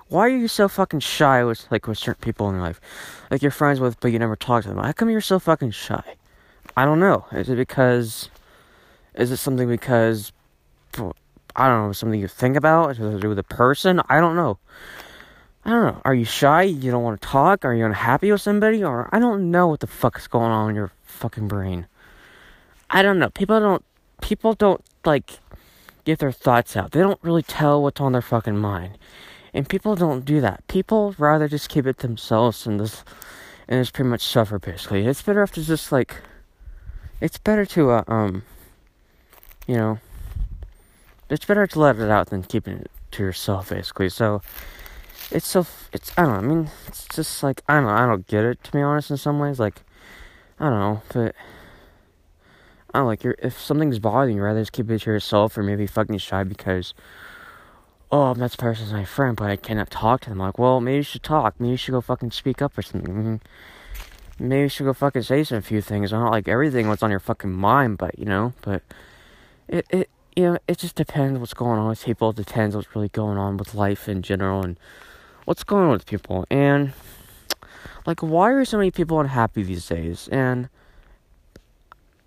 Why 0.07 0.27
are 0.27 0.29
you 0.29 0.47
so 0.47 0.69
fucking 0.69 1.01
shy 1.01 1.43
with, 1.43 1.67
like, 1.69 1.89
with 1.89 1.99
certain 1.99 2.21
people 2.21 2.49
in 2.49 2.55
your 2.55 2.63
life? 2.63 2.81
Like, 3.29 3.43
you're 3.43 3.51
friends 3.51 3.81
with, 3.81 3.99
but 3.99 4.13
you 4.13 4.21
never 4.21 4.37
talk 4.37 4.63
to 4.63 4.69
them. 4.69 4.79
How 4.79 4.93
come 4.93 5.11
you're 5.11 5.21
so 5.21 5.41
fucking 5.41 5.73
shy? 5.73 6.15
I 6.77 6.85
don't 6.85 7.01
know. 7.01 7.27
Is 7.33 7.49
it 7.49 7.57
because, 7.57 8.31
is 9.17 9.33
it 9.33 9.39
something 9.39 9.69
because, 9.69 10.31
I 11.57 11.67
don't 11.67 11.89
know, 11.89 11.93
something 11.93 12.21
you 12.21 12.29
think 12.29 12.55
about? 12.55 12.93
Is 12.93 13.01
it 13.01 13.11
to 13.11 13.19
do 13.19 13.31
with 13.31 13.39
a 13.41 13.43
person? 13.43 14.01
I 14.09 14.21
don't 14.21 14.37
know. 14.37 14.61
I 15.65 15.71
don't 15.71 15.87
know. 15.87 16.03
Are 16.05 16.15
you 16.15 16.25
shy? 16.25 16.63
You 16.63 16.93
don't 16.93 17.03
want 17.03 17.21
to 17.21 17.27
talk? 17.27 17.65
Are 17.65 17.75
you 17.75 17.85
unhappy 17.85 18.31
with 18.31 18.43
somebody? 18.43 18.85
Or 18.85 19.09
I 19.11 19.19
don't 19.19 19.51
know 19.51 19.67
what 19.67 19.81
the 19.81 19.89
fuck 19.89 20.19
is 20.19 20.29
going 20.29 20.53
on 20.53 20.71
in 20.71 20.77
your 20.77 20.93
fucking 21.03 21.49
brain. 21.49 21.89
I 22.91 23.03
don't 23.03 23.19
know. 23.19 23.31
People 23.31 23.59
don't. 23.59 23.85
People 24.23 24.55
don't 24.55 24.85
like 25.05 25.41
get 26.07 26.21
their 26.21 26.33
thoughts 26.33 26.77
out. 26.77 26.93
They 26.93 27.01
don't 27.01 27.23
really 27.23 27.43
tell 27.43 27.83
what's 27.83 28.01
on 28.01 28.13
their 28.13 28.23
fucking 28.23 28.57
mind, 28.57 28.97
and 29.53 29.69
people 29.69 29.95
don't 29.97 30.25
do 30.25 30.41
that. 30.41 30.67
People 30.69 31.15
rather 31.19 31.49
just 31.49 31.69
keep 31.69 31.87
it 31.87 31.99
themselves 31.99 32.67
and 32.67 32.79
just 32.81 33.05
and 33.69 33.81
just 33.81 33.93
pretty 33.93 34.09
much 34.09 34.23
suffer. 34.23 34.59
Basically, 34.59 35.05
it's 35.05 35.21
better 35.21 35.47
to 35.47 35.63
just 35.63 35.93
like. 35.93 36.23
It's 37.21 37.37
better 37.37 37.67
to 37.67 37.91
uh, 37.91 38.05
um. 38.07 38.43
You 39.67 39.77
know. 39.77 39.99
It's 41.29 41.45
better 41.45 41.67
to 41.67 41.81
let 41.81 41.99
it 41.99 42.09
out 42.09 42.31
than 42.31 42.45
keeping 42.45 42.79
it 42.79 42.91
to 43.11 43.23
yourself, 43.25 43.71
basically. 43.71 44.09
So 44.09 44.43
it's 45.31 45.49
so 45.49 45.67
it's 45.93 46.13
I 46.17 46.23
don't 46.23 46.33
know. 46.33 46.39
I 46.39 46.55
mean, 46.55 46.71
it's 46.87 47.07
just 47.09 47.43
like 47.43 47.63
I 47.69 47.75
don't 47.75 47.85
know. 47.85 47.91
I 47.91 48.07
don't 48.07 48.27
get 48.29 48.45
it 48.45 48.63
to 48.65 48.73
be 48.73 48.81
honest. 48.81 49.11
In 49.11 49.17
some 49.17 49.41
ways, 49.41 49.59
like 49.59 49.83
I 50.61 50.71
don't 50.71 50.79
know, 50.79 51.03
but 51.13 51.35
Don't 52.97 53.07
like 53.07 53.25
you're 53.25 53.37
if 53.39 53.61
something's 53.61 53.99
bothering 53.99 54.37
you, 54.37 54.43
rather 54.43 54.61
just 54.61 54.73
keep 54.73 54.91
it 54.91 55.03
to 55.03 55.11
yourself 55.11 55.57
or 55.57 55.63
maybe 55.63 55.87
fucking 55.87 56.19
shy 56.19 56.45
because 56.45 56.95
oh 58.11 58.35
that 58.35 58.57
person's 58.57 58.93
my 58.93 59.05
friend, 59.05 59.37
but 59.37 59.51
I 59.51 59.57
cannot 59.57 59.91
talk 59.91 60.23
to 60.23 60.31
them. 60.31 60.39
Like, 60.39 60.59
well, 60.59 60.81
maybe 60.81 60.97
you 60.97 61.03
should 61.03 61.23
talk. 61.23 61.55
Maybe 61.59 61.73
you 61.73 61.77
should 61.77 61.93
go 61.93 62.01
fucking 62.01 62.31
speak 62.31 62.63
up 62.63 62.77
or 62.77 62.83
something. 62.83 63.13
Mm-hmm. 63.13 64.49
Maybe 64.49 64.63
you 64.63 64.69
should 64.69 64.85
go 64.85 64.93
fucking 64.93 65.23
say 65.23 65.45
some 65.45 65.63
few 65.63 65.81
things. 65.81 66.13
I 66.13 66.19
don't 66.19 66.31
like 66.31 66.49
everything 66.49 66.89
what's 66.89 67.03
on 67.03 67.11
your 67.11 67.21
fucking 67.21 67.53
mind, 67.53 67.99
but 67.99 68.19
you 68.19 68.25
know, 68.25 68.53
but 68.63 68.83
it 69.69 69.87
it 69.91 70.11
you 70.35 70.45
know 70.45 70.59
it 70.67 70.79
just 70.79 70.95
depends 70.95 71.39
what's 71.39 71.55
going 71.55 71.79
on 71.79 71.89
with 71.89 72.05
people. 72.05 72.31
It 72.31 72.37
depends 72.37 72.75
what's 72.77 72.95
really 72.95 73.09
going 73.09 73.39
on 73.39 73.57
with 73.57 73.75
life 73.75 74.09
in 74.09 74.23
general 74.23 74.65
and 74.65 74.79
what's 75.47 75.65
going 75.65 75.85
on 75.85 75.91
with 75.91 76.07
people 76.07 76.45
and 76.51 76.93
like 78.05 78.21
why 78.21 78.51
are 78.51 78.65
so 78.65 78.77
many 78.77 78.91
people 78.91 79.21
unhappy 79.21 79.63
these 79.63 79.87
days 79.87 80.29
and 80.33 80.69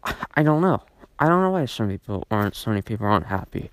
i 0.04 0.44
don't 0.44 0.62
know. 0.62 0.82
I 1.20 1.28
don't 1.28 1.42
know 1.42 1.52
why 1.52 1.66
so 1.66 1.84
many 1.84 1.98
people 1.98 2.26
aren't 2.32 2.56
so 2.56 2.72
many 2.72 2.82
people 2.82 3.06
aren't 3.06 3.26
happy. 3.26 3.70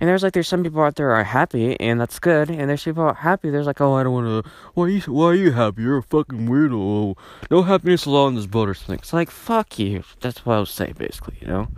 And 0.00 0.08
there's 0.08 0.22
like 0.22 0.32
there's 0.32 0.48
some 0.48 0.62
people 0.62 0.80
out 0.82 0.94
there 0.94 1.10
are 1.10 1.24
happy 1.24 1.78
and 1.80 2.00
that's 2.00 2.18
good 2.18 2.50
and 2.50 2.70
there's 2.70 2.84
people 2.84 3.12
happy 3.12 3.50
there's 3.50 3.66
like 3.66 3.80
oh 3.80 3.94
i 3.94 4.04
don't 4.04 4.12
want 4.12 4.44
to 4.44 4.50
why 4.74 4.84
are 4.84 4.88
you 4.88 5.00
why 5.12 5.26
are 5.26 5.34
you 5.34 5.50
happy? 5.50 5.82
You're 5.82 5.98
a 5.98 6.02
fucking 6.02 6.46
weirdo. 6.48 7.16
No 7.50 7.62
happiness 7.62 8.06
allowed 8.06 8.28
in 8.28 8.34
this 8.36 8.46
boat 8.46 8.68
or 8.68 8.74
something 8.74 9.00
it's 9.00 9.12
like 9.12 9.30
fuck 9.30 9.78
you. 9.78 10.04
That's 10.20 10.46
what 10.46 10.54
i 10.54 10.58
would 10.60 10.68
say 10.68 10.92
basically 10.92 11.36
you 11.40 11.48
know? 11.48 11.68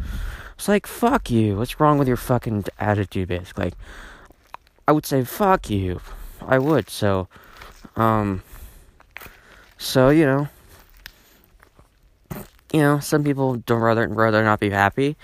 It's 0.54 0.68
like 0.68 0.86
fuck 0.86 1.30
you. 1.30 1.56
What's 1.56 1.80
wrong 1.80 1.98
with 1.98 2.08
your 2.08 2.18
fucking 2.18 2.64
attitude 2.78 3.28
basically? 3.28 3.64
Like, 3.64 3.74
i 4.86 4.92
would 4.92 5.06
say 5.06 5.24
fuck 5.24 5.70
you. 5.70 6.00
I 6.42 6.58
would. 6.58 6.90
So, 6.90 7.28
um, 7.96 8.42
so 9.78 10.10
you 10.10 10.24
know, 10.24 10.48
you 12.72 12.80
know, 12.80 13.00
some 13.00 13.24
people 13.24 13.56
don't 13.56 13.80
rather 13.80 14.08
rather 14.08 14.42
not 14.44 14.60
be 14.60 14.70
happy. 14.70 15.16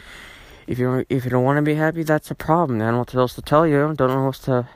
If 0.67 0.79
you 0.79 1.05
if 1.09 1.25
you 1.25 1.31
don't 1.31 1.45
want 1.45 1.59
to 1.59 1.63
be 1.63 1.75
happy, 1.75 2.03
that's 2.03 2.31
a 2.31 2.35
problem. 2.35 2.81
I 2.81 2.87
don't 2.87 2.95
know 2.95 2.99
what 3.01 3.15
else 3.15 3.35
to 3.35 3.43
tell 3.43 3.67
you. 3.67 3.95
Don't 3.95 4.11
know 4.11 4.27
what 4.27 4.35
to, 4.47 4.69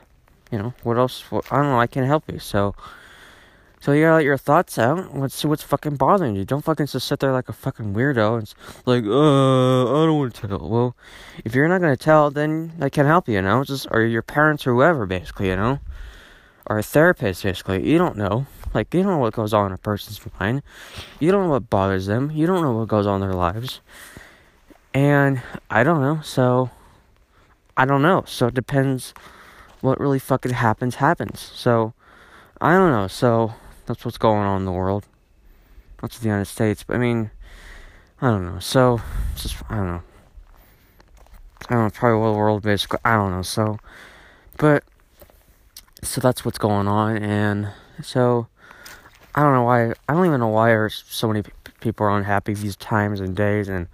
you 0.51 0.57
know, 0.57 0.73
what 0.83 0.97
else? 0.97 1.29
What, 1.31 1.45
I 1.51 1.57
don't 1.57 1.65
know. 1.65 1.79
I 1.79 1.87
can't 1.87 2.07
help 2.07 2.31
you. 2.31 2.39
So, 2.39 2.73
so 3.81 3.91
you 3.91 4.03
gotta 4.03 4.15
let 4.15 4.23
your 4.23 4.37
thoughts 4.37 4.77
out. 4.77 5.17
Let's 5.17 5.35
see 5.35 5.47
what's 5.47 5.63
fucking 5.63 5.97
bothering 5.97 6.35
you. 6.35 6.45
Don't 6.45 6.63
fucking 6.63 6.85
just 6.85 7.07
sit 7.07 7.19
there 7.19 7.33
like 7.33 7.49
a 7.49 7.53
fucking 7.53 7.93
weirdo 7.93 8.39
and 8.39 8.53
like, 8.85 9.03
uh, 9.03 10.01
I 10.01 10.05
don't 10.05 10.17
want 10.17 10.33
to 10.35 10.47
tell. 10.47 10.69
Well, 10.69 10.95
if 11.43 11.53
you're 11.53 11.67
not 11.67 11.81
gonna 11.81 11.97
tell, 11.97 12.31
then 12.31 12.71
I 12.79 12.89
can't 12.89 13.07
help 13.07 13.27
you. 13.27 13.35
You 13.35 13.41
know, 13.41 13.65
just 13.65 13.87
or 13.91 14.01
your 14.03 14.21
parents 14.21 14.65
or 14.65 14.73
whoever, 14.73 15.05
basically. 15.05 15.47
You 15.47 15.57
know 15.57 15.79
or 16.67 16.79
a 16.79 16.83
therapist, 16.83 17.43
basically. 17.43 17.87
You 17.87 17.97
don't 17.97 18.17
know. 18.17 18.45
Like, 18.73 18.93
you 18.93 19.03
don't 19.03 19.13
know 19.13 19.17
what 19.17 19.33
goes 19.33 19.53
on 19.53 19.67
in 19.67 19.71
a 19.73 19.77
person's 19.77 20.19
mind. 20.39 20.61
You 21.19 21.31
don't 21.31 21.45
know 21.45 21.49
what 21.51 21.69
bothers 21.69 22.05
them. 22.05 22.31
You 22.31 22.47
don't 22.47 22.61
know 22.61 22.71
what 22.71 22.87
goes 22.87 23.05
on 23.05 23.21
in 23.21 23.27
their 23.27 23.37
lives. 23.37 23.81
And 24.93 25.41
I 25.69 25.83
don't 25.83 26.01
know. 26.01 26.21
So, 26.23 26.69
I 27.75 27.85
don't 27.85 28.01
know. 28.01 28.23
So, 28.27 28.47
it 28.47 28.53
depends 28.53 29.13
what 29.81 29.99
really 29.99 30.19
fucking 30.19 30.53
happens, 30.53 30.95
happens. 30.95 31.39
So, 31.39 31.93
I 32.59 32.73
don't 32.73 32.91
know. 32.91 33.07
So, 33.07 33.53
that's 33.85 34.05
what's 34.05 34.17
going 34.17 34.45
on 34.45 34.59
in 34.59 34.65
the 34.65 34.71
world. 34.71 35.05
That's 36.01 36.19
the 36.19 36.27
United 36.27 36.45
States. 36.45 36.83
But, 36.83 36.95
I 36.95 36.99
mean, 36.99 37.31
I 38.21 38.29
don't 38.29 38.45
know. 38.45 38.59
So, 38.59 39.01
just, 39.35 39.55
I 39.69 39.75
don't 39.75 39.87
know. 39.87 40.03
I 41.69 41.75
don't 41.75 41.83
know, 41.85 41.89
probably 41.91 42.33
the 42.33 42.37
world 42.37 42.63
basically. 42.63 42.99
I 43.05 43.15
don't 43.15 43.31
know. 43.31 43.43
So, 43.43 43.77
but 44.57 44.83
so 46.01 46.19
that's 46.21 46.43
what's 46.43 46.57
going 46.57 46.87
on 46.87 47.17
and 47.17 47.69
so 48.01 48.47
i 49.35 49.41
don't 49.41 49.53
know 49.53 49.63
why 49.63 49.91
i 50.09 50.13
don't 50.13 50.25
even 50.25 50.39
know 50.39 50.47
why 50.47 50.87
so 50.89 51.27
many 51.27 51.43
people 51.81 52.05
are 52.05 52.17
unhappy 52.17 52.53
these 52.53 52.75
times 52.75 53.19
and 53.19 53.35
days 53.35 53.67
and 53.67 53.87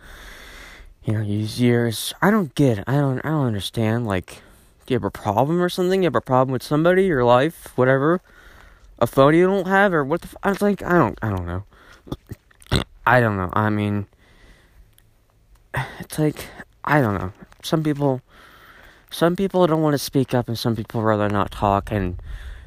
you 1.08 1.14
know 1.14 1.24
these 1.24 1.60
years. 1.60 2.14
I 2.22 2.30
don't 2.30 2.54
get 2.54 2.80
it. 2.80 2.84
I 2.86 2.96
don't 2.96 3.20
i 3.20 3.30
don't 3.30 3.48
understand 3.48 4.06
like 4.06 4.42
do 4.86 4.94
you 4.94 4.96
have 4.96 5.04
a 5.06 5.10
problem 5.12 5.62
or 5.62 5.70
something? 5.70 6.04
You 6.04 6.08
have 6.08 6.16
a 6.16 6.22
problem 6.22 6.52
with 6.52 6.64
somebody 6.64 7.06
your 7.06 7.24
life 7.24 7.76
whatever? 7.78 8.22
A 9.00 9.08
phone 9.08 9.34
you 9.34 9.48
don't 9.48 9.68
have 9.68 9.94
or 9.94 10.04
what 10.04 10.22
the 10.22 10.28
f- 10.28 10.36
i 10.44 10.50
was 10.50 10.62
like 10.62 10.84
i 10.84 10.94
don't 10.94 11.18
i 11.22 11.30
don't 11.30 11.48
know. 11.48 11.64
I 13.06 13.22
don't 13.22 13.38
know. 13.38 13.50
I 13.54 13.70
mean 13.70 14.06
it's 16.00 16.20
like 16.20 16.48
i 16.84 17.00
don't 17.00 17.18
know. 17.18 17.32
Some 17.64 17.84
people 17.84 18.22
some 19.10 19.36
people 19.36 19.66
don't 19.68 19.82
want 19.82 19.94
to 19.94 20.00
speak 20.00 20.34
up 20.34 20.48
and 20.48 20.58
some 20.58 20.76
people 20.76 21.02
rather 21.02 21.30
not 21.30 21.52
talk 21.52 21.92
and 21.92 22.20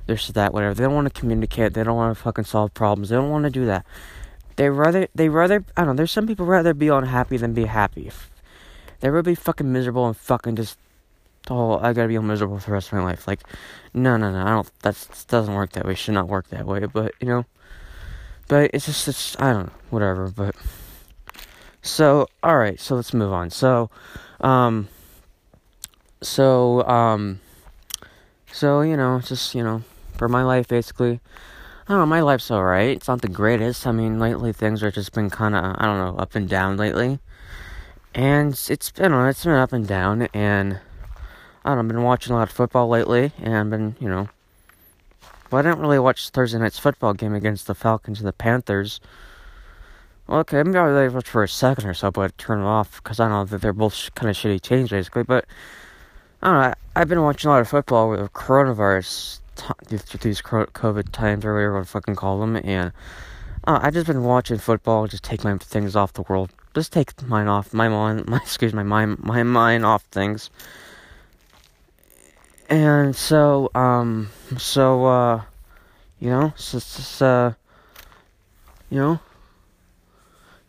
this 0.06 0.28
that 0.28 0.52
whatever. 0.52 0.74
They 0.74 0.84
don't 0.84 0.94
want 0.94 1.12
to 1.12 1.20
communicate 1.20 1.74
they 1.74 1.84
don't 1.84 1.96
want 1.96 2.16
to 2.16 2.22
fucking 2.22 2.44
solve 2.44 2.74
problems 2.74 3.10
they 3.10 3.16
don't 3.16 3.30
want 3.30 3.44
to 3.44 3.50
do 3.50 3.66
that. 3.66 3.86
They 4.56 4.68
rather 4.68 5.08
they 5.14 5.28
rather 5.28 5.64
i 5.76 5.82
don't 5.82 5.88
know 5.88 5.94
there's 5.94 6.10
some 6.10 6.26
people 6.26 6.46
rather 6.46 6.74
be 6.74 6.88
unhappy 6.88 7.36
than 7.36 7.54
be 7.54 7.66
happy. 7.66 8.10
They 9.00 9.10
would 9.10 9.24
be 9.24 9.34
fucking 9.34 9.70
miserable 9.72 10.06
and 10.06 10.16
fucking 10.16 10.56
just 10.56 10.78
oh 11.48 11.78
i 11.78 11.92
gotta 11.92 12.08
be 12.08 12.18
miserable 12.18 12.58
for 12.58 12.66
the 12.66 12.72
rest 12.72 12.88
of 12.88 12.94
my 12.94 13.04
life. 13.04 13.26
Like 13.26 13.40
no 13.94 14.16
no 14.16 14.32
no 14.32 14.40
i 14.40 14.50
don't 14.50 14.70
that 14.82 15.24
doesn't 15.28 15.54
work 15.54 15.72
that 15.72 15.86
way 15.86 15.94
should 15.94 16.14
not 16.14 16.28
work 16.28 16.48
that 16.48 16.66
way 16.66 16.86
but 16.86 17.14
you 17.20 17.28
know? 17.28 17.44
But 18.48 18.70
it's 18.74 18.86
just 18.86 19.06
it's 19.06 19.36
i 19.38 19.52
don't 19.52 19.66
know 19.66 19.72
whatever 19.90 20.28
but 20.28 20.56
so 21.82 22.26
all 22.42 22.58
right 22.58 22.80
so 22.80 22.96
let's 22.96 23.14
move 23.14 23.32
on. 23.32 23.50
So 23.50 23.90
um 24.40 24.88
so 26.22 26.86
um 26.86 27.40
so 28.52 28.82
you 28.82 28.96
know 28.96 29.20
just 29.20 29.54
you 29.54 29.62
know 29.62 29.82
for 30.16 30.28
my 30.28 30.42
life 30.42 30.68
basically. 30.68 31.20
I 31.86 31.94
don't 31.94 32.00
know 32.00 32.06
my 32.06 32.20
life's 32.20 32.50
alright. 32.50 32.96
It's 32.96 33.08
not 33.08 33.22
the 33.22 33.28
greatest. 33.28 33.86
I 33.86 33.92
mean 33.92 34.18
lately 34.18 34.52
things 34.52 34.82
are 34.82 34.90
just 34.90 35.12
been 35.12 35.30
kind 35.30 35.54
of 35.54 35.76
I 35.78 35.86
don't 35.86 35.98
know 35.98 36.20
up 36.20 36.34
and 36.34 36.48
down 36.48 36.76
lately. 36.76 37.18
And 38.14 38.52
it's 38.68 38.90
been 38.90 39.12
it's 39.12 39.44
been 39.44 39.54
up 39.54 39.72
and 39.72 39.86
down 39.86 40.28
and 40.34 40.80
I 41.64 41.70
don't 41.70 41.76
know 41.76 41.80
I've 41.82 41.88
been 41.88 42.02
watching 42.02 42.32
a 42.32 42.36
lot 42.36 42.48
of 42.48 42.54
football 42.54 42.88
lately 42.88 43.32
and 43.38 43.54
I've 43.54 43.70
been 43.70 43.96
you 43.98 44.08
know 44.08 44.28
but 45.50 45.58
I 45.58 45.62
didn't 45.68 45.80
really 45.80 45.98
watch 45.98 46.30
Thursday 46.30 46.58
night's 46.58 46.78
football 46.78 47.12
game 47.12 47.34
against 47.34 47.66
the 47.66 47.74
Falcons 47.74 48.20
and 48.20 48.28
the 48.28 48.32
Panthers. 48.32 49.00
Okay, 50.28 50.62
maybe 50.62 50.78
I 50.78 51.08
was 51.08 51.24
for 51.24 51.42
a 51.42 51.48
second 51.48 51.88
or 51.88 51.94
so, 51.94 52.12
but 52.12 52.38
turn 52.38 52.60
it 52.60 52.64
off 52.64 53.02
because 53.02 53.18
I 53.18 53.24
don't 53.24 53.32
know 53.32 53.44
that 53.46 53.60
they're 53.60 53.72
both 53.72 54.14
kind 54.14 54.30
of 54.30 54.36
shitty 54.36 54.60
teams, 54.60 54.90
basically. 54.90 55.24
But 55.24 55.44
I 56.42 56.50
don't 56.50 56.60
know. 56.62 56.74
I've 56.96 57.08
been 57.08 57.22
watching 57.22 57.48
a 57.48 57.52
lot 57.52 57.60
of 57.60 57.68
football 57.68 58.10
with 58.10 58.20
coronavirus, 58.32 59.40
these 59.88 60.02
COVID 60.42 61.12
times 61.12 61.44
or 61.44 61.54
whatever 61.54 61.80
I 61.80 61.84
fucking 61.84 62.16
call 62.16 62.40
them, 62.40 62.56
and 62.56 62.92
uh, 63.64 63.78
I've 63.82 63.92
just 63.92 64.06
been 64.06 64.24
watching 64.24 64.58
football. 64.58 65.06
Just 65.06 65.22
take 65.22 65.44
my 65.44 65.56
things 65.58 65.94
off 65.94 66.14
the 66.14 66.22
world. 66.22 66.50
Just 66.74 66.92
take 66.92 67.20
mine 67.26 67.46
off 67.46 67.74
my 67.74 67.88
mind. 67.88 68.26
My 68.28 68.38
excuse 68.38 68.72
my 68.72 68.82
mind 68.82 69.18
my 69.18 69.42
mind 69.42 69.84
off 69.84 70.02
things. 70.04 70.50
And 72.68 73.14
so 73.14 73.70
um 73.74 74.30
so 74.56 75.04
uh 75.04 75.42
you 76.20 76.30
know 76.30 76.52
so, 76.56 76.78
so 76.78 77.26
uh 77.26 77.52
you 78.88 78.98
know 78.98 79.20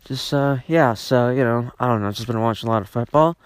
just 0.04 0.34
uh 0.34 0.58
yeah, 0.66 0.94
so 0.94 1.30
you 1.30 1.44
know, 1.44 1.70
I 1.78 1.86
don't 1.86 2.02
know, 2.02 2.10
just 2.10 2.26
been 2.26 2.40
watching 2.40 2.68
a 2.68 2.72
lot 2.72 2.82
of 2.82 2.88
football. 2.88 3.36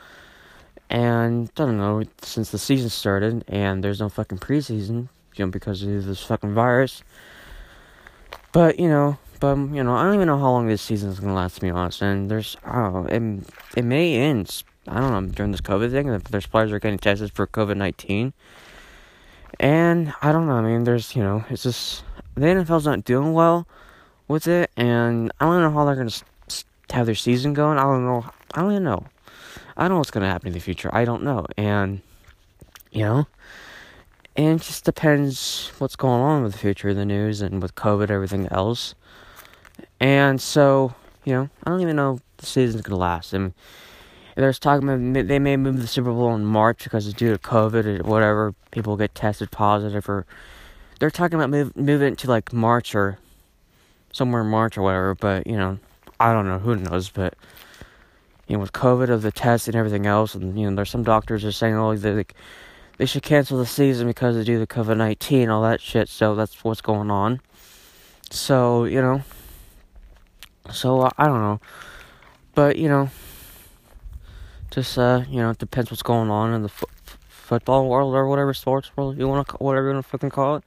And 0.97 1.51
I 1.59 1.67
don't 1.67 1.77
know, 1.77 2.05
since 2.23 2.51
the 2.51 2.59
season 2.59 2.89
started 2.89 3.45
and 3.49 3.85
there's 3.85 4.01
no 4.01 4.09
fucking 4.09 4.39
preseason, 4.39 5.11
you 5.35 5.45
know, 5.45 5.51
because 5.51 5.83
of 5.83 6.07
this 6.07 6.23
fucking 6.23 6.55
virus. 6.55 7.03
But, 8.51 8.81
you 8.81 8.89
know, 8.89 9.19
but 9.39 9.49
um, 9.49 9.75
you 9.75 9.85
know, 9.85 9.95
I 9.95 10.05
don't 10.05 10.15
even 10.15 10.27
know 10.27 10.39
how 10.39 10.53
long 10.53 10.69
this 10.69 10.81
season 10.81 11.11
is 11.11 11.21
gonna 11.21 11.35
last 11.35 11.57
to 11.57 11.61
be 11.61 11.69
honest. 11.69 12.01
And 12.01 12.31
there's 12.31 12.57
I 12.65 12.77
don't 12.77 12.95
know, 12.95 13.07
it 13.11 13.47
it 13.77 13.85
may 13.85 14.15
end 14.15 14.63
I 14.89 15.01
don't 15.01 15.13
know, 15.13 15.31
during 15.35 15.53
this 15.53 15.61
COVID 15.61 15.91
thing, 15.91 16.09
if 16.09 16.25
there's 16.25 16.47
players 16.47 16.73
are 16.73 16.79
getting 16.79 16.99
tested 16.99 17.31
for 17.31 17.47
COVID 17.47 17.77
nineteen. 17.77 18.33
And 19.61 20.15
I 20.23 20.33
don't 20.33 20.47
know, 20.47 20.55
I 20.55 20.63
mean 20.63 20.85
there's 20.85 21.15
you 21.15 21.23
know, 21.23 21.45
it's 21.51 21.65
just 21.65 22.05
the 22.37 22.47
NFL's 22.47 22.87
not 22.87 23.05
doing 23.05 23.35
well 23.35 23.69
with 24.29 24.49
it 24.49 24.71
and 24.79 25.31
I 25.41 25.45
don't 25.45 25.61
know 25.61 25.71
how 25.73 25.85
they're 25.85 25.95
gonna 25.95 26.11
have 26.93 27.05
their 27.05 27.15
season 27.15 27.53
going. 27.53 27.77
I 27.77 27.83
don't 27.83 28.07
know. 28.07 28.25
I 28.55 28.63
don't 28.63 28.73
even 28.73 28.85
know. 28.85 29.05
I 29.77 29.83
don't 29.83 29.93
know 29.93 29.99
what's 29.99 30.11
gonna 30.11 30.27
happen 30.27 30.49
in 30.49 30.55
the 30.55 30.61
future. 30.61 30.91
I 30.93 31.05
don't 31.05 31.23
know, 31.23 31.47
and 31.57 32.01
you 32.91 33.05
know, 33.05 33.27
and 34.37 34.61
it 34.61 34.65
just 34.65 34.85
depends 34.85 35.73
what's 35.79 35.97
going 35.97 36.23
on 36.23 36.43
with 36.43 36.53
the 36.53 36.59
future 36.59 36.89
of 36.89 36.97
the 36.97 37.05
news 37.05 37.43
and 37.43 37.61
with 37.61 37.75
COVID, 37.75 38.11
everything 38.11 38.49
else. 38.51 38.95
And 40.01 40.41
so, 40.41 40.95
you 41.25 41.33
know, 41.35 41.49
I 41.65 41.71
don't 41.71 41.81
even 41.81 41.97
know 41.97 42.15
if 42.15 42.21
the 42.39 42.47
season's 42.47 42.83
gonna 42.83 42.99
last. 42.99 43.35
I 43.35 43.39
mean, 43.39 43.55
there's 44.35 44.59
talking 44.59 44.89
about 44.89 45.29
they 45.29 45.39
may 45.39 45.57
move 45.57 45.81
the 45.81 45.87
Super 45.87 46.11
Bowl 46.11 46.35
in 46.35 46.45
March 46.45 46.85
because 46.85 47.07
it's 47.07 47.17
due 47.17 47.33
to 47.33 47.39
COVID 47.39 48.01
or 48.01 48.05
whatever. 48.05 48.55
People 48.71 48.97
get 48.97 49.15
tested 49.15 49.51
positive, 49.51 50.09
or 50.09 50.27
they're 51.01 51.11
talking 51.11 51.37
about 51.37 51.51
move 51.51 51.77
moving 51.77 52.13
it 52.13 52.19
to 52.19 52.29
like 52.29 52.53
March 52.53 52.95
or 52.95 53.19
somewhere 54.13 54.43
in 54.43 54.49
March 54.49 54.77
or 54.77 54.83
whatever. 54.83 55.15
But 55.15 55.47
you 55.47 55.57
know, 55.57 55.79
I 56.21 56.33
don't 56.33 56.47
know, 56.47 56.59
who 56.59 56.77
knows, 56.77 57.09
but 57.09 57.35
you 58.47 58.57
know, 58.57 58.61
with 58.61 58.73
COVID 58.73 59.09
of 59.09 59.23
the 59.23 59.33
test 59.33 59.67
and 59.67 59.77
everything 59.77 60.07
else, 60.07 60.35
and 60.35 60.59
you 60.59 60.69
know, 60.69 60.77
there's 60.77 60.91
some 60.91 61.03
doctors 61.03 61.45
are 61.45 61.53
saying, 61.53 61.75
oh, 61.75 61.95
they 61.97 62.13
like, 62.13 62.35
they 62.99 63.07
should 63.07 63.23
cancel 63.23 63.59
the 63.59 63.67
season 63.67 64.07
because 64.07 64.37
they 64.37 64.45
do 64.45 64.59
the 64.59 64.67
COVID 64.67 64.97
nineteen, 64.97 65.49
all 65.49 65.63
that 65.63 65.81
shit. 65.81 66.09
So 66.09 66.35
that's 66.35 66.63
what's 66.65 66.81
going 66.81 67.11
on. 67.11 67.41
So 68.31 68.85
you 68.85 69.01
know, 69.01 69.23
so 70.73 71.03
uh, 71.03 71.11
I 71.19 71.27
don't 71.27 71.41
know, 71.41 71.61
but 72.55 72.77
you 72.77 72.89
know, 72.89 73.11
just 74.71 74.97
uh, 74.99 75.23
you 75.29 75.39
know, 75.39 75.51
it 75.51 75.59
depends 75.59 75.91
what's 75.91 76.03
going 76.03 76.31
on 76.31 76.53
in 76.53 76.63
the 76.63 76.73
football 77.29 77.89
world 77.89 78.15
or 78.15 78.29
whatever 78.29 78.55
sports 78.55 78.91
world 78.97 79.19
you 79.19 79.29
want 79.29 79.49
to, 79.49 79.57
whatever 79.57 79.89
you 79.89 79.95
want 79.95 80.05
to 80.05 80.11
fucking 80.11 80.31
call 80.31 80.57
it. 80.57 80.65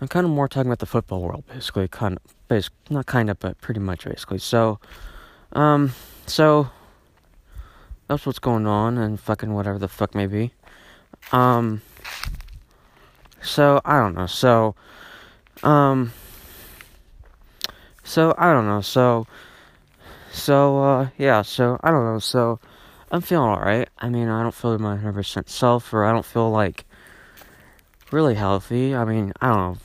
I'm 0.00 0.08
kind 0.08 0.24
of 0.24 0.30
more 0.30 0.46
talking 0.48 0.68
about 0.68 0.78
the 0.78 0.86
football 0.86 1.22
world, 1.22 1.44
basically, 1.48 1.88
kind 1.88 2.16
of 2.16 2.34
Basically, 2.48 2.78
not 2.88 3.04
kind 3.04 3.28
of, 3.28 3.38
but 3.38 3.60
pretty 3.60 3.80
much 3.80 4.06
basically. 4.06 4.38
So, 4.38 4.80
um, 5.52 5.92
so 6.30 6.70
that's 8.06 8.24
what's 8.24 8.38
going 8.38 8.66
on, 8.66 8.98
and 8.98 9.20
fucking 9.20 9.52
whatever 9.52 9.78
the 9.78 9.88
fuck 9.88 10.14
may 10.14 10.26
be. 10.26 10.52
Um, 11.32 11.82
so 13.42 13.80
I 13.84 13.98
don't 13.98 14.14
know. 14.14 14.26
So, 14.26 14.74
um, 15.62 16.12
so 18.04 18.34
I 18.38 18.52
don't 18.52 18.66
know. 18.66 18.80
So, 18.80 19.26
so 20.32 20.82
uh, 20.82 21.08
yeah. 21.18 21.42
So 21.42 21.78
I 21.82 21.90
don't 21.90 22.04
know. 22.04 22.18
So 22.18 22.60
I'm 23.10 23.20
feeling 23.20 23.48
alright. 23.50 23.88
I 23.98 24.08
mean, 24.08 24.28
I 24.28 24.42
don't 24.42 24.54
feel 24.54 24.78
my 24.78 24.96
100% 24.96 25.48
self, 25.48 25.92
or 25.92 26.04
I 26.04 26.12
don't 26.12 26.24
feel 26.24 26.50
like 26.50 26.84
really 28.10 28.34
healthy. 28.34 28.94
I 28.94 29.04
mean, 29.04 29.32
I 29.40 29.48
don't 29.48 29.56
know 29.56 29.78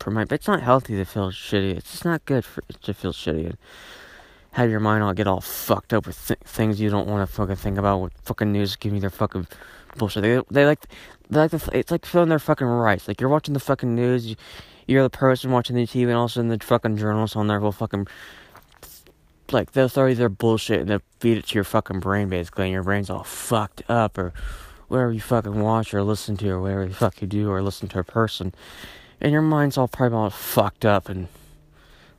for 0.00 0.10
my. 0.10 0.24
It's 0.30 0.48
not 0.48 0.62
healthy 0.62 0.96
to 0.96 1.04
feel 1.04 1.30
shitty. 1.30 1.76
It's 1.76 1.90
just 1.90 2.04
not 2.04 2.24
good 2.24 2.44
for 2.44 2.62
to 2.82 2.94
feel 2.94 3.12
shitty 3.12 3.54
have 4.58 4.70
your 4.70 4.80
mind 4.80 5.02
all 5.02 5.12
get 5.14 5.26
all 5.26 5.40
fucked 5.40 5.92
up 5.92 6.06
with 6.06 6.26
th- 6.26 6.40
things 6.44 6.80
you 6.80 6.90
don't 6.90 7.06
want 7.08 7.28
to 7.28 7.32
fucking 7.34 7.56
think 7.56 7.78
about. 7.78 7.98
With 7.98 8.12
fucking 8.24 8.52
news 8.52 8.76
giving 8.76 8.96
you 8.96 9.00
their 9.00 9.10
fucking 9.10 9.46
bullshit. 9.96 10.22
They 10.22 10.40
they 10.50 10.66
like 10.66 10.86
they 11.30 11.40
like 11.40 11.50
the, 11.50 11.70
it's 11.72 11.90
like 11.90 12.04
filling 12.04 12.28
their 12.28 12.38
fucking 12.38 12.66
rights. 12.66 13.08
Like 13.08 13.20
you're 13.20 13.30
watching 13.30 13.54
the 13.54 13.60
fucking 13.60 13.94
news. 13.94 14.26
You, 14.26 14.36
you're 14.86 15.02
the 15.02 15.10
person 15.10 15.50
watching 15.50 15.76
the 15.76 15.86
TV, 15.86 16.04
and 16.04 16.12
all 16.12 16.24
of 16.24 16.30
a 16.30 16.34
sudden 16.34 16.48
the 16.48 16.58
fucking 16.58 16.96
journalists 16.96 17.36
on 17.36 17.46
there 17.46 17.60
will 17.60 17.72
fucking 17.72 18.08
like 19.50 19.72
they'll 19.72 19.88
throw 19.88 20.06
you 20.06 20.14
their 20.14 20.28
bullshit 20.28 20.80
and 20.80 20.90
they'll 20.90 21.02
feed 21.20 21.38
it 21.38 21.46
to 21.46 21.54
your 21.54 21.64
fucking 21.64 22.00
brain 22.00 22.28
basically, 22.28 22.66
and 22.66 22.72
your 22.72 22.82
brain's 22.82 23.10
all 23.10 23.24
fucked 23.24 23.82
up 23.88 24.18
or 24.18 24.32
whatever 24.88 25.12
you 25.12 25.20
fucking 25.20 25.60
watch 25.60 25.92
or 25.92 26.02
listen 26.02 26.36
to 26.38 26.48
or 26.50 26.60
whatever 26.60 26.86
the 26.86 26.94
fuck 26.94 27.20
you 27.20 27.28
do 27.28 27.50
or 27.50 27.62
listen 27.62 27.88
to 27.88 27.98
a 27.98 28.04
person 28.04 28.54
and 29.20 29.32
your 29.32 29.42
mind's 29.42 29.76
all 29.76 29.88
probably 29.88 30.16
all 30.16 30.30
fucked 30.30 30.84
up 30.84 31.08
and 31.08 31.28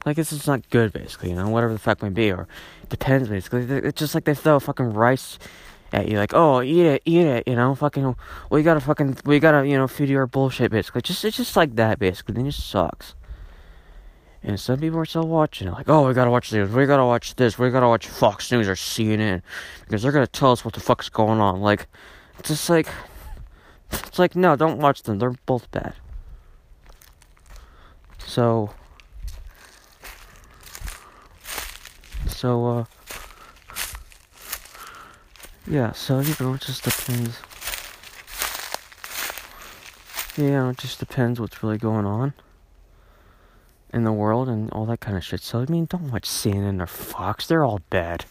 like 0.05 0.15
this 0.15 0.31
is 0.31 0.47
not 0.47 0.69
good 0.69 0.93
basically, 0.93 1.29
you 1.29 1.35
know, 1.35 1.49
whatever 1.49 1.73
the 1.73 1.79
fuck 1.79 2.01
may 2.01 2.09
be, 2.09 2.31
or 2.31 2.47
it 2.83 2.89
depends 2.89 3.29
basically. 3.29 3.63
It's 3.63 3.99
just 3.99 4.15
like 4.15 4.25
they 4.25 4.35
throw 4.35 4.59
fucking 4.59 4.93
rice 4.93 5.39
at 5.91 6.07
you, 6.07 6.17
like, 6.17 6.33
oh, 6.33 6.61
eat 6.61 6.85
it, 6.85 7.01
eat 7.05 7.25
it, 7.25 7.47
you 7.47 7.55
know, 7.55 7.75
fucking, 7.75 8.15
we 8.49 8.63
gotta 8.63 8.79
fucking, 8.79 9.17
we 9.25 9.39
gotta, 9.39 9.67
you 9.67 9.77
know, 9.77 9.87
feed 9.87 10.09
you 10.09 10.17
our 10.17 10.27
bullshit 10.27 10.71
basically. 10.71 11.01
Just 11.01 11.23
it's 11.25 11.37
just 11.37 11.55
like 11.55 11.75
that 11.75 11.99
basically. 11.99 12.39
It 12.39 12.45
just 12.45 12.69
sucks. 12.69 13.15
And 14.41 14.57
some 14.57 14.79
people 14.79 14.99
are 14.99 15.05
still 15.05 15.27
watching 15.27 15.67
it, 15.67 15.71
like, 15.71 15.89
oh, 15.89 16.07
we 16.07 16.13
gotta 16.13 16.31
watch 16.31 16.49
this, 16.49 16.69
we 16.69 16.85
gotta 16.85 17.05
watch 17.05 17.35
this, 17.35 17.59
we 17.59 17.69
gotta 17.69 17.87
watch 17.87 18.07
Fox 18.07 18.51
News 18.51 18.69
or 18.69 18.75
CNN 18.75 19.41
because 19.81 20.01
they're 20.01 20.11
gonna 20.11 20.27
tell 20.27 20.51
us 20.51 20.63
what 20.63 20.73
the 20.73 20.79
fuck's 20.79 21.09
going 21.09 21.41
on. 21.41 21.59
Like, 21.59 21.87
it's 22.37 22.49
just 22.49 22.69
like, 22.69 22.87
it's 23.91 24.19
like, 24.19 24.35
no, 24.35 24.55
don't 24.55 24.79
watch 24.79 25.03
them. 25.03 25.19
They're 25.19 25.35
both 25.45 25.69
bad. 25.71 25.93
So, 28.19 28.71
so, 32.39 32.65
uh, 32.67 32.85
yeah, 35.67 35.91
so, 35.91 36.21
you 36.21 36.33
know, 36.39 36.53
it 36.53 36.61
just 36.61 36.85
depends. 36.85 37.37
Yeah, 40.37 40.69
it 40.69 40.77
just 40.77 40.99
depends 40.99 41.41
what's 41.41 41.61
really 41.61 41.77
going 41.77 42.05
on 42.05 42.33
in 43.93 44.05
the 44.05 44.13
world 44.13 44.47
and 44.47 44.71
all 44.71 44.85
that 44.85 45.01
kind 45.01 45.17
of 45.17 45.25
shit. 45.25 45.41
So, 45.41 45.59
I 45.59 45.65
mean, 45.65 45.83
don't 45.83 46.13
watch 46.13 46.29
CNN 46.29 46.81
or 46.81 46.87
Fox. 46.87 47.45
They're 47.45 47.65
all 47.65 47.81
bad. 47.89 48.23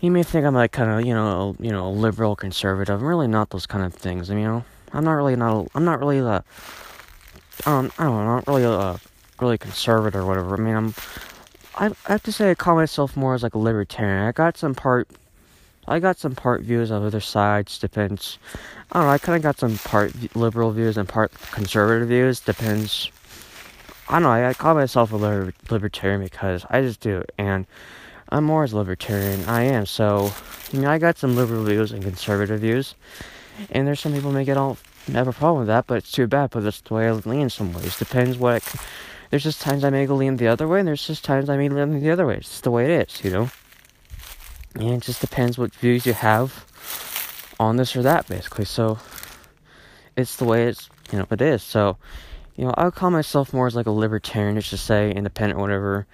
You 0.00 0.10
may 0.10 0.24
think 0.24 0.44
I'm 0.44 0.56
like 0.56 0.72
kind 0.72 0.90
of, 0.90 1.06
you 1.06 1.14
know, 1.14 1.54
you 1.60 1.70
know, 1.70 1.92
liberal 1.92 2.34
conservative. 2.34 3.00
I'm 3.00 3.06
really 3.06 3.28
not 3.28 3.50
those 3.50 3.66
kind 3.66 3.84
of 3.84 3.94
things. 3.94 4.32
I 4.32 4.34
mean, 4.34 4.42
you 4.42 4.48
know, 4.48 4.64
I'm 4.92 5.04
not 5.04 5.12
really 5.12 5.36
not. 5.36 5.68
I'm 5.76 5.84
not 5.84 6.00
really 6.00 6.18
the 6.18 6.42
um, 7.66 7.92
I 8.00 8.02
don't 8.02 8.16
know, 8.16 8.34
not 8.34 8.48
really 8.48 8.64
uh, 8.64 8.96
really 9.40 9.58
conservative 9.58 10.22
or 10.22 10.26
whatever. 10.26 10.54
I 10.54 10.58
mean, 10.58 10.74
I'm, 10.74 10.94
I, 11.76 11.86
I 11.86 12.12
have 12.12 12.22
to 12.24 12.32
say 12.32 12.50
I 12.50 12.54
call 12.54 12.76
myself 12.76 13.16
more 13.16 13.34
as 13.34 13.42
like 13.42 13.54
a 13.54 13.58
libertarian. 13.58 14.26
I 14.26 14.32
got 14.32 14.56
some 14.56 14.74
part, 14.74 15.08
I 15.88 15.98
got 15.98 16.18
some 16.18 16.34
part 16.34 16.62
views 16.62 16.90
of 16.90 17.02
other 17.02 17.20
sides. 17.20 17.78
Depends. 17.78 18.38
I 18.92 18.98
don't 18.98 19.08
know. 19.08 19.12
I 19.12 19.18
kind 19.18 19.36
of 19.36 19.42
got 19.42 19.58
some 19.58 19.78
part 19.78 20.36
liberal 20.36 20.70
views 20.70 20.96
and 20.96 21.08
part 21.08 21.32
conservative 21.50 22.08
views. 22.08 22.40
Depends. 22.40 23.10
I 24.08 24.14
don't 24.14 24.22
know. 24.22 24.30
I, 24.30 24.50
I 24.50 24.54
call 24.54 24.74
myself 24.74 25.12
a 25.12 25.16
liber- 25.16 25.54
libertarian 25.70 26.22
because 26.22 26.64
I 26.70 26.82
just 26.82 27.00
do, 27.00 27.24
and 27.38 27.66
I'm 28.28 28.44
more 28.44 28.64
as 28.64 28.74
libertarian. 28.74 29.44
I 29.46 29.62
am. 29.62 29.86
So, 29.86 30.32
I 30.72 30.76
mean, 30.76 30.86
I 30.86 30.98
got 30.98 31.18
some 31.18 31.34
liberal 31.34 31.64
views 31.64 31.90
and 31.90 32.02
conservative 32.02 32.60
views, 32.60 32.94
and 33.70 33.86
there's 33.86 34.00
some 34.00 34.12
people 34.12 34.30
may 34.30 34.44
get 34.44 34.56
all 34.56 34.76
have 35.12 35.28
a 35.28 35.32
problem 35.32 35.60
with 35.60 35.68
that, 35.68 35.86
but 35.86 35.98
it's 35.98 36.12
too 36.12 36.26
bad. 36.26 36.50
But 36.50 36.64
that's 36.64 36.82
the 36.82 36.94
way 36.94 37.08
I 37.08 37.12
lean 37.12 37.50
some 37.50 37.72
ways. 37.72 37.98
Depends 37.98 38.38
what. 38.38 38.62
There's 39.34 39.42
just 39.42 39.62
times 39.62 39.82
I 39.82 39.90
may 39.90 40.06
lean 40.06 40.36
the 40.36 40.46
other 40.46 40.68
way, 40.68 40.78
and 40.78 40.86
there's 40.86 41.04
just 41.04 41.24
times 41.24 41.50
I 41.50 41.56
may 41.56 41.68
lean 41.68 41.98
the 41.98 42.10
other 42.10 42.24
way. 42.24 42.36
It's 42.36 42.50
just 42.50 42.62
the 42.62 42.70
way 42.70 42.84
it 42.84 43.08
is, 43.08 43.24
you 43.24 43.32
know. 43.32 43.50
And 44.76 44.90
it 44.90 45.02
just 45.02 45.20
depends 45.20 45.58
what 45.58 45.74
views 45.74 46.06
you 46.06 46.12
have 46.12 46.64
on 47.58 47.76
this 47.76 47.96
or 47.96 48.02
that, 48.02 48.28
basically. 48.28 48.64
So 48.64 49.00
it's 50.16 50.36
the 50.36 50.44
way 50.44 50.68
it's 50.68 50.88
you 51.10 51.18
know 51.18 51.26
it 51.32 51.42
is. 51.42 51.64
So 51.64 51.96
you 52.54 52.64
know 52.64 52.74
I 52.76 52.84
would 52.84 52.94
call 52.94 53.10
myself 53.10 53.52
more 53.52 53.66
as 53.66 53.74
like 53.74 53.86
a 53.86 53.90
libertarian, 53.90 54.54
just 54.54 54.70
to 54.70 54.76
say 54.76 55.10
independent, 55.10 55.58
whatever. 55.58 56.06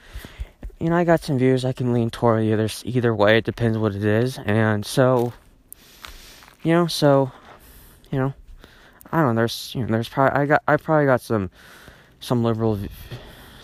You 0.79 0.89
know 0.89 0.97
I 0.97 1.05
got 1.05 1.21
some 1.21 1.37
views 1.37 1.63
I 1.63 1.75
can 1.75 1.93
lean 1.93 2.09
toward 2.09 2.43
either 2.45 2.71
either 2.85 3.15
way. 3.15 3.37
It 3.37 3.45
depends 3.45 3.77
what 3.77 3.95
it 3.95 4.03
is, 4.03 4.39
and 4.47 4.87
so 4.87 5.35
you 6.63 6.73
know 6.73 6.87
so 6.87 7.31
you 8.11 8.19
know 8.19 8.33
I 9.13 9.19
don't 9.19 9.35
know. 9.35 9.41
There's 9.41 9.75
you 9.75 9.83
know 9.83 9.89
there's 9.89 10.09
probably 10.09 10.41
I 10.41 10.47
got 10.47 10.63
I 10.67 10.79
probably 10.79 11.05
got 11.05 11.21
some 11.21 11.51
some 12.21 12.45
liberal 12.45 12.77
v- 12.77 12.89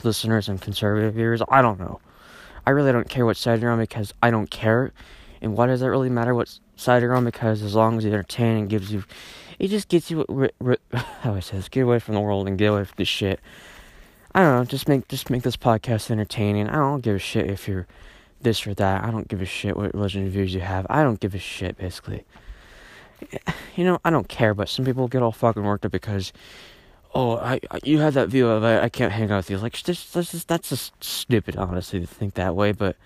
listeners 0.03 0.49
and 0.49 0.61
conservative 0.61 1.15
viewers. 1.15 1.43
I 1.49 1.63
don't 1.63 1.79
know. 1.79 2.01
I 2.67 2.71
really 2.71 2.93
don't 2.93 3.09
care 3.09 3.25
what 3.25 3.37
side 3.37 3.61
you're 3.61 3.71
on 3.71 3.79
because 3.79 4.13
I 4.23 4.31
don't 4.31 4.51
care. 4.51 4.93
And 5.41 5.57
why 5.57 5.67
does 5.67 5.83
it 5.83 5.87
really 5.87 6.11
matter 6.11 6.35
what 6.35 6.59
side 6.75 7.03
you're 7.03 7.15
on? 7.15 7.25
Because 7.25 7.63
as 7.63 7.75
long 7.75 7.99
as 7.99 8.05
it's 8.05 8.13
entertaining 8.13 8.63
and 8.63 8.69
gives 8.69 8.93
you, 8.93 9.05
it 9.59 9.69
just 9.69 9.89
gets 9.89 10.11
you. 10.11 10.25
Re, 10.29 10.51
re, 10.59 10.77
how 11.21 11.35
I 11.35 11.41
say 11.41 11.59
this, 11.59 11.69
get 11.69 11.83
away 11.83 11.99
from 11.99 12.15
the 12.15 12.21
world 12.21 12.49
and 12.49 12.59
get 12.59 12.67
away 12.73 12.85
from 12.85 12.95
the 12.97 13.05
shit. 13.05 13.41
I 14.35 14.41
don't 14.41 14.57
know. 14.57 14.65
Just 14.65 14.89
make 14.89 15.07
just 15.09 15.31
make 15.31 15.43
this 15.43 15.57
podcast 15.57 16.11
entertaining. 16.11 16.69
I 16.69 16.77
don't 16.77 17.03
give 17.03 17.17
a 17.17 17.21
shit 17.21 17.49
if 17.51 17.69
you're 17.69 17.87
this 18.41 18.67
or 18.67 18.75
that. 18.75 19.05
I 19.05 19.11
don't 19.11 19.29
give 19.29 19.41
a 19.41 19.47
shit 19.47 19.77
what 19.77 19.95
religion 19.95 20.29
views 20.29 20.53
you 20.53 20.61
have. 20.61 20.87
I 20.91 21.03
don't 21.03 21.21
give 21.21 21.35
a 21.35 21.39
shit 21.39 21.79
basically 21.79 22.25
you 23.77 23.85
know, 23.85 23.99
I 24.05 24.11
don't 24.11 24.29
care, 24.29 24.55
but 24.55 24.69
some 24.69 24.85
people 24.85 25.09
get 25.09 25.23
all 25.23 25.33
fucking 25.33 25.63
worked 25.63 25.85
up 25.85 25.93
because, 25.93 26.33
oh, 27.17 27.39
I, 27.39 27.61
I 27.71 27.79
you 27.83 27.99
had 27.99 28.13
that 28.15 28.29
view 28.29 28.47
of 28.49 28.63
I, 28.63 28.83
I 28.83 28.89
can't 28.91 29.13
hang 29.13 29.31
out 29.31 29.39
with 29.39 29.51
you. 29.51 29.59
Like, 29.59 29.73
just, 29.73 30.13
this 30.13 30.35
is 30.35 30.45
that's 30.45 30.69
just 30.69 31.03
stupid, 31.03 31.57
honestly, 31.57 32.01
to 32.01 32.07
think 32.07 32.35
that 32.35 32.55
way. 32.55 32.73
But 32.73 32.97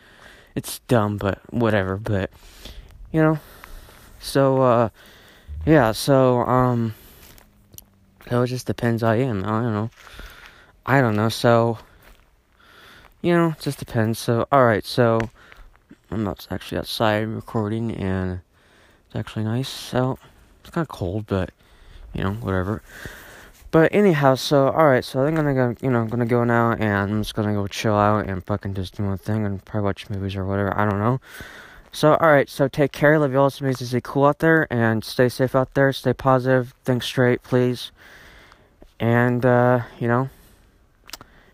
it's 0.55 0.81
dumb. 0.81 1.17
But 1.17 1.39
whatever. 1.53 1.97
But 1.97 2.31
you 3.13 3.23
know, 3.23 3.39
so 4.19 4.63
uh, 4.63 4.89
yeah. 5.65 5.93
So 5.93 6.41
um, 6.41 6.95
it 8.27 8.47
just 8.47 8.67
depends. 8.67 9.03
I 9.03 9.17
am. 9.17 9.45
I 9.45 9.63
don't 9.63 9.73
know. 9.73 9.91
I 10.85 11.01
don't 11.01 11.17
know. 11.17 11.29
So 11.29 11.79
you 13.23 13.33
know, 13.33 13.51
it 13.51 13.61
just 13.61 13.79
depends. 13.79 14.19
So 14.19 14.49
all 14.51 14.65
right. 14.65 14.85
So 14.85 15.21
I'm 16.11 16.25
not 16.25 16.49
actually 16.51 16.79
outside 16.79 17.29
recording, 17.29 17.93
and 17.93 18.41
it's 19.07 19.15
actually 19.15 19.45
nice 19.45 19.95
out. 19.95 20.19
It's 20.63 20.71
kind 20.71 20.85
of 20.85 20.89
cold, 20.89 21.27
but 21.29 21.51
you 22.13 22.25
know, 22.25 22.33
whatever. 22.33 22.83
But 23.71 23.95
anyhow, 23.95 24.35
so 24.35 24.69
alright, 24.69 25.05
so 25.05 25.23
I 25.23 25.27
think 25.27 25.39
I'm 25.39 25.45
gonna 25.45 25.75
go, 25.75 25.77
you 25.81 25.93
know, 25.93 26.01
I'm 26.01 26.09
gonna 26.09 26.27
go 26.27 26.43
now 26.43 26.73
and 26.73 27.13
I'm 27.13 27.23
just 27.23 27.35
gonna 27.35 27.53
go 27.53 27.69
chill 27.69 27.95
out 27.95 28.27
and 28.27 28.45
fucking 28.45 28.75
just 28.75 28.97
do 28.97 29.05
my 29.05 29.17
thing 29.17 29.47
and 29.47 29.65
probably 29.65 29.85
watch 29.85 30.11
movies 30.11 30.35
or 30.35 30.45
whatever. 30.45 30.77
I 30.77 30.89
don't 30.89 30.99
know. 30.99 31.21
So 31.93 32.15
alright, 32.15 32.49
so 32.49 32.67
take 32.67 32.91
care, 32.91 33.17
love 33.19 33.31
you 33.31 33.39
all, 33.39 33.47
it's 33.47 33.61
amazing, 33.61 33.87
stay 33.87 34.01
cool 34.03 34.25
out 34.25 34.41
there 34.41 34.67
and 34.73 35.05
stay 35.05 35.29
safe 35.29 35.55
out 35.55 35.75
there, 35.75 35.93
stay 35.93 36.13
positive, 36.13 36.75
think 36.85 37.05
straight, 37.05 37.45
please. 37.45 37.93
And 38.99 39.47
uh, 39.47 39.83
you 40.01 40.09
know, 40.09 40.31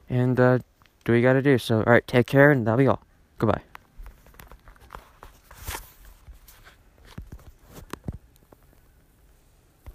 and 0.08 0.40
uh, 0.40 0.58
do 1.04 1.12
what 1.12 1.16
you 1.16 1.22
gotta 1.22 1.42
do. 1.42 1.58
So 1.58 1.80
alright, 1.80 2.06
take 2.06 2.26
care 2.26 2.50
and 2.50 2.66
that'll 2.66 2.78
be 2.78 2.86
all. 2.86 3.02
Goodbye. 3.38 3.60